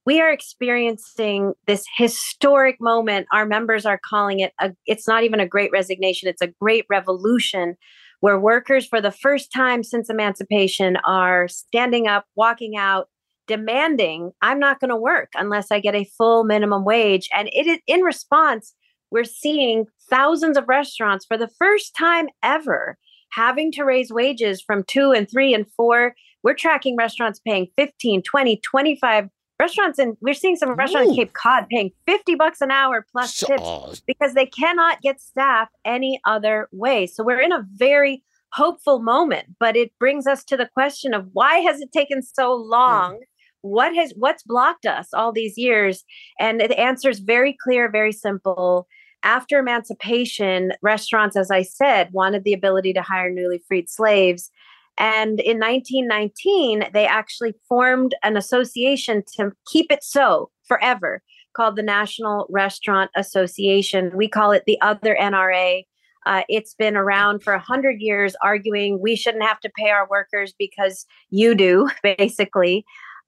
We 0.06 0.20
are 0.20 0.32
experiencing 0.32 1.54
this 1.68 1.86
historic 1.96 2.78
moment. 2.82 3.28
Our 3.32 3.46
members 3.46 3.86
are 3.86 4.00
calling 4.04 4.40
it 4.40 4.54
a, 4.60 4.72
it's 4.88 5.08
not 5.08 5.24
even 5.24 5.40
a 5.40 5.48
great 5.48 5.72
resignation, 5.72 6.28
it's 6.28 6.42
a 6.42 6.54
great 6.60 6.86
revolution 6.90 7.76
where 8.20 8.40
workers, 8.40 8.86
for 8.86 9.02
the 9.02 9.12
first 9.12 9.52
time 9.52 9.84
since 9.84 10.10
emancipation, 10.10 10.98
are 11.06 11.48
standing 11.48 12.08
up, 12.08 12.26
walking 12.36 12.78
out, 12.78 13.10
demanding 13.48 14.32
I'm 14.42 14.60
not 14.60 14.80
going 14.80 14.90
to 14.90 14.96
work 14.96 15.30
unless 15.36 15.72
I 15.72 15.80
get 15.80 15.96
a 15.96 16.10
full 16.18 16.44
minimum 16.44 16.86
wage. 16.86 17.28
And 17.34 17.50
it 17.52 17.68
is 17.68 17.80
in 17.88 18.02
response, 18.02 18.74
we're 19.12 19.24
seeing 19.24 19.86
thousands 20.10 20.58
of 20.58 20.68
restaurants 20.68 21.26
for 21.26 21.38
the 21.38 21.50
first 21.60 21.96
time 21.96 22.28
ever 22.42 22.98
having 23.32 23.72
to 23.72 23.84
raise 23.84 24.12
wages 24.12 24.62
from 24.62 24.84
two 24.84 25.12
and 25.12 25.30
three 25.30 25.54
and 25.54 25.66
four. 25.76 26.14
We're 26.44 26.56
tracking 26.56 26.96
restaurants 26.96 27.40
paying 27.40 27.68
15, 27.78 28.24
20, 28.24 28.58
25 28.58 29.30
restaurants 29.62 30.00
and 30.00 30.18
we're 30.22 30.34
seeing 30.34 30.56
some 30.56 30.74
restaurants 30.74 31.12
in 31.12 31.16
Cape 31.16 31.34
Cod 31.34 31.68
paying 31.70 31.92
50 32.08 32.36
bucks 32.36 32.62
an 32.62 32.72
hour 32.72 33.06
plus 33.12 33.38
tips 33.38 34.02
because 34.08 34.34
they 34.34 34.48
cannot 34.48 35.02
get 35.02 35.22
staff 35.22 35.70
any 35.86 36.20
other 36.26 36.68
way. 36.72 37.06
So 37.06 37.24
we're 37.24 37.40
in 37.40 37.52
a 37.52 37.66
very 37.76 38.24
hopeful 38.54 39.00
moment, 39.00 39.56
but 39.60 39.78
it 39.78 39.92
brings 40.00 40.26
us 40.26 40.44
to 40.46 40.58
the 40.58 40.68
question 40.74 41.14
of 41.14 41.28
why 41.34 41.60
has 41.60 41.80
it 41.80 41.92
taken 41.92 42.24
so 42.24 42.54
long? 42.54 43.14
Mm. 43.14 43.20
what 43.62 43.96
has 43.96 44.12
what's 44.18 44.42
blocked 44.42 44.88
us 44.88 45.10
all 45.14 45.32
these 45.32 45.58
years? 45.58 46.04
And 46.40 46.60
the 46.60 46.80
answer 46.80 47.10
is 47.10 47.20
very 47.20 47.56
clear 47.64 47.90
very 47.90 48.12
simple. 48.12 48.88
After 49.24 49.60
emancipation 49.60 50.72
restaurants 50.82 51.36
as 51.38 51.52
i 51.52 51.62
said 51.62 52.10
wanted 52.12 52.44
the 52.44 52.54
ability 52.54 52.92
to 52.94 53.04
hire 53.04 53.30
newly 53.30 53.62
freed 53.68 53.88
slaves 53.88 54.50
and 55.02 55.42
in 55.42 55.60
1919 55.60 56.92
they 56.94 57.06
actually 57.06 57.54
formed 57.68 58.16
an 58.24 58.38
association 58.38 59.24
to 59.36 59.52
keep 59.66 59.92
it 59.92 60.04
so 60.04 60.50
forever 60.66 61.22
called 61.54 61.76
the 61.76 61.84
national 61.84 62.48
restaurant 62.50 63.12
association. 63.18 64.16
We 64.16 64.30
call 64.30 64.52
it 64.52 64.64
the 64.66 64.80
other 64.80 65.18
nra 65.20 65.84
uh, 66.26 66.44
it's 66.50 66.76
been 66.76 66.96
around 66.96 67.42
for 67.42 67.54
100 67.54 68.00
years 68.00 68.36
arguing 68.44 69.00
we 69.02 69.16
shouldn't 69.16 69.44
have 69.44 69.60
to 69.62 69.72
pay 69.76 69.90
our 69.90 70.08
workers 70.08 70.54
because 70.58 71.06
you 71.30 71.56
do 71.56 71.90
basically. 72.04 72.86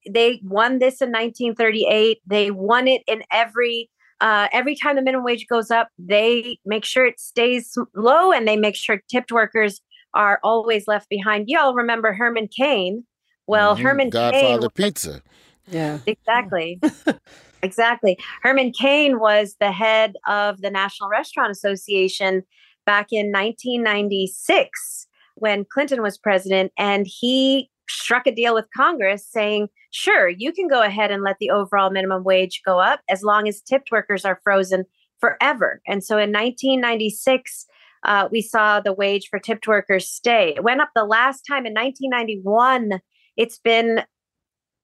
They 0.10 0.42
won 0.44 0.80
this 0.80 1.02
in 1.02 1.10
1938. 1.12 2.20
They 2.28 2.52
won 2.52 2.88
it 2.88 3.04
in 3.08 3.24
every 3.32 3.90
uh, 4.22 4.48
every 4.54 4.76
time 4.76 4.96
the 4.96 5.02
minimum 5.02 5.26
wage 5.26 5.48
goes 5.50 5.70
up, 5.70 5.90
they 5.98 6.58
make 6.66 6.86
sure 6.86 7.06
it 7.06 7.20
stays 7.20 7.78
low 7.94 8.32
and 8.32 8.48
they 8.48 8.56
make 8.56 8.76
sure 8.76 9.02
tipped 9.10 9.34
workers 9.34 9.82
are 10.14 10.39
always 10.43 10.88
left 10.88 11.09
behind. 11.09 11.45
You 11.47 11.59
all 11.59 11.74
remember 11.74 12.14
Herman 12.14 12.47
Cain? 12.47 13.03
Well, 13.47 13.76
mm-hmm. 13.76 13.84
Herman 13.84 14.09
Godfather 14.09 14.70
Cain, 14.70 14.70
Pizza. 14.70 15.22
Yeah, 15.68 15.99
exactly. 16.05 16.80
exactly. 17.64 18.18
Herman 18.41 18.72
Cain 18.72 19.20
was 19.20 19.55
the 19.59 19.72
head 19.72 20.16
of 20.28 20.61
the 20.61 20.70
National 20.70 21.09
Restaurant 21.09 21.51
Association 21.51 22.43
back 22.86 23.07
in 23.11 23.32
1996 23.32 25.07
when 25.36 25.66
Clinton 25.66 26.01
was 26.01 26.18
president, 26.18 26.72
and 26.78 27.07
he 27.07 27.70
struck 27.89 28.28
a 28.28 28.32
deal 28.32 28.53
with 28.53 28.66
Congress 28.76 29.28
saying, 29.28 29.68
sure, 29.91 30.30
you 30.30 30.51
can 30.51 30.68
go 30.68 30.82
ahead 30.82 31.11
and 31.11 31.24
let 31.24 31.38
the 31.39 31.49
overall 31.49 31.89
minimum 31.89 32.24
wage 32.24 32.61
go 32.66 32.80
up 32.80 33.01
as 33.09 33.24
long 33.24 33.47
as 33.47 33.61
tipped 33.61 33.91
workers 33.91 34.26
are 34.26 34.39
frozen 34.43 34.86
forever. 35.20 35.82
And 35.88 36.03
so 36.03 36.16
in 36.16 36.32
1996, 36.32 37.66
uh, 38.04 38.28
we 38.32 38.41
saw 38.41 38.80
the 38.80 38.93
wage 38.93 39.28
for 39.30 39.39
tipped 39.39 39.68
workers 39.68 40.10
stay. 40.10 40.54
It 40.56 40.64
went 40.64 40.82
up 40.82 40.89
the 40.95 41.06
last 41.06 41.41
time 41.41 41.66
in 41.66 41.74
1991. 41.74 42.99
It's 43.38 43.60
been, 43.60 44.04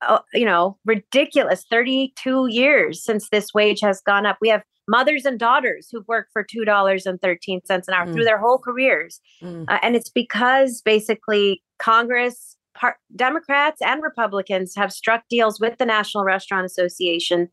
uh, 0.02 0.20
you 0.34 0.46
know, 0.46 0.78
ridiculous 0.86 1.66
32 1.70 2.48
years 2.50 3.04
since 3.04 3.30
this 3.30 3.54
wage 3.54 3.82
has 3.82 4.02
gone 4.02 4.26
up. 4.26 4.38
We 4.42 4.50
have 4.50 4.64
mothers 4.88 5.26
and 5.26 5.38
daughters 5.38 5.88
who've 5.92 6.08
worked 6.08 6.32
for 6.34 6.44
$2.13 6.44 7.62
an 7.70 7.82
hour 7.94 8.08
mm. 8.08 8.14
through 8.14 8.24
their 8.24 8.40
whole 8.40 8.58
careers. 8.58 9.20
Mm. 9.44 9.66
Uh, 9.68 9.80
and 9.84 9.96
it's 9.96 10.10
because 10.10 10.82
basically 10.82 11.62
Congress 11.78 12.58
par- 12.76 12.98
Democrats 13.16 13.82
and 13.82 14.02
Republicans 14.02 14.74
have 14.76 14.92
struck 14.92 15.24
deals 15.30 15.60
with 15.60 15.78
the 15.78 15.86
National 15.86 16.24
Restaurant 16.24 16.66
Association, 16.66 17.50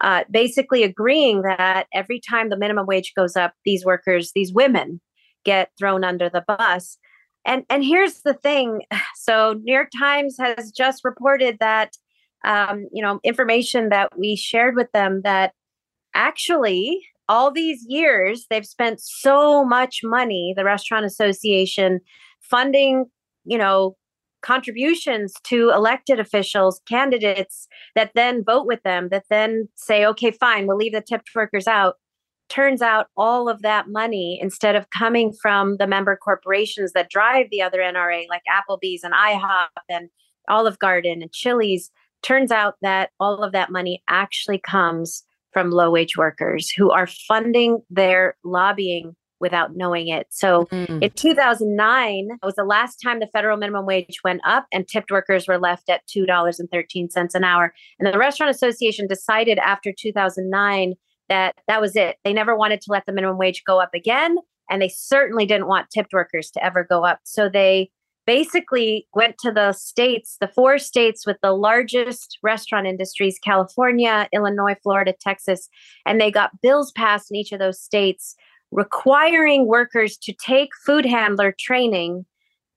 uh, 0.00 0.24
basically 0.30 0.82
agreeing 0.82 1.42
that 1.42 1.86
every 1.94 2.20
time 2.20 2.48
the 2.48 2.56
minimum 2.56 2.86
wage 2.86 3.12
goes 3.14 3.36
up, 3.36 3.52
these 3.64 3.84
workers, 3.84 4.32
these 4.34 4.52
women, 4.52 5.00
get 5.44 5.70
thrown 5.78 6.04
under 6.04 6.28
the 6.28 6.44
bus. 6.46 6.98
And 7.44 7.64
and 7.70 7.84
here's 7.84 8.22
the 8.22 8.34
thing. 8.34 8.82
So 9.16 9.54
New 9.62 9.74
York 9.74 9.90
Times 9.96 10.36
has 10.40 10.72
just 10.72 11.04
reported 11.04 11.58
that 11.60 11.92
um, 12.44 12.86
you 12.92 13.02
know 13.02 13.20
information 13.22 13.90
that 13.90 14.18
we 14.18 14.34
shared 14.34 14.74
with 14.74 14.90
them 14.92 15.20
that 15.24 15.52
actually 16.14 17.02
all 17.28 17.52
these 17.52 17.84
years 17.86 18.46
they've 18.50 18.66
spent 18.66 19.00
so 19.00 19.64
much 19.64 20.00
money 20.02 20.52
the 20.56 20.64
restaurant 20.64 21.04
association 21.04 22.00
funding 22.40 23.04
you 23.44 23.56
know 23.56 23.94
contributions 24.42 25.34
to 25.44 25.70
elected 25.70 26.18
officials, 26.18 26.80
candidates 26.88 27.68
that 27.94 28.12
then 28.14 28.44
vote 28.44 28.66
with 28.66 28.82
them, 28.82 29.08
that 29.10 29.24
then 29.30 29.68
say, 29.74 30.04
okay, 30.06 30.30
fine, 30.30 30.66
we'll 30.66 30.76
leave 30.76 30.92
the 30.92 31.00
tipped 31.00 31.30
workers 31.34 31.66
out. 31.66 31.96
Turns 32.50 32.82
out 32.82 33.06
all 33.16 33.48
of 33.48 33.62
that 33.62 33.88
money, 33.88 34.38
instead 34.42 34.76
of 34.76 34.90
coming 34.90 35.32
from 35.32 35.76
the 35.76 35.86
member 35.86 36.16
corporations 36.16 36.92
that 36.92 37.08
drive 37.08 37.46
the 37.50 37.62
other 37.62 37.78
NRA, 37.78 38.28
like 38.28 38.42
Applebee's 38.50 39.04
and 39.04 39.14
IHOP 39.14 39.68
and 39.88 40.10
Olive 40.48 40.78
Garden 40.78 41.22
and 41.22 41.32
Chili's, 41.32 41.90
turns 42.22 42.50
out 42.50 42.74
that 42.82 43.10
all 43.20 43.42
of 43.42 43.52
that 43.52 43.70
money 43.70 44.02
actually 44.08 44.58
comes 44.58 45.22
from 45.52 45.70
low 45.70 45.90
wage 45.90 46.16
workers 46.16 46.70
who 46.70 46.90
are 46.90 47.06
funding 47.06 47.80
their 47.88 48.36
lobbying 48.44 49.16
without 49.40 49.74
knowing 49.74 50.08
it. 50.08 50.26
So 50.30 50.66
mm. 50.66 51.02
in 51.02 51.10
2009 51.10 52.28
was 52.42 52.54
the 52.54 52.64
last 52.64 52.96
time 52.96 53.20
the 53.20 53.26
federal 53.26 53.56
minimum 53.56 53.86
wage 53.86 54.20
went 54.22 54.42
up 54.44 54.66
and 54.72 54.86
tipped 54.86 55.10
workers 55.10 55.48
were 55.48 55.58
left 55.58 55.88
at 55.88 56.02
$2.13 56.14 57.34
an 57.34 57.44
hour. 57.44 57.72
And 57.98 58.12
the 58.12 58.18
Restaurant 58.18 58.54
Association 58.54 59.06
decided 59.06 59.58
after 59.58 59.92
2009 59.98 60.94
that 61.30 61.54
that 61.66 61.80
was 61.80 61.96
it. 61.96 62.18
They 62.24 62.34
never 62.34 62.54
wanted 62.54 62.82
to 62.82 62.92
let 62.92 63.06
the 63.06 63.12
minimum 63.12 63.38
wage 63.38 63.62
go 63.64 63.80
up 63.80 63.94
again. 63.94 64.36
and 64.70 64.80
they 64.80 64.88
certainly 64.88 65.46
didn't 65.46 65.66
want 65.66 65.90
tipped 65.90 66.12
workers 66.12 66.50
to 66.52 66.64
ever 66.64 66.84
go 66.88 67.04
up. 67.04 67.20
So 67.24 67.48
they 67.48 67.90
basically 68.26 69.08
went 69.14 69.36
to 69.38 69.50
the 69.50 69.72
states, 69.72 70.36
the 70.40 70.46
four 70.46 70.78
states 70.78 71.26
with 71.26 71.38
the 71.42 71.52
largest 71.52 72.38
restaurant 72.42 72.86
industries 72.86 73.38
California, 73.42 74.28
Illinois, 74.32 74.76
Florida, 74.82 75.12
Texas 75.20 75.68
and 76.06 76.20
they 76.20 76.30
got 76.30 76.60
bills 76.60 76.92
passed 76.92 77.30
in 77.30 77.36
each 77.36 77.50
of 77.50 77.58
those 77.58 77.80
states 77.80 78.36
requiring 78.70 79.66
workers 79.66 80.16
to 80.18 80.32
take 80.32 80.70
food 80.86 81.04
handler 81.04 81.52
training 81.58 82.24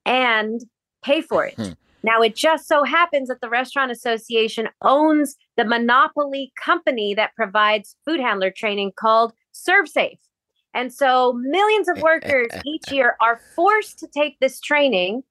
and 0.06 0.62
pay 1.04 1.22
for 1.22 1.46
it. 1.46 1.54
Hmm. 1.56 1.74
Now, 2.04 2.22
it 2.22 2.36
just 2.36 2.68
so 2.68 2.84
happens 2.84 3.30
that 3.30 3.40
the 3.42 3.50
Restaurant 3.50 3.92
Association 3.92 4.68
owns 4.82 5.36
the 5.56 5.64
monopoly 5.64 6.52
company 6.62 7.14
that 7.16 7.36
provides 7.36 7.96
food 8.06 8.20
handler 8.20 8.52
training 8.52 8.92
called 8.98 9.34
ServSafe. 9.54 10.20
And 10.74 10.94
so 10.94 11.34
millions 11.34 11.88
of 11.88 12.02
workers 12.02 12.50
each 12.66 12.92
year 12.92 13.16
are 13.22 13.40
forced 13.56 14.00
to 14.00 14.08
take 14.08 14.40
this 14.40 14.60
training. 14.60 15.24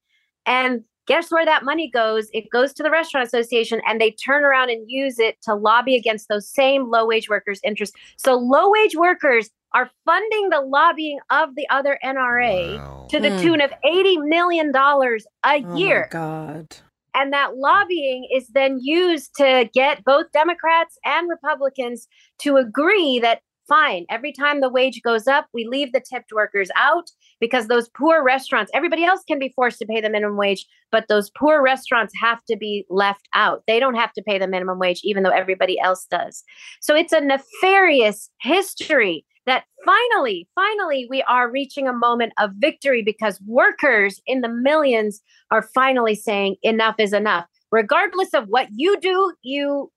And 0.46 0.82
guess 1.06 1.30
where 1.30 1.44
that 1.44 1.64
money 1.64 1.90
goes? 1.90 2.28
It 2.32 2.48
goes 2.50 2.72
to 2.74 2.82
the 2.82 2.90
Restaurant 2.90 3.26
Association 3.26 3.80
and 3.86 4.00
they 4.00 4.12
turn 4.12 4.44
around 4.44 4.70
and 4.70 4.90
use 4.90 5.18
it 5.18 5.36
to 5.42 5.54
lobby 5.54 5.96
against 5.96 6.28
those 6.28 6.48
same 6.48 6.90
low 6.90 7.06
wage 7.06 7.28
workers' 7.28 7.60
interests. 7.64 7.96
So 8.16 8.34
low 8.36 8.70
wage 8.70 8.96
workers 8.96 9.50
are 9.74 9.90
funding 10.04 10.50
the 10.50 10.60
lobbying 10.60 11.18
of 11.30 11.54
the 11.56 11.66
other 11.70 11.98
NRA 12.04 12.78
wow. 12.78 13.06
to 13.10 13.20
the 13.20 13.28
mm. 13.28 13.40
tune 13.40 13.60
of 13.60 13.72
$80 13.84 14.28
million 14.28 14.72
a 14.74 15.20
oh 15.44 15.76
year. 15.76 16.08
God. 16.10 16.76
And 17.14 17.32
that 17.32 17.56
lobbying 17.56 18.26
is 18.34 18.48
then 18.48 18.78
used 18.80 19.34
to 19.36 19.68
get 19.74 20.04
both 20.04 20.32
Democrats 20.32 20.98
and 21.04 21.28
Republicans 21.28 22.08
to 22.40 22.56
agree 22.56 23.18
that 23.20 23.40
fine, 23.68 24.04
every 24.10 24.32
time 24.32 24.60
the 24.60 24.68
wage 24.68 25.00
goes 25.02 25.26
up, 25.26 25.46
we 25.54 25.66
leave 25.66 25.92
the 25.92 26.00
tipped 26.00 26.32
workers 26.32 26.70
out 26.76 27.10
because 27.40 27.68
those 27.68 27.88
poor 27.90 28.22
restaurants, 28.22 28.70
everybody 28.74 29.04
else 29.04 29.22
can 29.26 29.38
be 29.38 29.52
forced 29.54 29.78
to 29.78 29.86
pay 29.86 30.00
the 30.00 30.10
minimum 30.10 30.36
wage, 30.36 30.66
but 30.90 31.06
those 31.08 31.30
poor 31.30 31.62
restaurants 31.62 32.12
have 32.20 32.44
to 32.44 32.56
be 32.56 32.84
left 32.90 33.28
out. 33.34 33.62
They 33.66 33.80
don't 33.80 33.94
have 33.94 34.12
to 34.14 34.22
pay 34.22 34.38
the 34.38 34.48
minimum 34.48 34.78
wage, 34.78 35.00
even 35.04 35.22
though 35.22 35.30
everybody 35.30 35.78
else 35.80 36.06
does. 36.10 36.42
So 36.80 36.94
it's 36.94 37.12
a 37.12 37.20
nefarious 37.20 38.30
history 38.40 39.24
that 39.46 39.64
finally, 39.84 40.48
finally, 40.54 41.06
we 41.10 41.22
are 41.22 41.50
reaching 41.50 41.88
a 41.88 41.92
moment 41.92 42.32
of 42.38 42.52
victory 42.58 43.02
because 43.02 43.40
workers 43.46 44.20
in 44.26 44.40
the 44.40 44.48
millions 44.48 45.20
are 45.50 45.62
finally 45.62 46.14
saying 46.14 46.56
enough 46.62 46.96
is 46.98 47.12
enough. 47.12 47.46
Regardless 47.70 48.34
of 48.34 48.46
what 48.48 48.68
you 48.74 48.98
do, 49.00 49.32
you, 49.42 49.90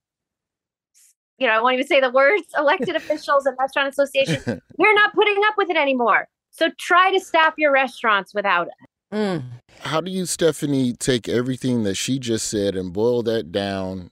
you 1.38 1.48
know, 1.48 1.54
I 1.54 1.62
won't 1.62 1.76
even 1.76 1.88
say 1.88 2.00
the 2.00 2.10
words, 2.10 2.46
elected 2.58 2.96
officials 2.96 3.46
and 3.46 3.56
restaurant 3.60 3.90
associations, 3.90 4.44
you're 4.80 4.96
not 4.96 5.14
putting 5.14 5.42
up 5.48 5.56
with 5.58 5.70
it 5.70 5.78
anymore. 5.78 6.28
So 6.52 6.70
try 6.80 7.12
to 7.12 7.20
staff 7.20 7.54
your 7.58 7.72
restaurants 7.72 8.34
without 8.34 8.68
it. 8.68 8.90
Mm. 9.16 9.44
How 9.82 10.02
do 10.02 10.10
you, 10.10 10.26
Stephanie, 10.26 10.94
take 10.94 11.30
everything 11.30 11.84
that 11.84 11.96
she 11.96 12.18
just 12.18 12.48
said 12.48 12.76
and 12.76 12.92
boil 12.92 13.22
that 13.24 13.52
down 13.52 14.10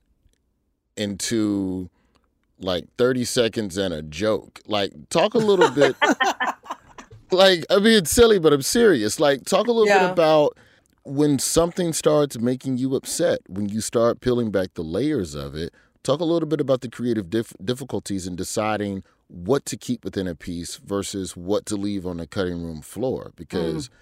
into 0.96 1.90
like 2.60 2.86
30 2.98 3.26
seconds 3.26 3.78
and 3.78 3.94
a 3.94 4.02
joke. 4.02 4.62
Like, 4.68 4.92
talk 5.10 5.34
a 5.34 5.40
little 5.40 5.70
bit. 5.72 5.96
like, 7.32 7.66
I 7.70 7.78
mean, 7.78 7.98
it's 7.98 8.12
silly, 8.12 8.40
but 8.40 8.54
I'm 8.54 8.62
serious. 8.62 9.20
Like, 9.20 9.46
talk 9.46 9.68
a 9.68 9.72
little 9.72 9.88
yeah. 9.88 10.08
bit 10.08 10.12
about 10.12 10.58
when 11.04 11.40
something 11.40 11.94
starts 11.94 12.40
making 12.40 12.78
you 12.78 12.96
upset, 12.96 13.40
when 13.48 13.68
you 13.70 13.82
start 13.82 14.22
peeling 14.22 14.52
back 14.52 14.74
the 14.76 14.84
layers 14.84 15.36
of 15.36 15.56
it. 15.56 15.74
Talk 16.04 16.20
a 16.20 16.26
little 16.26 16.50
bit 16.50 16.60
about 16.60 16.82
the 16.82 16.90
creative 16.90 17.30
dif- 17.30 17.56
difficulties 17.64 18.28
in 18.28 18.36
deciding 18.36 19.04
what 19.28 19.66
to 19.66 19.78
keep 19.78 20.04
within 20.04 20.28
a 20.28 20.36
piece 20.36 20.76
versus 20.78 21.36
what 21.36 21.66
to 21.68 21.76
leave 21.76 22.06
on 22.06 22.18
the 22.18 22.28
cutting 22.28 22.64
room 22.64 22.82
floor 22.82 23.32
because. 23.36 23.90
Mm 23.90 23.94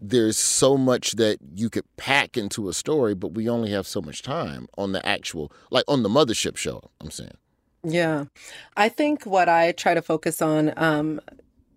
there's 0.00 0.36
so 0.36 0.76
much 0.76 1.12
that 1.12 1.38
you 1.54 1.68
could 1.68 1.84
pack 1.96 2.36
into 2.36 2.68
a 2.68 2.72
story, 2.72 3.14
but 3.14 3.34
we 3.34 3.48
only 3.48 3.70
have 3.70 3.86
so 3.86 4.00
much 4.00 4.22
time 4.22 4.66
on 4.78 4.92
the 4.92 5.04
actual, 5.06 5.52
like 5.70 5.84
on 5.88 6.02
the 6.02 6.08
mothership 6.08 6.56
show. 6.56 6.90
I'm 7.00 7.10
saying. 7.10 7.36
Yeah. 7.82 8.26
I 8.76 8.88
think 8.88 9.24
what 9.24 9.48
I 9.48 9.72
try 9.72 9.94
to 9.94 10.02
focus 10.02 10.42
on, 10.42 10.72
um, 10.76 11.20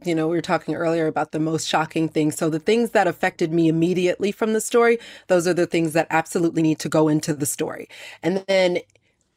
you 0.04 0.14
know, 0.14 0.28
we 0.28 0.36
were 0.36 0.41
talking 0.41 0.76
earlier 0.76 1.08
about 1.08 1.32
the 1.32 1.39
most 1.39 1.68
shocking 1.68 2.10
things. 2.10 2.36
So 2.36 2.49
the 2.49 2.60
things 2.60 2.91
that 2.91 3.08
affected 3.08 3.54
me 3.54 3.70
immediately 3.70 4.32
from 4.32 4.54
the 4.54 4.60
story, 4.60 4.99
those 5.28 5.47
are 5.47 5.54
the 5.54 5.66
things 5.66 5.93
that 5.93 6.08
absolutely 6.10 6.62
need 6.62 6.80
to 6.80 6.89
go 6.89 7.08
into 7.08 7.34
the 7.34 7.45
story. 7.45 7.88
And 8.22 8.43
then 8.47 8.80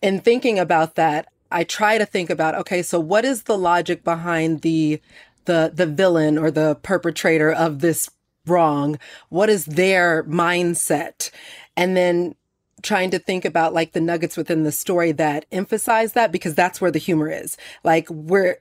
in 0.03 0.21
thinking 0.21 0.59
about 0.59 0.97
that, 0.97 1.29
I 1.53 1.62
try 1.62 1.99
to 1.99 2.07
think 2.07 2.31
about, 2.31 2.57
okay, 2.57 2.83
so 2.83 2.99
what 2.99 3.25
is 3.25 3.45
the 3.45 3.57
logic 3.57 4.03
behind 4.03 4.62
the 4.62 5.01
the 5.45 5.71
the 5.73 5.87
villain 5.87 6.37
or 6.39 6.51
the 6.51 6.77
perpetrator 6.83 7.53
of 7.53 7.79
this 7.79 8.11
wrong? 8.47 8.99
What 9.29 9.49
is 9.49 9.64
their 9.67 10.25
mindset? 10.25 11.31
And 11.77 11.97
then 11.97 12.35
trying 12.87 13.11
to 13.11 13.18
think 13.18 13.45
about 13.45 13.74
like 13.74 13.93
the 13.93 14.01
nuggets 14.01 14.37
within 14.37 14.62
the 14.62 14.72
story 14.72 15.12
that 15.12 15.45
emphasize 15.51 16.12
that 16.12 16.32
because 16.32 16.55
that's 16.55 16.80
where 16.80 16.91
the 16.91 16.99
humor 16.99 17.28
is. 17.28 17.57
Like 17.84 18.09
we're 18.09 18.59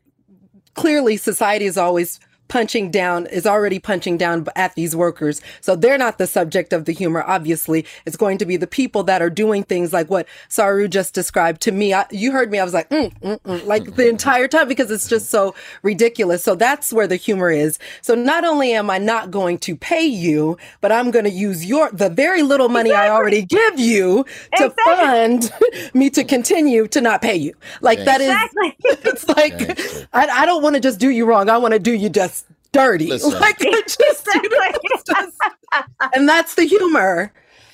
clearly 0.74 1.16
society 1.16 1.66
is 1.66 1.78
always 1.78 2.20
punching 2.48 2.92
down 2.92 3.26
is 3.28 3.46
already 3.46 3.80
punching 3.80 4.18
down 4.18 4.46
at 4.56 4.76
these 4.76 4.96
workers. 4.96 5.42
So 5.62 5.76
they're 5.76 5.98
not 5.98 6.18
the 6.18 6.28
subject 6.28 6.74
of 6.74 6.86
the 6.86 6.92
humor. 6.92 7.24
Obviously, 7.26 7.86
it's 8.06 8.18
going 8.18 8.38
to 8.40 8.46
be 8.46 8.58
the 8.58 8.68
people 8.68 9.04
that 9.04 9.22
are 9.22 9.30
doing 9.30 9.64
things 9.64 9.94
like 9.94 10.10
what 10.10 10.28
Saru 10.50 10.88
just 10.88 11.14
described 11.14 11.62
to 11.62 11.72
me. 11.72 11.94
I, 11.94 12.06
you 12.12 12.32
heard 12.32 12.52
me. 12.52 12.60
I 12.60 12.64
was 12.64 12.74
like, 12.74 12.90
mm, 12.90 13.14
mm, 13.20 13.40
mm, 13.40 13.66
like 13.66 13.96
the 13.96 14.08
entire 14.08 14.48
time 14.48 14.68
because 14.68 14.92
it's 14.92 15.08
just 15.08 15.30
so 15.30 15.56
ridiculous. 15.82 16.44
So 16.44 16.56
that's 16.56 16.94
where 16.94 17.08
the 17.08 17.16
humor 17.16 17.50
is. 17.50 17.80
So 18.02 18.16
not 18.16 18.46
only 18.46 18.74
am 18.74 18.90
I 18.90 18.98
not 18.98 19.32
going 19.32 19.58
to 19.60 19.76
pay 19.76 20.06
you, 20.06 20.58
but 20.82 20.92
I'm 20.92 21.12
going 21.12 21.26
to 21.26 21.32
use 21.32 21.66
your, 21.66 21.90
the 21.92 22.10
very 22.10 22.42
little 22.42 22.70
money 22.70 22.90
exactly. 22.90 23.10
I 23.10 23.16
already 23.16 23.42
give 23.44 23.80
you 23.80 24.26
to 24.58 24.66
exactly. 24.66 24.84
fund 24.86 25.54
me 25.94 26.10
to 26.12 26.24
continue 26.24 26.88
to 26.88 27.02
not 27.02 27.22
pay 27.22 27.36
you. 27.36 27.54
Like 27.82 28.04
that 28.06 28.22
is, 28.22 28.30
exactly. 28.30 28.76
it's 28.84 29.28
like, 29.28 30.08
I, 30.14 30.28
I 30.28 30.46
don't 30.46 30.62
want 30.62 30.76
to 30.76 30.80
just 30.80 31.00
do 31.00 31.10
you 31.10 31.26
wrong. 31.26 31.50
I 31.50 31.58
want 31.58 31.74
to 31.74 31.80
do 31.80 31.94
you 31.94 32.10
just 32.10 32.45
dirty. 32.76 33.08
Listen. 33.08 33.32
Like 33.40 33.60
just, 33.60 34.00
you 34.36 34.50
know, 34.50 34.72
just, 35.08 35.38
and 36.14 36.28
that's 36.28 36.56
the 36.56 36.64
humor. 36.64 37.32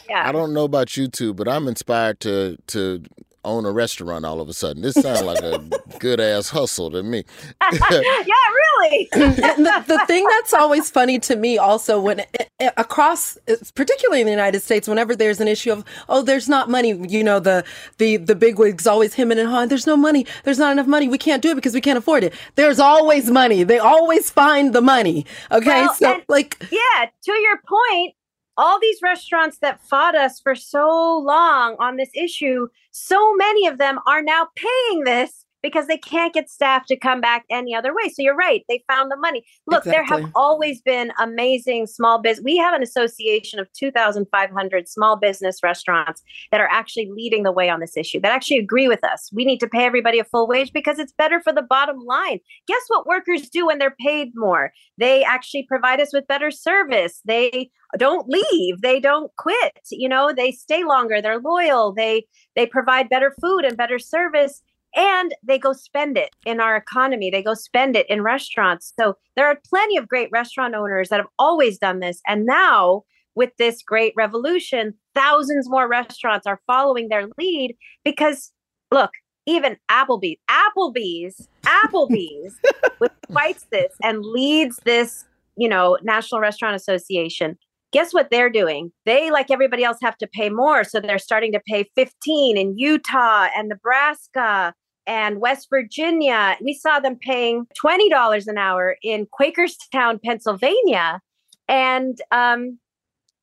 Yeah. 0.09 0.27
I 0.27 0.31
don't 0.31 0.53
know 0.53 0.65
about 0.65 0.97
you 0.97 1.07
two, 1.07 1.33
but 1.33 1.47
I'm 1.47 1.67
inspired 1.67 2.19
to 2.21 2.57
to 2.67 3.03
own 3.43 3.65
a 3.65 3.71
restaurant 3.71 4.25
all 4.25 4.39
of 4.39 4.49
a 4.49 4.53
sudden. 4.53 4.81
This 4.81 4.95
sounds 4.95 5.21
like 5.23 5.41
a 5.41 5.59
good 5.99 6.19
ass 6.19 6.49
hustle 6.49 6.91
to 6.91 7.03
me. 7.03 7.23
yeah, 7.61 7.79
really. 7.81 9.09
the, 9.11 9.83
the, 9.87 10.03
thing 10.07 10.25
that's 10.27 10.53
always 10.53 10.89
funny 10.89 11.19
to 11.19 11.35
me 11.35 11.57
also 11.57 11.99
when 11.99 12.19
it, 12.19 12.51
it, 12.59 12.73
across 12.77 13.37
particularly 13.75 14.21
in 14.21 14.25
the 14.25 14.31
United 14.31 14.61
States 14.61 14.87
whenever 14.87 15.15
there's 15.15 15.39
an 15.39 15.47
issue 15.47 15.71
of 15.71 15.85
oh 16.09 16.21
there's 16.21 16.49
not 16.49 16.69
money, 16.69 16.99
you 17.07 17.23
know 17.23 17.39
the 17.39 17.63
the 17.97 18.17
the 18.17 18.35
big 18.35 18.59
wigs 18.59 18.87
always 18.87 19.13
him 19.13 19.31
and 19.31 19.39
hawing 19.47 19.69
there's 19.69 19.87
no 19.87 19.97
money. 19.97 20.25
There's 20.43 20.59
not 20.59 20.71
enough 20.71 20.87
money. 20.87 21.07
We 21.07 21.17
can't 21.17 21.41
do 21.41 21.51
it 21.51 21.55
because 21.55 21.73
we 21.73 21.81
can't 21.81 21.97
afford 21.97 22.23
it. 22.23 22.33
There's 22.55 22.79
always 22.79 23.29
money. 23.29 23.63
They 23.63 23.79
always 23.79 24.29
find 24.29 24.73
the 24.73 24.81
money. 24.81 25.25
Okay? 25.51 25.81
Well, 25.81 25.93
so 25.93 26.21
like 26.27 26.57
Yeah, 26.71 27.07
to 27.23 27.31
your 27.31 27.59
point, 27.67 28.15
all 28.57 28.79
these 28.79 28.99
restaurants 29.01 29.57
that 29.59 29.81
fought 29.81 30.15
us 30.15 30.39
for 30.39 30.55
so 30.55 31.17
long 31.17 31.75
on 31.79 31.95
this 31.95 32.09
issue, 32.13 32.67
so 32.91 33.33
many 33.35 33.67
of 33.67 33.77
them 33.77 33.99
are 34.05 34.21
now 34.21 34.47
paying 34.55 35.03
this 35.03 35.40
because 35.61 35.87
they 35.87 35.97
can't 35.97 36.33
get 36.33 36.49
staff 36.49 36.85
to 36.87 36.97
come 36.97 37.21
back 37.21 37.45
any 37.49 37.75
other 37.75 37.93
way. 37.93 38.09
So 38.09 38.21
you're 38.21 38.35
right. 38.35 38.63
They 38.67 38.83
found 38.87 39.11
the 39.11 39.17
money. 39.17 39.43
Look, 39.67 39.85
exactly. 39.85 39.91
there 39.91 40.03
have 40.03 40.31
always 40.35 40.81
been 40.81 41.11
amazing 41.19 41.87
small 41.87 42.19
business. 42.19 42.43
We 42.43 42.57
have 42.57 42.73
an 42.73 42.83
association 42.83 43.59
of 43.59 43.71
2,500 43.73 44.87
small 44.87 45.15
business 45.17 45.59
restaurants 45.63 46.21
that 46.51 46.61
are 46.61 46.69
actually 46.71 47.09
leading 47.13 47.43
the 47.43 47.51
way 47.51 47.69
on 47.69 47.79
this 47.79 47.97
issue, 47.97 48.19
that 48.21 48.31
actually 48.31 48.57
agree 48.57 48.87
with 48.87 49.03
us. 49.03 49.29
We 49.33 49.45
need 49.45 49.59
to 49.59 49.67
pay 49.67 49.85
everybody 49.85 50.19
a 50.19 50.23
full 50.23 50.47
wage 50.47 50.73
because 50.73 50.99
it's 50.99 51.13
better 51.13 51.41
for 51.41 51.53
the 51.53 51.61
bottom 51.61 51.99
line. 52.05 52.39
Guess 52.67 52.83
what 52.87 53.05
workers 53.05 53.49
do 53.49 53.67
when 53.67 53.77
they're 53.77 53.95
paid 53.99 54.31
more? 54.35 54.71
They 54.97 55.23
actually 55.23 55.63
provide 55.63 55.99
us 55.99 56.13
with 56.13 56.27
better 56.27 56.51
service. 56.51 57.21
They 57.25 57.69
don't 57.97 58.29
leave 58.29 58.81
they 58.81 58.99
don't 58.99 59.35
quit 59.35 59.79
you 59.89 60.07
know 60.07 60.31
they 60.33 60.51
stay 60.51 60.83
longer 60.83 61.21
they're 61.21 61.39
loyal 61.39 61.91
they 61.91 62.25
they 62.55 62.65
provide 62.65 63.09
better 63.09 63.35
food 63.41 63.65
and 63.65 63.77
better 63.77 63.99
service 63.99 64.61
and 64.95 65.33
they 65.43 65.57
go 65.57 65.73
spend 65.73 66.17
it 66.17 66.29
in 66.45 66.59
our 66.59 66.75
economy. 66.75 67.29
They 67.29 67.43
go 67.43 67.53
spend 67.53 67.95
it 67.95 68.09
in 68.09 68.21
restaurants. 68.21 68.93
So 68.99 69.15
there 69.35 69.47
are 69.47 69.59
plenty 69.67 69.97
of 69.97 70.07
great 70.07 70.29
restaurant 70.31 70.75
owners 70.75 71.09
that 71.09 71.19
have 71.19 71.29
always 71.39 71.77
done 71.77 71.99
this. 71.99 72.21
And 72.27 72.45
now, 72.45 73.03
with 73.35 73.51
this 73.57 73.81
great 73.81 74.13
revolution, 74.17 74.93
thousands 75.15 75.69
more 75.69 75.87
restaurants 75.87 76.45
are 76.45 76.59
following 76.67 77.07
their 77.07 77.27
lead 77.37 77.75
because, 78.03 78.51
look, 78.91 79.11
even 79.45 79.77
Applebee's, 79.89 80.37
Applebee's, 80.49 81.47
Applebee's, 81.63 82.59
which 82.97 83.11
fights 83.33 83.65
this 83.71 83.93
and 84.03 84.23
leads 84.23 84.79
this, 84.83 85.25
you 85.55 85.69
know, 85.69 85.97
National 86.03 86.41
Restaurant 86.41 86.75
Association. 86.75 87.57
Guess 87.93 88.13
what 88.13 88.29
they're 88.31 88.49
doing? 88.49 88.91
They, 89.05 89.31
like 89.31 89.51
everybody 89.51 89.83
else, 89.83 89.97
have 90.01 90.17
to 90.19 90.27
pay 90.27 90.49
more. 90.49 90.83
So 90.83 90.99
they're 90.99 91.19
starting 91.19 91.51
to 91.53 91.61
pay 91.67 91.89
15 91.95 92.57
in 92.57 92.77
Utah 92.77 93.47
and 93.55 93.69
Nebraska 93.69 94.73
and 95.07 95.39
West 95.41 95.67
Virginia. 95.69 96.57
We 96.61 96.73
saw 96.73 96.99
them 96.99 97.17
paying 97.17 97.67
$20 97.83 98.47
an 98.47 98.57
hour 98.57 98.97
in 99.01 99.27
Quakertown, 99.27 100.21
Pennsylvania. 100.23 101.21
And 101.67 102.19
um, 102.31 102.79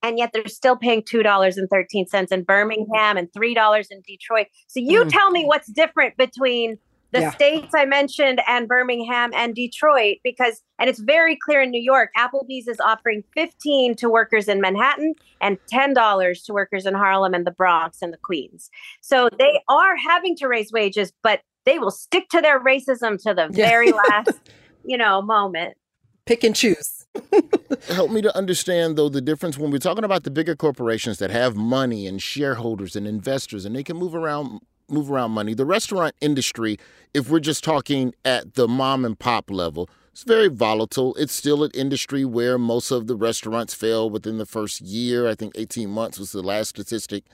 and 0.02 0.18
yet 0.18 0.30
they're 0.32 0.46
still 0.46 0.76
paying 0.76 1.02
$2.13 1.02 2.32
in 2.32 2.42
Birmingham 2.44 3.16
and 3.16 3.28
$3 3.32 3.86
in 3.90 4.02
Detroit. 4.06 4.46
So 4.68 4.80
you 4.80 5.04
mm. 5.04 5.10
tell 5.10 5.30
me 5.30 5.44
what's 5.44 5.70
different 5.72 6.16
between 6.16 6.78
the 7.12 7.20
yeah. 7.20 7.30
states 7.30 7.74
I 7.74 7.84
mentioned 7.84 8.40
and 8.46 8.68
Birmingham 8.68 9.32
and 9.34 9.54
Detroit 9.54 10.18
because 10.22 10.62
and 10.78 10.88
it's 10.88 10.98
very 10.98 11.36
clear 11.36 11.62
in 11.62 11.70
New 11.70 11.80
York 11.82 12.10
Applebee's 12.16 12.68
is 12.68 12.80
offering 12.80 13.24
15 13.34 13.94
to 13.96 14.08
workers 14.08 14.48
in 14.48 14.60
Manhattan 14.60 15.14
and 15.40 15.58
$10 15.72 16.44
to 16.44 16.52
workers 16.52 16.86
in 16.86 16.94
Harlem 16.94 17.34
and 17.34 17.46
the 17.46 17.50
Bronx 17.50 18.02
and 18.02 18.12
the 18.12 18.18
Queens. 18.18 18.70
So 19.00 19.28
they 19.38 19.60
are 19.68 19.96
having 19.96 20.36
to 20.36 20.48
raise 20.48 20.70
wages 20.72 21.12
but 21.22 21.40
they 21.68 21.78
will 21.78 21.90
stick 21.90 22.30
to 22.30 22.40
their 22.40 22.58
racism 22.58 23.22
to 23.22 23.34
the 23.34 23.48
yeah. 23.52 23.68
very 23.68 23.92
last, 24.08 24.40
you 24.84 24.96
know, 24.96 25.20
moment. 25.20 25.76
Pick 26.24 26.42
and 26.42 26.56
choose. 26.56 27.06
Help 27.88 28.10
me 28.10 28.22
to 28.22 28.34
understand, 28.36 28.96
though, 28.96 29.08
the 29.08 29.20
difference 29.20 29.58
when 29.58 29.70
we're 29.70 29.78
talking 29.78 30.04
about 30.04 30.24
the 30.24 30.30
bigger 30.30 30.56
corporations 30.56 31.18
that 31.18 31.30
have 31.30 31.56
money 31.56 32.06
and 32.06 32.22
shareholders 32.22 32.96
and 32.96 33.06
investors, 33.06 33.64
and 33.64 33.76
they 33.76 33.82
can 33.82 33.96
move 33.96 34.14
around 34.14 34.60
move 34.90 35.10
around 35.10 35.32
money. 35.32 35.54
The 35.54 35.66
restaurant 35.66 36.14
industry, 36.20 36.78
if 37.14 37.30
we're 37.30 37.40
just 37.40 37.64
talking 37.64 38.14
at 38.24 38.54
the 38.54 38.68
mom 38.68 39.04
and 39.04 39.18
pop 39.18 39.50
level, 39.50 39.88
it's 40.12 40.24
very 40.24 40.48
volatile. 40.48 41.14
It's 41.14 41.32
still 41.32 41.62
an 41.62 41.70
industry 41.74 42.24
where 42.24 42.58
most 42.58 42.90
of 42.90 43.06
the 43.06 43.16
restaurants 43.16 43.74
fail 43.74 44.10
within 44.10 44.38
the 44.38 44.46
first 44.46 44.80
year. 44.80 45.28
I 45.28 45.34
think 45.34 45.54
18 45.56 45.88
months 45.88 46.18
was 46.18 46.32
the 46.32 46.42
last 46.42 46.70
statistic 46.70 47.24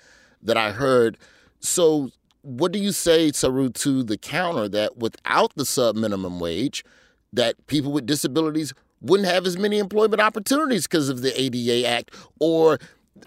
that 0.42 0.56
I 0.56 0.72
heard. 0.72 1.16
So, 1.60 2.10
what 2.42 2.72
do 2.72 2.78
you 2.78 2.92
say, 2.92 3.32
Saru, 3.32 3.70
to 3.70 4.02
the 4.02 4.18
counter 4.18 4.68
that 4.68 4.98
without 4.98 5.54
the 5.54 5.64
sub 5.64 5.96
minimum 5.96 6.38
wage, 6.38 6.84
that 7.32 7.66
people 7.66 7.90
with 7.90 8.04
disabilities 8.04 8.74
wouldn't 9.00 9.28
have 9.28 9.46
as 9.46 9.58
many 9.58 9.78
employment 9.78 10.20
opportunities 10.20 10.86
because 10.86 11.08
of 11.08 11.22
the 11.22 11.38
ADA 11.40 11.86
Act. 11.86 12.14
Or 12.40 12.78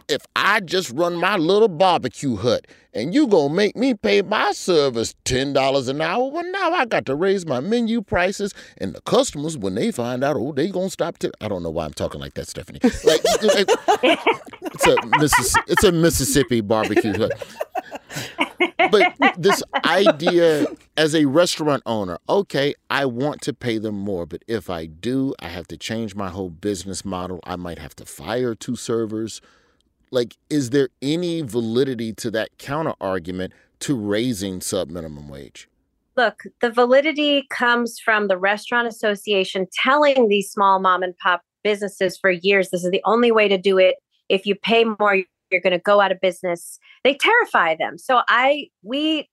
if 0.08 0.26
I 0.36 0.60
just 0.60 0.92
run 0.92 1.16
my 1.16 1.38
little 1.38 1.68
barbecue 1.68 2.36
hut 2.36 2.68
and 2.94 3.14
you 3.14 3.28
gonna 3.28 3.54
make 3.54 3.76
me 3.76 3.94
pay 3.94 4.22
my 4.22 4.52
service 4.52 5.16
ten 5.26 5.54
dollars 5.54 5.88
an 5.88 6.02
hour, 6.02 6.30
well 6.30 6.50
now 6.52 6.74
I 6.74 6.86
got 6.86 7.06
to 7.08 7.16
raise 7.16 7.46
my 7.46 7.60
menu 7.60 8.02
prices 8.02 8.54
and 8.78 8.94
the 8.94 9.02
customers 9.02 9.58
when 9.58 9.76
they 9.76 9.92
find 9.92 10.24
out, 10.24 10.36
oh, 10.38 10.52
they 10.52 10.70
gonna 10.70 10.90
stop. 10.90 11.18
I 11.42 11.48
don't 11.48 11.64
know 11.64 11.70
why 11.70 11.86
I'm 11.86 11.94
talking 11.94 12.20
like 12.20 12.34
that, 12.36 12.48
Stephanie. 12.48 12.80
Like, 13.04 13.22
it's 13.24 14.88
a 14.88 15.06
Mississippi, 15.20 15.72
it's 15.72 15.84
a 15.84 15.92
Mississippi 15.92 16.62
barbecue 16.62 17.18
hut 17.18 17.32
but 18.92 19.14
this 19.38 19.64
idea 19.86 20.68
as 20.96 21.16
a 21.16 21.26
restaurant 21.26 21.84
owner, 21.86 22.18
okay, 22.28 22.74
I 22.90 23.06
want 23.06 23.42
to 23.42 23.54
pay 23.54 23.78
them 23.78 23.96
more, 23.96 24.26
but 24.26 24.44
if 24.48 24.70
I 24.70 24.86
do, 24.86 25.34
I 25.40 25.50
have 25.50 25.68
to 25.68 25.78
change 25.78 26.16
my 26.16 26.30
whole 26.30 26.50
business 26.50 27.06
model. 27.06 27.40
I 27.44 27.56
might 27.56 27.80
have 27.80 27.96
to 27.98 28.06
fire 28.06 28.56
two 28.56 28.76
servers. 28.76 29.42
Like, 30.12 30.38
is 30.50 30.70
there 30.70 30.90
any 31.02 31.42
validity 31.42 32.14
to 32.14 32.32
that 32.32 32.58
counter 32.58 32.94
argument 33.02 33.54
to 33.80 33.96
raising 33.96 34.62
sub 34.62 34.90
minimum 34.90 35.30
wage? 35.30 35.68
Look, 36.16 36.44
the 36.62 36.72
validity 36.72 37.46
comes 37.50 38.00
from 38.00 38.28
the 38.28 38.38
Restaurant 38.38 38.88
Association 38.88 39.68
telling 39.72 40.30
these 40.30 40.50
small 40.50 40.80
mom 40.80 41.04
and 41.04 41.16
pop 41.18 41.42
businesses 41.64 42.18
for 42.18 42.32
years 42.32 42.70
this 42.70 42.84
is 42.84 42.92
the 42.92 43.02
only 43.06 43.32
way 43.32 43.48
to 43.48 43.58
do 43.58 43.78
it. 43.78 43.96
If 44.30 44.46
you 44.46 44.56
pay 44.56 44.86
more, 45.00 45.24
you're 45.52 45.62
going 45.62 45.72
to 45.72 45.80
go 45.80 46.02
out 46.02 46.12
of 46.12 46.20
business 46.22 46.80
they 47.04 47.14
terrify 47.14 47.76
them 47.76 47.98
so 47.98 48.22
i 48.28 48.68
we 48.84 49.30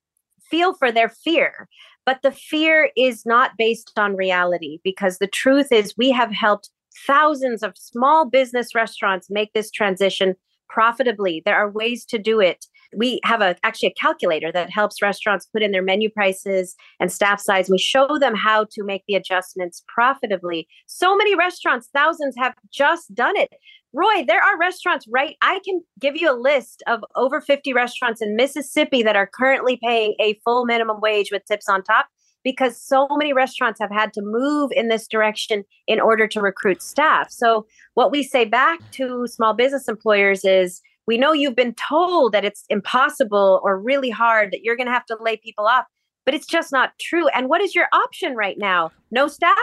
feel 0.50 0.74
for 0.74 0.92
their 0.92 1.08
fear 1.08 1.68
but 2.06 2.20
the 2.22 2.32
fear 2.32 2.90
is 2.96 3.24
not 3.24 3.52
based 3.56 3.92
on 3.96 4.16
reality 4.16 4.78
because 4.84 5.18
the 5.18 5.26
truth 5.26 5.72
is 5.72 5.94
we 5.96 6.10
have 6.10 6.30
helped 6.30 6.70
thousands 7.06 7.62
of 7.62 7.76
small 7.76 8.28
business 8.28 8.74
restaurants 8.74 9.28
make 9.30 9.52
this 9.52 9.70
transition 9.70 10.34
profitably. 10.74 11.40
There 11.44 11.56
are 11.56 11.70
ways 11.70 12.04
to 12.06 12.18
do 12.18 12.40
it. 12.40 12.66
We 12.96 13.20
have 13.24 13.40
a 13.40 13.56
actually 13.62 13.90
a 13.90 14.00
calculator 14.00 14.50
that 14.50 14.70
helps 14.70 15.00
restaurants 15.00 15.46
put 15.46 15.62
in 15.62 15.70
their 15.70 15.82
menu 15.82 16.10
prices 16.10 16.74
and 16.98 17.12
staff 17.12 17.40
size. 17.40 17.70
We 17.70 17.78
show 17.78 18.18
them 18.18 18.34
how 18.34 18.66
to 18.72 18.84
make 18.84 19.04
the 19.06 19.14
adjustments 19.14 19.84
profitably. 19.86 20.66
So 20.86 21.16
many 21.16 21.36
restaurants 21.36 21.88
thousands 21.94 22.34
have 22.36 22.54
just 22.72 23.14
done 23.14 23.36
it. 23.36 23.50
Roy, 23.92 24.24
there 24.26 24.42
are 24.42 24.58
restaurants 24.58 25.06
right. 25.08 25.36
I 25.40 25.60
can 25.64 25.80
give 26.00 26.16
you 26.16 26.28
a 26.28 26.34
list 26.34 26.82
of 26.88 27.04
over 27.14 27.40
50 27.40 27.72
restaurants 27.72 28.20
in 28.20 28.34
Mississippi 28.34 29.04
that 29.04 29.14
are 29.14 29.30
currently 29.32 29.78
paying 29.80 30.16
a 30.20 30.40
full 30.44 30.64
minimum 30.64 30.98
wage 31.00 31.30
with 31.30 31.44
tips 31.44 31.68
on 31.68 31.84
top 31.84 32.06
because 32.44 32.80
so 32.80 33.08
many 33.16 33.32
restaurants 33.32 33.80
have 33.80 33.90
had 33.90 34.12
to 34.12 34.22
move 34.22 34.70
in 34.74 34.88
this 34.88 35.08
direction 35.08 35.64
in 35.86 35.98
order 35.98 36.28
to 36.28 36.40
recruit 36.40 36.82
staff. 36.82 37.30
So, 37.30 37.66
what 37.94 38.12
we 38.12 38.22
say 38.22 38.44
back 38.44 38.78
to 38.92 39.26
small 39.26 39.54
business 39.54 39.88
employers 39.88 40.44
is 40.44 40.80
we 41.06 41.18
know 41.18 41.32
you've 41.32 41.56
been 41.56 41.74
told 41.74 42.32
that 42.32 42.44
it's 42.44 42.64
impossible 42.68 43.60
or 43.64 43.78
really 43.78 44.10
hard, 44.10 44.52
that 44.52 44.62
you're 44.62 44.76
going 44.76 44.86
to 44.86 44.92
have 44.92 45.06
to 45.06 45.16
lay 45.20 45.36
people 45.36 45.66
off, 45.66 45.84
but 46.24 46.34
it's 46.34 46.46
just 46.46 46.70
not 46.70 46.92
true. 47.00 47.28
And 47.28 47.48
what 47.48 47.60
is 47.60 47.74
your 47.74 47.88
option 47.92 48.34
right 48.36 48.56
now? 48.58 48.92
No 49.10 49.26
staff? 49.26 49.56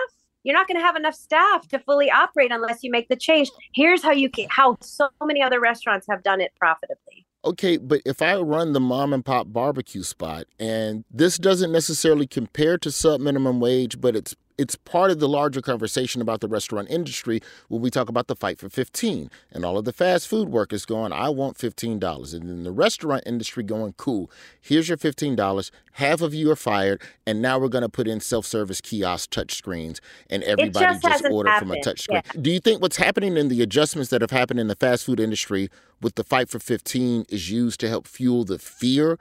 you're 0.43 0.55
not 0.55 0.67
going 0.67 0.79
to 0.79 0.85
have 0.85 0.95
enough 0.95 1.15
staff 1.15 1.67
to 1.67 1.79
fully 1.79 2.09
operate 2.09 2.51
unless 2.51 2.83
you 2.83 2.91
make 2.91 3.09
the 3.09 3.15
change. 3.15 3.51
Here's 3.73 4.01
how 4.01 4.11
you 4.11 4.29
can, 4.29 4.47
how 4.49 4.77
so 4.81 5.09
many 5.23 5.41
other 5.41 5.59
restaurants 5.59 6.07
have 6.09 6.23
done 6.23 6.41
it 6.41 6.51
profitably. 6.57 7.20
Okay, 7.43 7.77
but 7.77 8.01
if 8.05 8.21
I 8.21 8.35
run 8.35 8.73
the 8.73 8.79
mom 8.79 9.13
and 9.13 9.25
pop 9.25 9.47
barbecue 9.51 10.03
spot 10.03 10.45
and 10.59 11.05
this 11.09 11.39
doesn't 11.39 11.71
necessarily 11.71 12.27
compare 12.27 12.77
to 12.77 12.91
sub 12.91 13.19
minimum 13.19 13.59
wage, 13.59 13.99
but 13.99 14.15
it's 14.15 14.35
it's 14.61 14.75
part 14.75 15.09
of 15.09 15.19
the 15.19 15.27
larger 15.27 15.59
conversation 15.59 16.21
about 16.21 16.39
the 16.39 16.47
restaurant 16.47 16.87
industry 16.91 17.41
when 17.67 17.81
we 17.81 17.89
talk 17.89 18.09
about 18.09 18.27
the 18.27 18.35
fight 18.35 18.59
for 18.59 18.69
15 18.69 19.31
and 19.51 19.65
all 19.65 19.75
of 19.75 19.85
the 19.85 19.91
fast 19.91 20.27
food 20.27 20.49
workers 20.49 20.85
going, 20.85 21.11
I 21.11 21.29
want 21.29 21.57
$15. 21.57 22.33
And 22.35 22.47
then 22.47 22.61
the 22.61 22.71
restaurant 22.71 23.23
industry 23.25 23.63
going, 23.63 23.93
cool, 23.97 24.29
here's 24.61 24.87
your 24.87 24.99
$15. 24.99 25.71
Half 25.93 26.21
of 26.21 26.35
you 26.35 26.51
are 26.51 26.55
fired. 26.55 27.01
And 27.25 27.41
now 27.41 27.57
we're 27.57 27.69
going 27.69 27.81
to 27.81 27.89
put 27.89 28.07
in 28.07 28.19
self 28.19 28.45
service 28.45 28.81
kiosk 28.81 29.31
touch 29.31 29.55
screens 29.55 29.99
and 30.29 30.43
everybody 30.43 30.85
just, 30.85 31.01
just 31.01 31.25
order 31.25 31.49
happened. 31.49 31.71
from 31.71 31.79
a 31.79 31.81
touch 31.81 32.01
screen. 32.01 32.21
Yeah. 32.23 32.41
Do 32.41 32.51
you 32.51 32.59
think 32.59 32.83
what's 32.83 32.97
happening 32.97 33.37
in 33.37 33.47
the 33.47 33.63
adjustments 33.63 34.11
that 34.11 34.21
have 34.21 34.29
happened 34.29 34.59
in 34.59 34.67
the 34.67 34.75
fast 34.75 35.07
food 35.07 35.19
industry 35.19 35.69
with 36.01 36.13
the 36.13 36.23
fight 36.23 36.49
for 36.49 36.59
15 36.59 37.25
is 37.29 37.49
used 37.49 37.79
to 37.79 37.89
help 37.89 38.05
fuel 38.05 38.45
the 38.45 38.59
fear? 38.59 39.17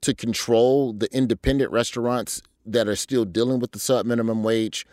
to 0.00 0.14
control 0.14 0.92
the 0.92 1.12
independent 1.12 1.72
restaurants 1.72 2.40
that 2.72 2.88
are 2.88 2.96
still 2.96 3.24
dealing 3.24 3.60
with 3.60 3.72
the 3.72 3.78
sub 3.78 4.06
minimum 4.06 4.42
wage, 4.42 4.86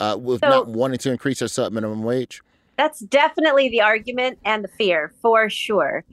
uh, 0.00 0.16
with 0.20 0.40
so, 0.40 0.48
not 0.48 0.68
wanting 0.68 0.98
to 0.98 1.10
increase 1.10 1.40
their 1.40 1.48
sub 1.48 1.72
minimum 1.72 2.02
wage? 2.02 2.42
That's 2.76 3.00
definitely 3.00 3.68
the 3.68 3.80
argument 3.80 4.38
and 4.44 4.64
the 4.64 4.68
fear 4.68 5.12
for 5.22 5.48
sure. 5.48 6.04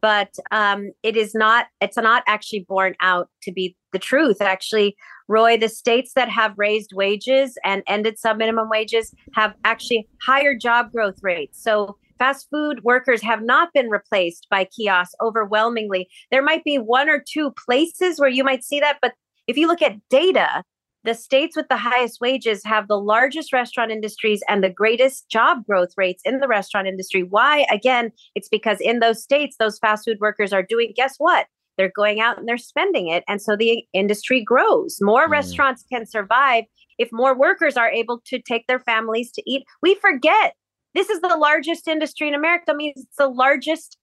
But 0.00 0.34
um, 0.52 0.92
it 1.02 1.16
is 1.16 1.34
not, 1.34 1.66
it's 1.80 1.96
not 1.96 2.22
actually 2.26 2.64
borne 2.68 2.94
out 3.00 3.28
to 3.42 3.52
be 3.52 3.76
the 3.92 3.98
truth. 3.98 4.40
Actually, 4.40 4.96
Roy, 5.26 5.56
the 5.56 5.68
states 5.68 6.12
that 6.14 6.28
have 6.28 6.54
raised 6.56 6.92
wages 6.94 7.58
and 7.64 7.82
ended 7.86 8.18
sub 8.18 8.38
minimum 8.38 8.68
wages 8.68 9.12
have 9.34 9.54
actually 9.64 10.08
higher 10.22 10.56
job 10.56 10.92
growth 10.92 11.18
rates. 11.22 11.62
So 11.62 11.96
fast 12.18 12.48
food 12.50 12.82
workers 12.84 13.22
have 13.22 13.42
not 13.42 13.72
been 13.72 13.90
replaced 13.90 14.46
by 14.50 14.64
kiosks 14.64 15.14
overwhelmingly. 15.20 16.08
There 16.30 16.42
might 16.42 16.64
be 16.64 16.78
one 16.78 17.08
or 17.08 17.22
two 17.26 17.52
places 17.66 18.20
where 18.20 18.28
you 18.28 18.44
might 18.44 18.64
see 18.64 18.80
that, 18.80 18.98
but 19.02 19.14
if 19.48 19.56
you 19.56 19.66
look 19.66 19.82
at 19.82 19.96
data, 20.08 20.62
the 21.04 21.14
states 21.14 21.56
with 21.56 21.68
the 21.68 21.76
highest 21.76 22.20
wages 22.20 22.62
have 22.64 22.86
the 22.86 23.00
largest 23.00 23.52
restaurant 23.52 23.90
industries 23.90 24.42
and 24.48 24.62
the 24.62 24.70
greatest 24.70 25.28
job 25.30 25.64
growth 25.66 25.90
rates 25.96 26.22
in 26.24 26.40
the 26.40 26.48
restaurant 26.48 26.86
industry. 26.86 27.22
Why? 27.22 27.66
Again, 27.70 28.12
it's 28.34 28.48
because 28.48 28.78
in 28.80 29.00
those 29.00 29.22
states, 29.22 29.56
those 29.58 29.78
fast 29.78 30.04
food 30.04 30.18
workers 30.20 30.52
are 30.52 30.62
doing, 30.62 30.92
guess 30.94 31.14
what? 31.18 31.46
They're 31.76 31.92
going 31.94 32.20
out 32.20 32.38
and 32.38 32.48
they're 32.48 32.58
spending 32.58 33.08
it. 33.08 33.24
And 33.28 33.40
so 33.40 33.56
the 33.56 33.84
industry 33.92 34.42
grows. 34.42 34.98
More 35.00 35.28
mm. 35.28 35.30
restaurants 35.30 35.84
can 35.90 36.06
survive 36.06 36.64
if 36.98 37.10
more 37.12 37.38
workers 37.38 37.76
are 37.76 37.90
able 37.90 38.20
to 38.26 38.42
take 38.42 38.66
their 38.66 38.80
families 38.80 39.30
to 39.32 39.42
eat. 39.46 39.62
We 39.80 39.94
forget 39.94 40.54
this 40.94 41.08
is 41.08 41.20
the 41.20 41.36
largest 41.36 41.86
industry 41.86 42.26
in 42.28 42.34
America. 42.34 42.64
That 42.66 42.76
means 42.76 42.94
it's 42.96 43.16
the 43.16 43.28
largest 43.28 43.97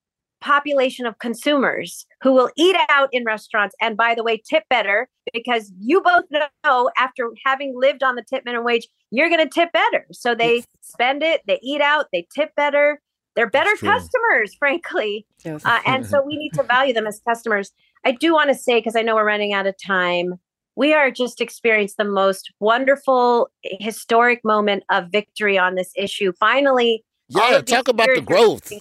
population 0.46 1.08
of 1.08 1.18
consumers 1.18 2.06
who 2.22 2.32
will 2.32 2.52
eat 2.56 2.76
out 2.89 3.10
in 3.12 3.26
restaurants. 3.26 3.76
And 3.82 3.98
by 3.98 4.14
the 4.14 4.24
way 4.24 4.41
tip 4.48 4.64
better 4.70 5.10
because 5.34 5.74
you 5.80 6.02
both 6.02 6.26
know 6.64 6.91
after 6.98 7.32
having 7.43 7.74
lived 7.76 8.04
on 8.04 8.14
the 8.14 8.24
tip 8.24 8.43
minimum 8.46 8.64
wage 8.64 8.88
you're 9.10 9.30
going 9.30 9.43
to 9.43 9.50
tip 9.50 9.72
better. 9.74 10.06
So 10.12 10.36
they 10.36 10.58
yes. 10.58 10.68
spend 10.82 11.24
it 11.24 11.41
they 11.48 11.60
eat 11.64 11.82
out 11.82 12.06
they 12.14 12.28
tip 12.34 12.52
better. 12.56 13.02
They're 13.36 13.50
better 13.50 13.76
customers 13.78 14.56
frankly. 14.60 15.26
Yes. 15.43 15.66
uh, 15.66 15.80
and 15.86 16.06
so 16.06 16.24
we 16.24 16.38
need 16.38 16.54
to 16.54 16.64
value 16.64 16.93
them 16.93 17.08
as 17.08 17.20
customers. 17.28 17.72
I 18.06 18.12
do 18.12 18.34
want 18.34 18.50
to 18.50 18.56
say 18.56 18.78
because 18.78 18.96
i 18.96 19.02
know 19.02 19.16
we're 19.16 19.26
running 19.26 19.54
out 19.54 19.66
of 19.66 19.76
time 19.84 20.36
we 20.78 20.93
are 20.93 21.10
just 21.10 21.41
experiencing 21.41 21.96
the 21.98 22.12
most 22.12 22.52
wonderful 22.60 23.50
historic 23.64 24.41
moment 24.43 24.84
of 24.91 25.06
victory 25.10 25.58
on 25.58 25.76
this 25.76 25.91
issue. 25.96 26.34
Finally 26.39 27.04
yeah 27.30 27.60
talk 27.62 27.88
about 27.88 28.08
the 28.14 28.22
growth 28.22 28.72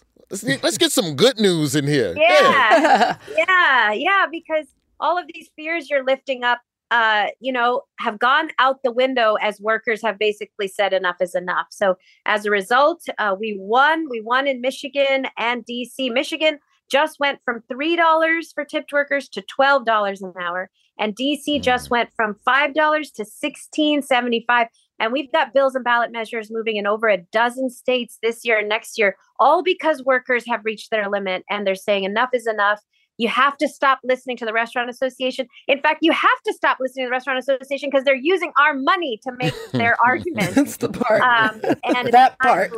Let's, 0.42 0.62
let's 0.62 0.78
get 0.78 0.92
some 0.92 1.14
good 1.14 1.38
news 1.38 1.76
in 1.76 1.86
here. 1.86 2.14
Yeah. 2.16 2.40
Yeah. 2.40 3.16
yeah. 3.36 3.92
Yeah. 3.92 4.26
Because 4.30 4.66
all 5.00 5.18
of 5.18 5.26
these 5.32 5.48
fears 5.54 5.88
you're 5.88 6.04
lifting 6.04 6.42
up, 6.42 6.60
uh, 6.90 7.26
you 7.40 7.52
know, 7.52 7.82
have 7.98 8.18
gone 8.18 8.50
out 8.58 8.82
the 8.82 8.92
window 8.92 9.34
as 9.40 9.60
workers 9.60 10.02
have 10.02 10.18
basically 10.18 10.68
said 10.68 10.92
enough 10.92 11.16
is 11.20 11.34
enough. 11.34 11.66
So 11.70 11.96
as 12.26 12.46
a 12.46 12.50
result, 12.50 13.02
uh, 13.18 13.34
we 13.38 13.56
won. 13.58 14.08
We 14.08 14.20
won 14.20 14.46
in 14.46 14.60
Michigan 14.60 15.26
and 15.38 15.64
DC. 15.64 16.12
Michigan 16.12 16.58
just 16.90 17.18
went 17.18 17.40
from 17.44 17.62
$3 17.72 18.54
for 18.54 18.64
tipped 18.64 18.92
workers 18.92 19.28
to 19.30 19.42
$12 19.42 20.22
an 20.22 20.32
hour. 20.40 20.70
And 20.98 21.16
DC 21.16 21.60
just 21.60 21.90
went 21.90 22.10
from 22.14 22.36
$5 22.46 23.12
to 23.14 23.24
$16.75. 23.24 24.66
And 24.98 25.12
we've 25.12 25.30
got 25.32 25.52
bills 25.52 25.74
and 25.74 25.84
ballot 25.84 26.12
measures 26.12 26.50
moving 26.50 26.76
in 26.76 26.86
over 26.86 27.08
a 27.08 27.18
dozen 27.32 27.70
states 27.70 28.18
this 28.22 28.44
year 28.44 28.58
and 28.58 28.68
next 28.68 28.98
year, 28.98 29.16
all 29.38 29.62
because 29.62 30.04
workers 30.04 30.44
have 30.46 30.64
reached 30.64 30.90
their 30.90 31.08
limit 31.08 31.44
and 31.50 31.66
they're 31.66 31.74
saying 31.74 32.04
enough 32.04 32.30
is 32.32 32.46
enough. 32.46 32.80
You 33.16 33.28
have 33.28 33.56
to 33.58 33.68
stop 33.68 34.00
listening 34.02 34.36
to 34.38 34.44
the 34.44 34.52
Restaurant 34.52 34.90
Association. 34.90 35.46
In 35.68 35.80
fact, 35.80 35.98
you 36.00 36.10
have 36.10 36.42
to 36.46 36.52
stop 36.52 36.78
listening 36.80 37.04
to 37.04 37.08
the 37.08 37.12
Restaurant 37.12 37.38
Association 37.38 37.88
because 37.90 38.04
they're 38.04 38.16
using 38.16 38.52
our 38.58 38.74
money 38.74 39.20
to 39.22 39.32
make 39.38 39.54
their 39.72 39.96
arguments. 40.04 40.54
That's 40.54 40.76
the 40.78 40.88
part. 40.88 41.20
Um, 41.20 41.60
and 41.84 42.12
that 42.12 42.38
part. 42.40 42.72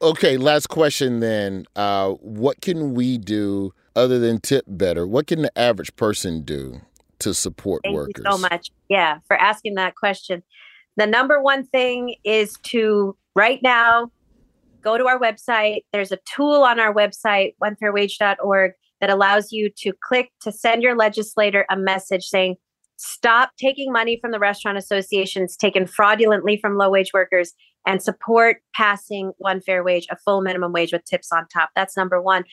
Okay, 0.00 0.36
last 0.36 0.68
question 0.68 1.20
then. 1.20 1.66
Uh, 1.74 2.10
what 2.20 2.60
can 2.60 2.94
we 2.94 3.18
do 3.18 3.72
other 3.96 4.18
than 4.18 4.40
tip 4.40 4.64
better? 4.68 5.06
What 5.06 5.26
can 5.26 5.42
the 5.42 5.58
average 5.58 5.96
person 5.96 6.42
do 6.42 6.80
to 7.20 7.34
support 7.34 7.82
Thank 7.84 7.94
workers? 7.94 8.24
you 8.24 8.30
so 8.30 8.38
much. 8.38 8.70
Yeah, 8.88 9.18
for 9.26 9.36
asking 9.36 9.74
that 9.74 9.94
question. 9.96 10.42
The 10.96 11.06
number 11.06 11.42
one 11.42 11.66
thing 11.66 12.14
is 12.24 12.56
to 12.64 13.16
right 13.34 13.60
now 13.62 14.10
go 14.82 14.96
to 14.98 15.06
our 15.06 15.18
website. 15.18 15.80
There's 15.92 16.12
a 16.12 16.18
tool 16.34 16.62
on 16.62 16.78
our 16.78 16.94
website, 16.94 17.54
onefairwage.org, 17.62 18.72
that 19.00 19.10
allows 19.10 19.52
you 19.52 19.70
to 19.78 19.92
click 20.02 20.30
to 20.42 20.52
send 20.52 20.82
your 20.82 20.96
legislator 20.96 21.66
a 21.68 21.76
message 21.76 22.24
saying, 22.24 22.56
stop 22.96 23.50
taking 23.58 23.92
money 23.92 24.18
from 24.20 24.30
the 24.30 24.38
restaurant 24.38 24.78
associations 24.78 25.56
taken 25.56 25.84
fraudulently 25.86 26.56
from 26.56 26.76
low 26.76 26.90
wage 26.90 27.10
workers 27.12 27.52
and 27.86 28.02
support 28.02 28.62
passing 28.74 29.32
one 29.38 29.60
fair 29.60 29.84
wage 29.84 30.06
a 30.10 30.16
full 30.16 30.40
minimum 30.40 30.72
wage 30.72 30.90
with 30.92 31.04
tips 31.04 31.30
on 31.32 31.46
top. 31.48 31.68
That's 31.76 31.96
number 31.96 32.20
one. 32.20 32.44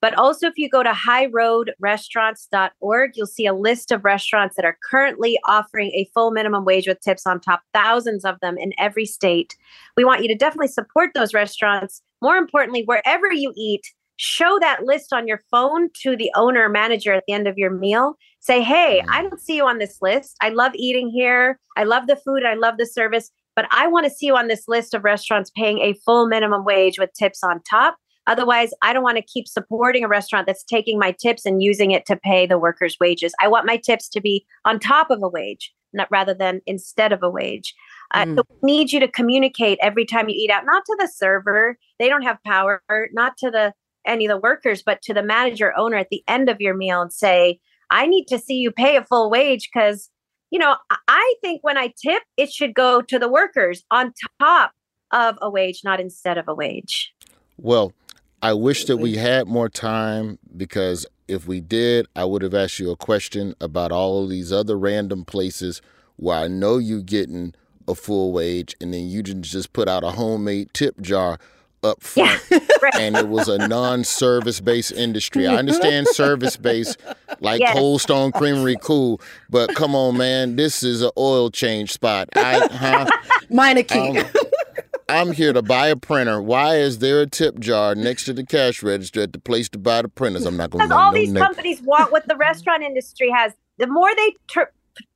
But 0.00 0.14
also 0.14 0.46
if 0.46 0.54
you 0.56 0.70
go 0.70 0.82
to 0.82 0.92
highroadrestaurants.org 0.92 3.10
you'll 3.14 3.26
see 3.26 3.46
a 3.46 3.54
list 3.54 3.92
of 3.92 4.04
restaurants 4.04 4.56
that 4.56 4.64
are 4.64 4.78
currently 4.88 5.38
offering 5.44 5.90
a 5.90 6.08
full 6.14 6.30
minimum 6.30 6.64
wage 6.64 6.88
with 6.88 7.00
tips 7.00 7.26
on 7.26 7.40
top 7.40 7.60
thousands 7.74 8.24
of 8.24 8.40
them 8.40 8.56
in 8.58 8.72
every 8.78 9.04
state. 9.04 9.56
We 9.96 10.04
want 10.04 10.22
you 10.22 10.28
to 10.28 10.34
definitely 10.34 10.68
support 10.68 11.10
those 11.14 11.34
restaurants. 11.34 12.00
More 12.22 12.36
importantly 12.36 12.84
wherever 12.84 13.32
you 13.32 13.52
eat 13.56 13.82
show 14.18 14.58
that 14.60 14.84
list 14.84 15.12
on 15.12 15.26
your 15.26 15.40
phone 15.50 15.88
to 16.02 16.16
the 16.16 16.30
owner 16.34 16.64
or 16.64 16.68
manager 16.68 17.12
at 17.14 17.24
the 17.26 17.32
end 17.32 17.48
of 17.48 17.56
your 17.56 17.70
meal. 17.70 18.14
Say, 18.40 18.62
hey, 18.62 19.02
I 19.08 19.22
don't 19.22 19.40
see 19.40 19.56
you 19.56 19.64
on 19.64 19.78
this 19.78 19.98
list. 20.02 20.36
I 20.42 20.50
love 20.50 20.72
eating 20.74 21.08
here. 21.08 21.58
I 21.76 21.84
love 21.84 22.08
the 22.08 22.16
food. 22.16 22.44
I 22.44 22.54
love 22.54 22.78
the 22.78 22.86
service, 22.86 23.30
but 23.54 23.66
I 23.70 23.86
want 23.86 24.04
to 24.04 24.10
see 24.10 24.26
you 24.26 24.36
on 24.36 24.48
this 24.48 24.64
list 24.68 24.92
of 24.92 25.04
restaurants 25.04 25.50
paying 25.56 25.78
a 25.78 25.94
full 26.04 26.26
minimum 26.26 26.64
wage 26.64 26.98
with 26.98 27.12
tips 27.14 27.42
on 27.42 27.62
top. 27.62 27.96
Otherwise, 28.26 28.72
I 28.82 28.92
don't 28.92 29.04
want 29.04 29.16
to 29.16 29.22
keep 29.22 29.48
supporting 29.48 30.04
a 30.04 30.08
restaurant 30.08 30.46
that's 30.46 30.64
taking 30.64 30.98
my 30.98 31.12
tips 31.12 31.46
and 31.46 31.62
using 31.62 31.92
it 31.92 32.04
to 32.06 32.16
pay 32.16 32.44
the 32.44 32.58
workers' 32.58 32.96
wages. 33.00 33.32
I 33.40 33.48
want 33.48 33.66
my 33.66 33.76
tips 33.76 34.08
to 34.10 34.20
be 34.20 34.44
on 34.64 34.80
top 34.80 35.10
of 35.10 35.22
a 35.22 35.28
wage, 35.28 35.72
not 35.92 36.08
rather 36.10 36.34
than 36.34 36.60
instead 36.66 37.12
of 37.12 37.22
a 37.22 37.30
wage. 37.30 37.72
Uh, 38.12 38.26
so 38.36 38.42
we 38.62 38.74
need 38.74 38.92
you 38.92 39.00
to 39.00 39.08
communicate 39.08 39.78
every 39.80 40.04
time 40.04 40.28
you 40.28 40.34
eat 40.36 40.50
out, 40.50 40.66
not 40.66 40.84
to 40.84 40.96
the 40.98 41.08
server, 41.14 41.78
they 41.98 42.08
don't 42.08 42.22
have 42.22 42.38
power, 42.44 42.82
not 43.12 43.36
to 43.38 43.50
the 43.50 43.72
any 44.08 44.26
of 44.26 44.30
the 44.30 44.40
workers, 44.40 44.82
but 44.84 45.02
to 45.02 45.14
the 45.14 45.22
manager 45.22 45.72
owner 45.76 45.96
at 45.96 46.08
the 46.10 46.24
end 46.26 46.48
of 46.48 46.60
your 46.60 46.74
meal 46.74 47.00
and 47.00 47.12
say, 47.12 47.60
I 47.90 48.06
need 48.06 48.26
to 48.26 48.38
see 48.38 48.54
you 48.54 48.70
pay 48.70 48.96
a 48.96 49.04
full 49.04 49.30
wage 49.30 49.68
because, 49.72 50.10
you 50.50 50.58
know, 50.58 50.76
I- 50.90 50.96
I 51.08 51.34
think 51.42 51.62
when 51.62 51.78
I 51.78 51.92
tip, 52.02 52.22
it 52.36 52.50
should 52.52 52.74
go 52.74 53.02
to 53.02 53.18
the 53.18 53.28
workers 53.28 53.84
on 53.90 54.12
top 54.40 54.72
of 55.10 55.38
a 55.40 55.50
wage, 55.50 55.82
not 55.84 56.00
instead 56.00 56.38
of 56.38 56.48
a 56.48 56.54
wage. 56.54 57.14
Well, 57.56 57.92
I 58.42 58.52
wish 58.52 58.84
that 58.84 58.98
we 58.98 59.16
had 59.16 59.48
more 59.48 59.68
time 59.68 60.38
because 60.56 61.06
if 61.26 61.46
we 61.46 61.60
did, 61.60 62.06
I 62.14 62.24
would 62.24 62.42
have 62.42 62.54
asked 62.54 62.78
you 62.78 62.90
a 62.90 62.96
question 62.96 63.54
about 63.60 63.90
all 63.90 64.24
of 64.24 64.30
these 64.30 64.52
other 64.52 64.78
random 64.78 65.24
places 65.24 65.82
where 66.16 66.36
I 66.36 66.48
know 66.48 66.78
you 66.78 67.02
getting 67.02 67.54
a 67.86 67.94
full 67.94 68.32
wage 68.32 68.76
and 68.80 68.92
then 68.92 69.08
you 69.08 69.22
just 69.22 69.72
put 69.72 69.88
out 69.88 70.04
a 70.04 70.12
homemade 70.12 70.72
tip 70.72 71.00
jar 71.00 71.38
up 71.82 72.02
front 72.02 72.40
and 72.98 73.16
it 73.16 73.28
was 73.28 73.48
a 73.48 73.66
non-service 73.68 74.60
based 74.60 74.92
industry. 74.92 75.46
I 75.46 75.56
understand 75.56 76.06
service 76.12 76.56
based 76.56 76.98
like 77.40 77.60
Yes. 77.60 77.74
Cold 77.74 78.00
Stone 78.00 78.32
Creamery 78.32 78.76
cool, 78.82 79.20
but 79.50 79.74
come 79.74 79.94
on 79.94 80.16
man, 80.16 80.56
this 80.56 80.82
is 80.82 81.02
an 81.02 81.10
oil 81.16 81.50
change 81.50 81.92
spot. 81.92 82.28
I 82.34 82.66
huh? 82.72 83.06
Meineke. 83.50 84.24
Um, 84.24 84.42
I'm 85.10 85.32
here 85.32 85.54
to 85.54 85.62
buy 85.62 85.86
a 85.88 85.96
printer. 85.96 86.42
Why 86.42 86.76
is 86.76 86.98
there 86.98 87.22
a 87.22 87.26
tip 87.26 87.58
jar 87.60 87.94
next 87.94 88.24
to 88.26 88.34
the 88.34 88.44
cash 88.44 88.82
register 88.82 89.22
at 89.22 89.32
the 89.32 89.38
place 89.38 89.68
to 89.70 89.78
buy 89.78 90.02
the 90.02 90.08
printers? 90.08 90.44
I'm 90.44 90.56
not 90.58 90.68
going 90.70 90.82
to 90.82 90.88
Because 90.88 91.00
all 91.00 91.12
no 91.12 91.18
these 91.18 91.32
name. 91.32 91.42
companies 91.42 91.80
want 91.80 92.12
what 92.12 92.28
the 92.28 92.36
restaurant 92.36 92.82
industry 92.82 93.30
has. 93.30 93.54
The 93.78 93.86
more 93.86 94.10
they 94.16 94.34
tur 94.48 94.70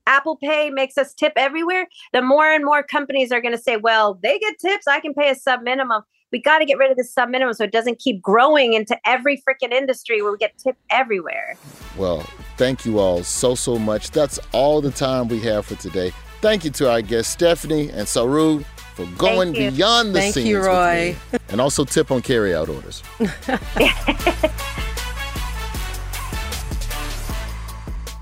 Apple 0.06 0.36
Pay 0.36 0.70
makes 0.70 0.96
us 0.96 1.12
tip 1.12 1.32
everywhere, 1.36 1.86
the 2.12 2.22
more 2.22 2.46
and 2.50 2.64
more 2.64 2.82
companies 2.82 3.32
are 3.32 3.40
going 3.42 3.54
to 3.54 3.60
say, 3.60 3.76
well, 3.76 4.18
they 4.22 4.38
get 4.38 4.58
tips. 4.58 4.88
I 4.88 4.98
can 5.00 5.12
pay 5.12 5.28
a 5.28 5.34
sub 5.34 5.62
minimum. 5.62 6.02
We 6.32 6.40
got 6.40 6.58
to 6.60 6.64
get 6.64 6.78
rid 6.78 6.90
of 6.90 6.96
the 6.96 7.04
sub 7.04 7.28
minimum 7.28 7.52
so 7.52 7.64
it 7.64 7.72
doesn't 7.72 7.98
keep 7.98 8.22
growing 8.22 8.72
into 8.72 8.98
every 9.06 9.36
freaking 9.46 9.70
industry 9.70 10.22
where 10.22 10.32
we 10.32 10.38
get 10.38 10.56
tipped 10.56 10.80
everywhere. 10.90 11.56
Well, 11.98 12.20
thank 12.56 12.86
you 12.86 12.98
all 12.98 13.22
so, 13.22 13.54
so 13.54 13.78
much. 13.78 14.10
That's 14.10 14.40
all 14.52 14.80
the 14.80 14.90
time 14.90 15.28
we 15.28 15.40
have 15.40 15.66
for 15.66 15.74
today. 15.74 16.12
Thank 16.40 16.64
you 16.64 16.70
to 16.70 16.90
our 16.90 17.02
guests, 17.02 17.32
Stephanie 17.32 17.90
and 17.90 18.08
Saru, 18.08 18.64
for 18.94 19.04
going 19.18 19.54
you. 19.54 19.70
beyond 19.70 20.14
the 20.14 20.20
Thank 20.20 20.34
scenes. 20.34 20.48
you, 20.48 20.56
with 20.58 20.66
Roy. 20.66 21.16
me. 21.32 21.38
And 21.50 21.60
also 21.60 21.84
tip 21.84 22.10
on 22.10 22.22
carry-out 22.22 22.70
orders. 22.70 23.02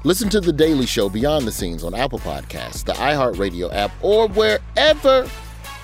Listen 0.02 0.30
to 0.30 0.40
The 0.40 0.52
Daily 0.52 0.86
Show 0.86 1.10
Beyond 1.10 1.46
the 1.46 1.52
Scenes 1.52 1.84
on 1.84 1.94
Apple 1.94 2.18
Podcasts, 2.18 2.84
the 2.84 2.94
iHeartRadio 2.94 3.72
app, 3.74 3.92
or 4.02 4.28
wherever 4.28 5.28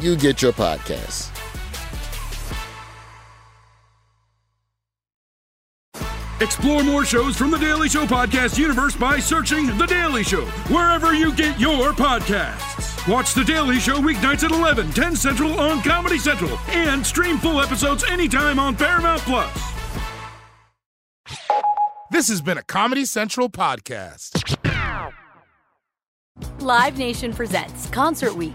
you 0.00 0.16
get 0.16 0.40
your 0.42 0.52
podcasts. 0.52 1.35
Explore 6.40 6.84
more 6.84 7.04
shows 7.04 7.34
from 7.34 7.50
the 7.50 7.56
Daily 7.56 7.88
Show 7.88 8.04
podcast 8.04 8.58
universe 8.58 8.94
by 8.94 9.18
searching 9.18 9.66
The 9.78 9.86
Daily 9.86 10.22
Show 10.22 10.44
wherever 10.68 11.14
you 11.14 11.34
get 11.34 11.58
your 11.58 11.92
podcasts. 11.92 13.08
Watch 13.10 13.32
The 13.32 13.44
Daily 13.44 13.78
Show 13.78 13.96
weeknights 14.00 14.44
at 14.44 14.50
11, 14.50 14.92
10 14.92 15.16
Central 15.16 15.58
on 15.58 15.80
Comedy 15.82 16.18
Central, 16.18 16.58
and 16.68 17.06
stream 17.06 17.38
full 17.38 17.60
episodes 17.60 18.04
anytime 18.04 18.58
on 18.58 18.76
Paramount 18.76 19.22
Plus. 19.22 19.72
This 22.10 22.28
has 22.28 22.42
been 22.42 22.58
a 22.58 22.62
Comedy 22.62 23.06
Central 23.06 23.48
podcast. 23.48 24.56
Live 26.60 26.98
Nation 26.98 27.32
presents 27.32 27.88
Concert 27.88 28.34
Week. 28.34 28.54